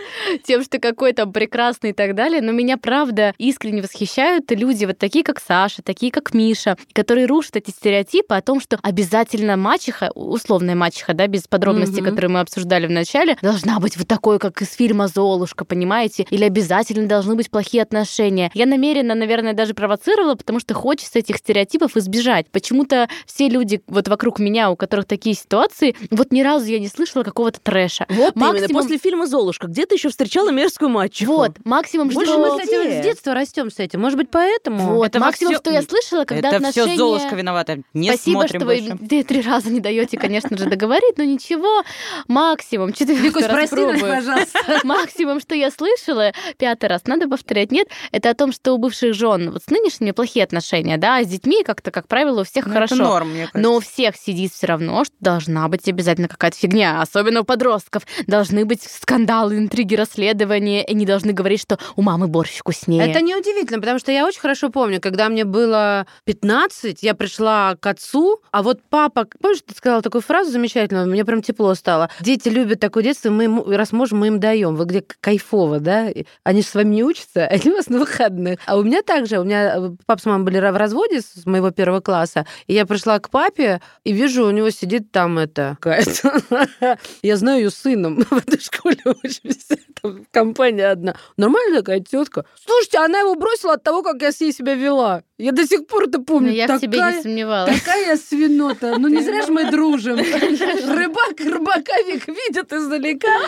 тем, 0.43 0.63
что 0.63 0.79
какой 0.79 1.13
там 1.13 1.31
прекрасный 1.31 1.91
и 1.91 1.93
так 1.93 2.15
далее. 2.15 2.41
Но 2.41 2.51
меня, 2.51 2.77
правда, 2.77 3.33
искренне 3.37 3.81
восхищают 3.81 4.49
люди 4.49 4.85
вот 4.85 4.97
такие, 4.97 5.23
как 5.23 5.39
Саша, 5.39 5.83
такие, 5.83 6.11
как 6.11 6.33
Миша, 6.33 6.77
которые 6.93 7.27
рушат 7.27 7.57
эти 7.57 7.69
стереотипы 7.69 8.33
о 8.33 8.41
том, 8.41 8.59
что 8.59 8.79
обязательно 8.81 9.55
мачеха, 9.55 10.09
условная 10.15 10.73
мачеха, 10.73 11.13
да, 11.13 11.27
без 11.27 11.47
подробностей, 11.47 12.01
которые 12.01 12.31
мы 12.31 12.39
обсуждали 12.39 12.87
в 12.87 12.91
начале, 12.91 13.37
должна 13.41 13.79
быть 13.79 13.97
вот 13.97 14.07
такой, 14.07 14.39
как 14.39 14.61
из 14.61 14.73
фильма 14.73 15.07
«Золушка», 15.07 15.63
понимаете? 15.63 16.25
Или 16.31 16.45
обязательно 16.45 17.07
должны 17.13 17.35
быть 17.35 17.51
плохие 17.51 17.83
отношения. 17.83 18.49
Я 18.53 18.65
намеренно, 18.65 19.13
наверное, 19.15 19.53
даже 19.53 19.73
провоцировала, 19.73 20.35
потому 20.35 20.59
что 20.59 20.73
хочется 20.73 21.19
этих 21.19 21.37
стереотипов 21.37 21.95
избежать. 21.95 22.47
Почему-то 22.51 23.07
все 23.25 23.47
люди 23.49 23.81
вот 23.87 24.07
вокруг 24.07 24.39
меня, 24.39 24.71
у 24.71 24.75
которых 24.75 25.05
такие 25.05 25.35
ситуации, 25.35 25.95
вот 26.09 26.31
ни 26.31 26.41
разу 26.41 26.65
я 26.65 26.79
не 26.79 26.87
слышала 26.87 27.23
какого-то 27.23 27.59
трэша. 27.61 28.05
Вот 28.09 28.35
именно, 28.35 28.51
Максимум- 28.53 28.81
после 28.81 28.97
фильма 28.97 29.27
«Золушка», 29.27 29.67
где 29.67 29.85
ты 29.85 29.95
еще 29.95 30.09
встречала 30.09 30.49
мерзкую 30.49 30.89
мачеху? 30.89 31.33
Вот, 31.33 31.51
максимум, 31.65 32.09
Больше 32.09 32.31
что... 32.31 32.39
мы, 32.39 32.59
кстати, 32.59 33.01
с 33.01 33.03
детства 33.03 33.33
растем 33.33 33.69
с 33.69 33.79
этим. 33.79 34.01
Может 34.01 34.17
быть, 34.17 34.29
поэтому? 34.31 34.95
Вот, 34.95 35.07
Это 35.07 35.19
максимум, 35.19 35.53
всё- 35.53 35.61
что 35.61 35.71
я 35.71 35.81
слышала, 35.83 36.25
когда 36.25 36.47
Это 36.49 36.57
отношения... 36.57 36.87
все 36.87 36.97
Золушка 36.97 37.35
виновата. 37.35 37.79
Не 37.93 38.09
Спасибо, 38.09 38.39
смотрим 38.39 38.59
что 38.59 38.67
вы 38.67 38.81
больше. 38.81 39.07
ты 39.07 39.23
три 39.23 39.41
раза 39.41 39.69
не 39.69 39.79
даете, 39.79 40.17
конечно 40.17 40.57
же, 40.57 40.65
договорить, 40.65 41.17
но 41.17 41.23
ничего, 41.23 41.83
максимум 42.27 42.93
четвертый 42.93 43.45
раз 43.47 43.69
прости 43.69 44.01
пожалуйста. 44.01 44.59
Максимум, 44.83 45.39
что 45.39 45.55
я 45.55 45.71
слышала, 45.71 46.31
пятый 46.57 46.87
раз, 46.89 47.02
надо 47.07 47.27
повторять, 47.27 47.71
нет, 47.71 47.87
это 48.11 48.29
о 48.29 48.33
том, 48.33 48.51
что 48.51 48.73
у 48.73 48.77
бывших 48.77 49.13
жен 49.13 49.51
вот 49.51 49.63
с 49.63 49.69
нынешними 49.69 50.11
плохие 50.11 50.43
отношения, 50.43 50.97
да, 50.97 51.17
а 51.17 51.23
с 51.23 51.27
детьми 51.27 51.63
как-то, 51.63 51.91
как 51.91 52.07
правило, 52.07 52.41
у 52.41 52.43
всех 52.43 52.65
Ну, 52.65 52.73
хорошо. 52.73 52.95
Это 52.95 53.03
норм, 53.03 53.29
мне 53.29 53.47
кажется. 53.47 53.59
Но 53.59 53.75
у 53.75 53.79
всех 53.79 54.15
сидит 54.15 54.53
все 54.53 54.67
равно, 54.67 55.03
что 55.03 55.15
должна 55.19 55.67
быть 55.67 55.87
обязательно 55.87 56.27
какая-то 56.27 56.57
фигня, 56.57 57.01
особенно 57.01 57.41
у 57.41 57.43
подростков. 57.43 58.03
Должны 58.27 58.65
быть 58.65 58.83
скандалы, 58.83 59.57
интриги, 59.57 59.95
расследования, 59.95 60.83
и 60.83 60.93
не 60.93 61.05
должны 61.05 61.33
говорить, 61.33 61.61
что 61.61 61.77
у 61.95 62.01
мамы 62.01 62.27
борщ 62.27 62.57
вкуснее. 62.57 63.07
Это 63.07 63.21
неудивительно, 63.21 63.79
потому 63.79 63.99
что 63.99 64.11
я 64.11 64.25
очень 64.25 64.39
хорошо 64.39 64.69
помню, 64.69 64.99
когда 65.01 65.29
мне 65.29 65.45
было 65.45 66.07
15, 66.25 67.03
я 67.03 67.13
пришла 67.13 67.75
к 67.79 67.85
отцу, 67.87 68.41
а 68.51 68.63
вот 68.63 68.79
папа, 68.89 69.27
помнишь, 69.41 69.61
ты 69.65 69.75
сказала 69.75 70.01
такую 70.01 70.21
фразу 70.21 70.51
замечательную, 70.51 71.07
мне 71.07 71.25
прям 71.25 71.41
тепло 71.41 71.73
стало. 71.75 72.09
Дети 72.19 72.49
любят 72.49 72.79
такое 72.79 73.03
детство, 73.03 73.29
мы 73.29 73.43
ему, 73.43 73.63
раз 73.65 73.91
можем, 73.91 74.19
мы 74.19 74.27
им 74.27 74.39
даем. 74.39 74.75
Вы 74.75 74.85
где 74.85 75.03
кайфово, 75.19 75.79
да? 75.79 76.09
Они 76.43 76.61
же 76.61 76.67
с 76.67 76.75
вами 76.75 76.92
не 76.93 77.03
учатся, 77.03 77.45
они 77.51 77.71
у 77.71 77.75
вас 77.75 77.87
на 77.89 77.99
выходных. 77.99 78.59
А 78.65 78.77
у 78.77 78.83
меня 78.83 79.01
также, 79.01 79.39
у 79.39 79.43
меня 79.43 79.75
э, 79.77 79.91
папа 80.05 80.21
с 80.21 80.25
мамой 80.25 80.45
были 80.45 80.59
в 80.59 80.77
разводе 80.77 81.21
с 81.21 81.45
моего 81.45 81.71
первого 81.71 81.99
класса, 82.01 82.45
и 82.67 82.73
я 82.73 82.85
пришла 82.85 83.19
к 83.19 83.29
папе 83.29 83.81
и 84.03 84.13
вижу, 84.13 84.45
у 84.45 84.51
него 84.51 84.69
сидит 84.69 85.11
там 85.11 85.37
это... 85.39 85.77
Я 87.21 87.37
знаю 87.37 87.61
ее 87.63 87.69
сыном 87.71 88.21
в 88.29 88.33
этой 88.37 88.59
школе 88.59 88.97
учимся, 89.05 89.77
там 90.01 90.25
компания 90.31 90.87
одна. 90.91 91.15
Нормальная 91.37 91.79
такая 91.79 91.99
тетка. 91.99 92.45
Слушайте, 92.65 92.99
она 92.99 93.19
его 93.19 93.35
бросила 93.35 93.73
от 93.73 93.83
того, 93.83 94.03
как 94.03 94.21
я 94.21 94.31
с 94.31 94.39
ней 94.39 94.51
себя 94.53 94.75
вела. 94.75 95.23
Я 95.37 95.51
до 95.51 95.65
сих 95.67 95.87
пор 95.87 96.03
это 96.03 96.19
Но 96.19 96.23
помню. 96.23 96.51
я 96.51 96.67
в 96.67 96.79
тебе 96.79 96.97
не 96.97 97.03
Такая- 97.03 97.21
сомневалась. 97.21 97.79
Такая 97.79 98.17
свинота. 98.17 98.95
Ну, 98.97 99.07
не 99.07 99.21
зря 99.23 99.41
же 99.45 99.51
мы 99.51 99.69
дружим. 99.71 100.17
Рыбак 100.17 101.39
рыбаковик 101.39 102.27
видит 102.27 102.71
издалека. 102.71 103.39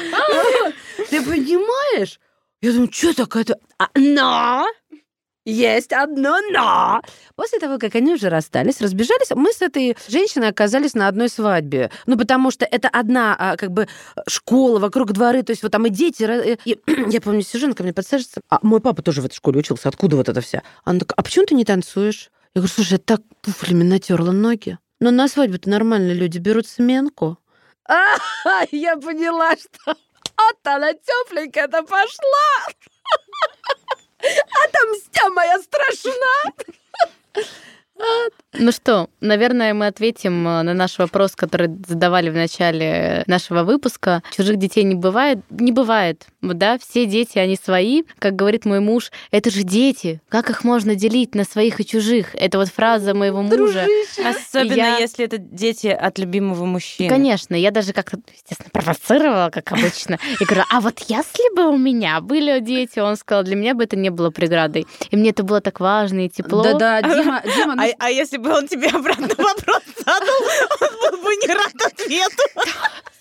Ты 1.10 1.22
понимаешь? 1.22 2.20
Я 2.62 2.72
думаю, 2.72 2.92
что 2.92 3.14
такое-то? 3.16 3.58
А, 3.78 3.90
Но! 3.96 4.66
Есть 5.48 5.94
одно 5.94 6.40
но. 6.52 7.02
После 7.36 7.60
того, 7.60 7.78
как 7.78 7.94
они 7.94 8.14
уже 8.14 8.30
расстались, 8.30 8.82
разбежались, 8.82 9.30
мы 9.36 9.54
с 9.54 9.62
этой 9.62 9.96
женщиной 10.08 10.48
оказались 10.50 10.96
на 10.96 11.08
одной 11.08 11.30
свадьбе. 11.30 11.92
Ну, 12.08 12.18
потому 12.18 12.50
что 12.50 12.66
это 12.66 12.88
одна, 12.90 13.36
а, 13.38 13.56
как 13.56 13.70
бы, 13.70 13.88
школа 14.28 14.80
вокруг 14.80 15.12
дворы, 15.14 15.44
то 15.44 15.52
есть 15.52 15.62
вот 15.62 15.72
там 15.72 15.86
и 15.86 15.92
дети. 15.92 16.58
и- 16.66 16.80
я 17.12 17.22
помню, 17.22 17.44
сижу, 17.44 17.72
ко 17.76 17.84
мне 17.84 17.94
подсаживается. 17.94 18.42
А 18.50 18.58
мой 18.64 18.82
папа 18.82 19.04
тоже 19.04 19.22
в 19.22 19.26
этой 19.26 19.36
школе 19.36 19.60
учился. 19.60 19.88
Откуда 19.88 20.16
вот 20.16 20.30
это 20.30 20.42
вся? 20.42 20.64
Она 20.84 20.98
такая, 21.00 21.14
а 21.18 21.22
почему 21.22 21.46
ты 21.46 21.54
не 21.54 21.64
танцуешь? 21.64 22.32
Я 22.56 22.62
говорю, 22.62 22.74
слушай, 22.74 22.94
я 22.94 22.98
так 22.98 23.22
туфлями 23.42 23.84
натерла 23.84 24.32
ноги. 24.32 24.80
Но 25.00 25.12
на 25.12 25.28
свадьбу-то 25.28 25.70
нормальные 25.70 26.16
люди 26.16 26.40
берут 26.40 26.66
сменку. 26.66 27.38
А, 27.88 28.16
я 28.72 28.98
поняла, 28.98 29.52
что 29.58 29.96
вот 30.38 30.58
она 30.64 30.94
тепленькая-то 30.94 31.84
пошла. 31.84 32.66
Отомстя 34.66 35.30
моя 35.30 35.60
страшна. 35.62 36.54
Ну 38.58 38.72
что, 38.72 39.10
наверное, 39.22 39.74
мы 39.74 39.88
ответим 39.88 40.48
э, 40.48 40.62
на 40.64 40.74
наш 40.74 40.98
вопрос, 40.98 41.36
который 41.36 41.70
задавали 41.88 42.30
в 42.30 42.36
начале 42.36 43.24
нашего 43.28 43.64
выпуска. 43.64 44.24
Чужих 44.36 44.58
детей 44.58 44.84
не 44.84 44.96
бывает? 44.96 45.40
Не 45.50 45.72
бывает. 45.72 46.26
Да, 46.42 46.78
все 46.78 47.06
дети, 47.06 47.38
они 47.38 47.58
свои. 47.62 48.04
Как 48.20 48.36
говорит 48.36 48.66
мой 48.66 48.80
муж, 48.80 49.12
это 49.32 49.50
же 49.50 49.64
дети. 49.64 50.22
Как 50.30 50.50
их 50.50 50.64
можно 50.64 50.96
делить 50.96 51.36
на 51.36 51.44
своих 51.44 51.80
и 51.80 51.86
чужих? 51.86 52.36
Это 52.36 52.58
вот 52.58 52.70
фраза 52.70 53.14
моего 53.14 53.42
мужа. 53.42 53.86
Особенно, 54.24 54.76
Я- 54.76 54.98
если 54.98 55.26
это 55.26 55.38
дети 55.38 55.88
от 55.88 56.18
любимого 56.20 56.66
мужчины. 56.66 57.10
Конечно, 57.10 57.56
я 57.56 57.72
даже 57.72 57.94
как-то, 57.94 58.18
естественно, 58.34 58.70
провоцировала, 58.72 59.50
как 59.50 59.72
обычно. 59.72 60.18
И 60.40 60.46
говорю, 60.46 60.64
а 60.72 60.82
вот 60.82 61.00
если 61.08 61.56
бы 61.56 61.68
у 61.68 61.78
меня 61.78 62.22
были 62.22 62.60
дети, 62.60 63.00
он 63.00 63.16
сказал, 63.18 63.44
для 63.44 63.56
меня 63.56 63.74
бы 63.74 63.84
это 63.84 63.96
не 63.96 64.10
было 64.10 64.30
преградой. 64.30 64.86
И 65.10 65.16
мне 65.16 65.32
это 65.32 65.44
было 65.44 65.62
так 65.62 65.80
важно 65.80 66.26
и 66.26 66.30
тепло. 66.30 66.64
Да-да, 66.64 67.02
Дима, 67.02 67.42
Дима, 67.56 67.76
ну 67.76 67.84
А, 67.84 67.88
а 68.00 68.10
если 68.12 68.38
бы 68.38 68.45
он 68.54 68.68
тебе 68.68 68.88
обратно 68.90 69.28
вопрос 69.38 69.84
задал, 69.98 70.42
он 70.82 71.12
был 71.12 71.24
бы 71.24 71.36
не 71.36 71.54
рад 71.54 71.74
ответу. 71.86 72.44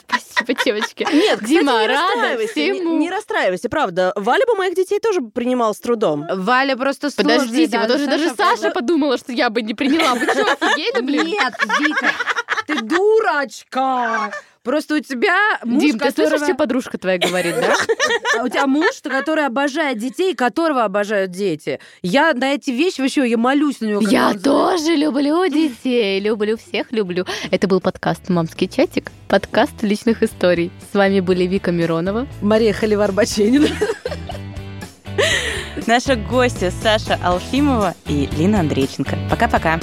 Спасибо, 0.07 0.63
девочки. 0.65 1.07
Нет, 1.13 1.35
кстати, 1.41 1.49
Дима, 1.49 1.81
не 1.81 1.87
рада 1.87 2.03
расстраивайся, 2.05 2.61
не, 2.61 2.73
всему. 2.73 2.99
не 2.99 3.11
расстраивайся, 3.11 3.69
правда. 3.69 4.13
Валя 4.17 4.45
бы 4.47 4.55
моих 4.57 4.75
детей 4.75 5.01
тоже 5.01 5.21
принимал 5.21 5.75
с 5.75 5.79
трудом. 5.81 6.27
Валя 6.33 6.77
просто 6.77 7.11
сложный, 7.11 7.35
Подождите, 7.39 7.73
да, 7.73 7.81
вот 7.81 7.91
уже 7.97 8.07
даже 8.07 8.35
Саша 8.35 8.71
подумала, 8.71 9.17
что 9.17 9.33
я 9.33 9.51
бы 9.51 9.63
не 9.63 9.75
приняла. 9.75 10.15
Вы 10.15 10.27
что, 10.27 10.43
офигели, 10.53 11.01
блин? 11.03 11.27
Нет, 11.27 11.55
Вика, 11.81 12.13
ты 12.67 12.81
дурочка. 12.83 14.33
Просто 14.65 14.95
у 14.95 15.01
тебя 15.01 15.37
муж, 15.63 15.83
Дим, 15.83 15.99
ты 15.99 16.11
слышишь, 16.11 16.15
которого- 16.33 16.47
что 16.47 16.55
подружка 16.55 16.97
твоя 16.99 17.19
говорит, 17.19 17.55
да? 17.61 17.75
А 18.39 18.43
у 18.45 18.49
тебя 18.49 18.67
муж, 18.67 18.87
который 19.03 19.45
обожает 19.45 19.99
детей, 19.99 20.35
которого 20.35 20.85
обожают 20.85 21.33
дети. 21.33 21.81
Я 22.01 22.33
на 22.33 22.55
эти 22.55 22.71
вещи 22.71 23.03
вообще, 23.03 23.29
я 23.29 23.37
молюсь 23.37 23.81
на 23.81 23.87
него. 23.87 24.01
Я 24.09 24.33
тоже 24.33 24.97
люблю 24.97 25.47
детей, 25.49 26.19
люблю 26.19 26.57
всех, 26.57 26.91
люблю. 26.93 27.27
Это 27.51 27.69
был 27.69 27.81
подкаст 27.83 28.31
«Мамский 28.31 28.67
чатик», 28.67 29.13
подкаст 29.29 29.83
личных 29.83 30.23
историй. 30.23 30.73
С 30.91 30.95
вами 30.95 31.21
были 31.21 31.45
Вика 31.45 31.71
Миронова. 31.71 32.27
Мария 32.41 32.73
Халивар-Баченина. 32.73 33.69
Наши 35.87 36.15
гости 36.17 36.73
Саша 36.83 37.19
Алфимова 37.23 37.95
и 38.07 38.29
Лина 38.39 38.61
Андрейченко. 38.61 39.19
Пока-пока. 39.29 39.79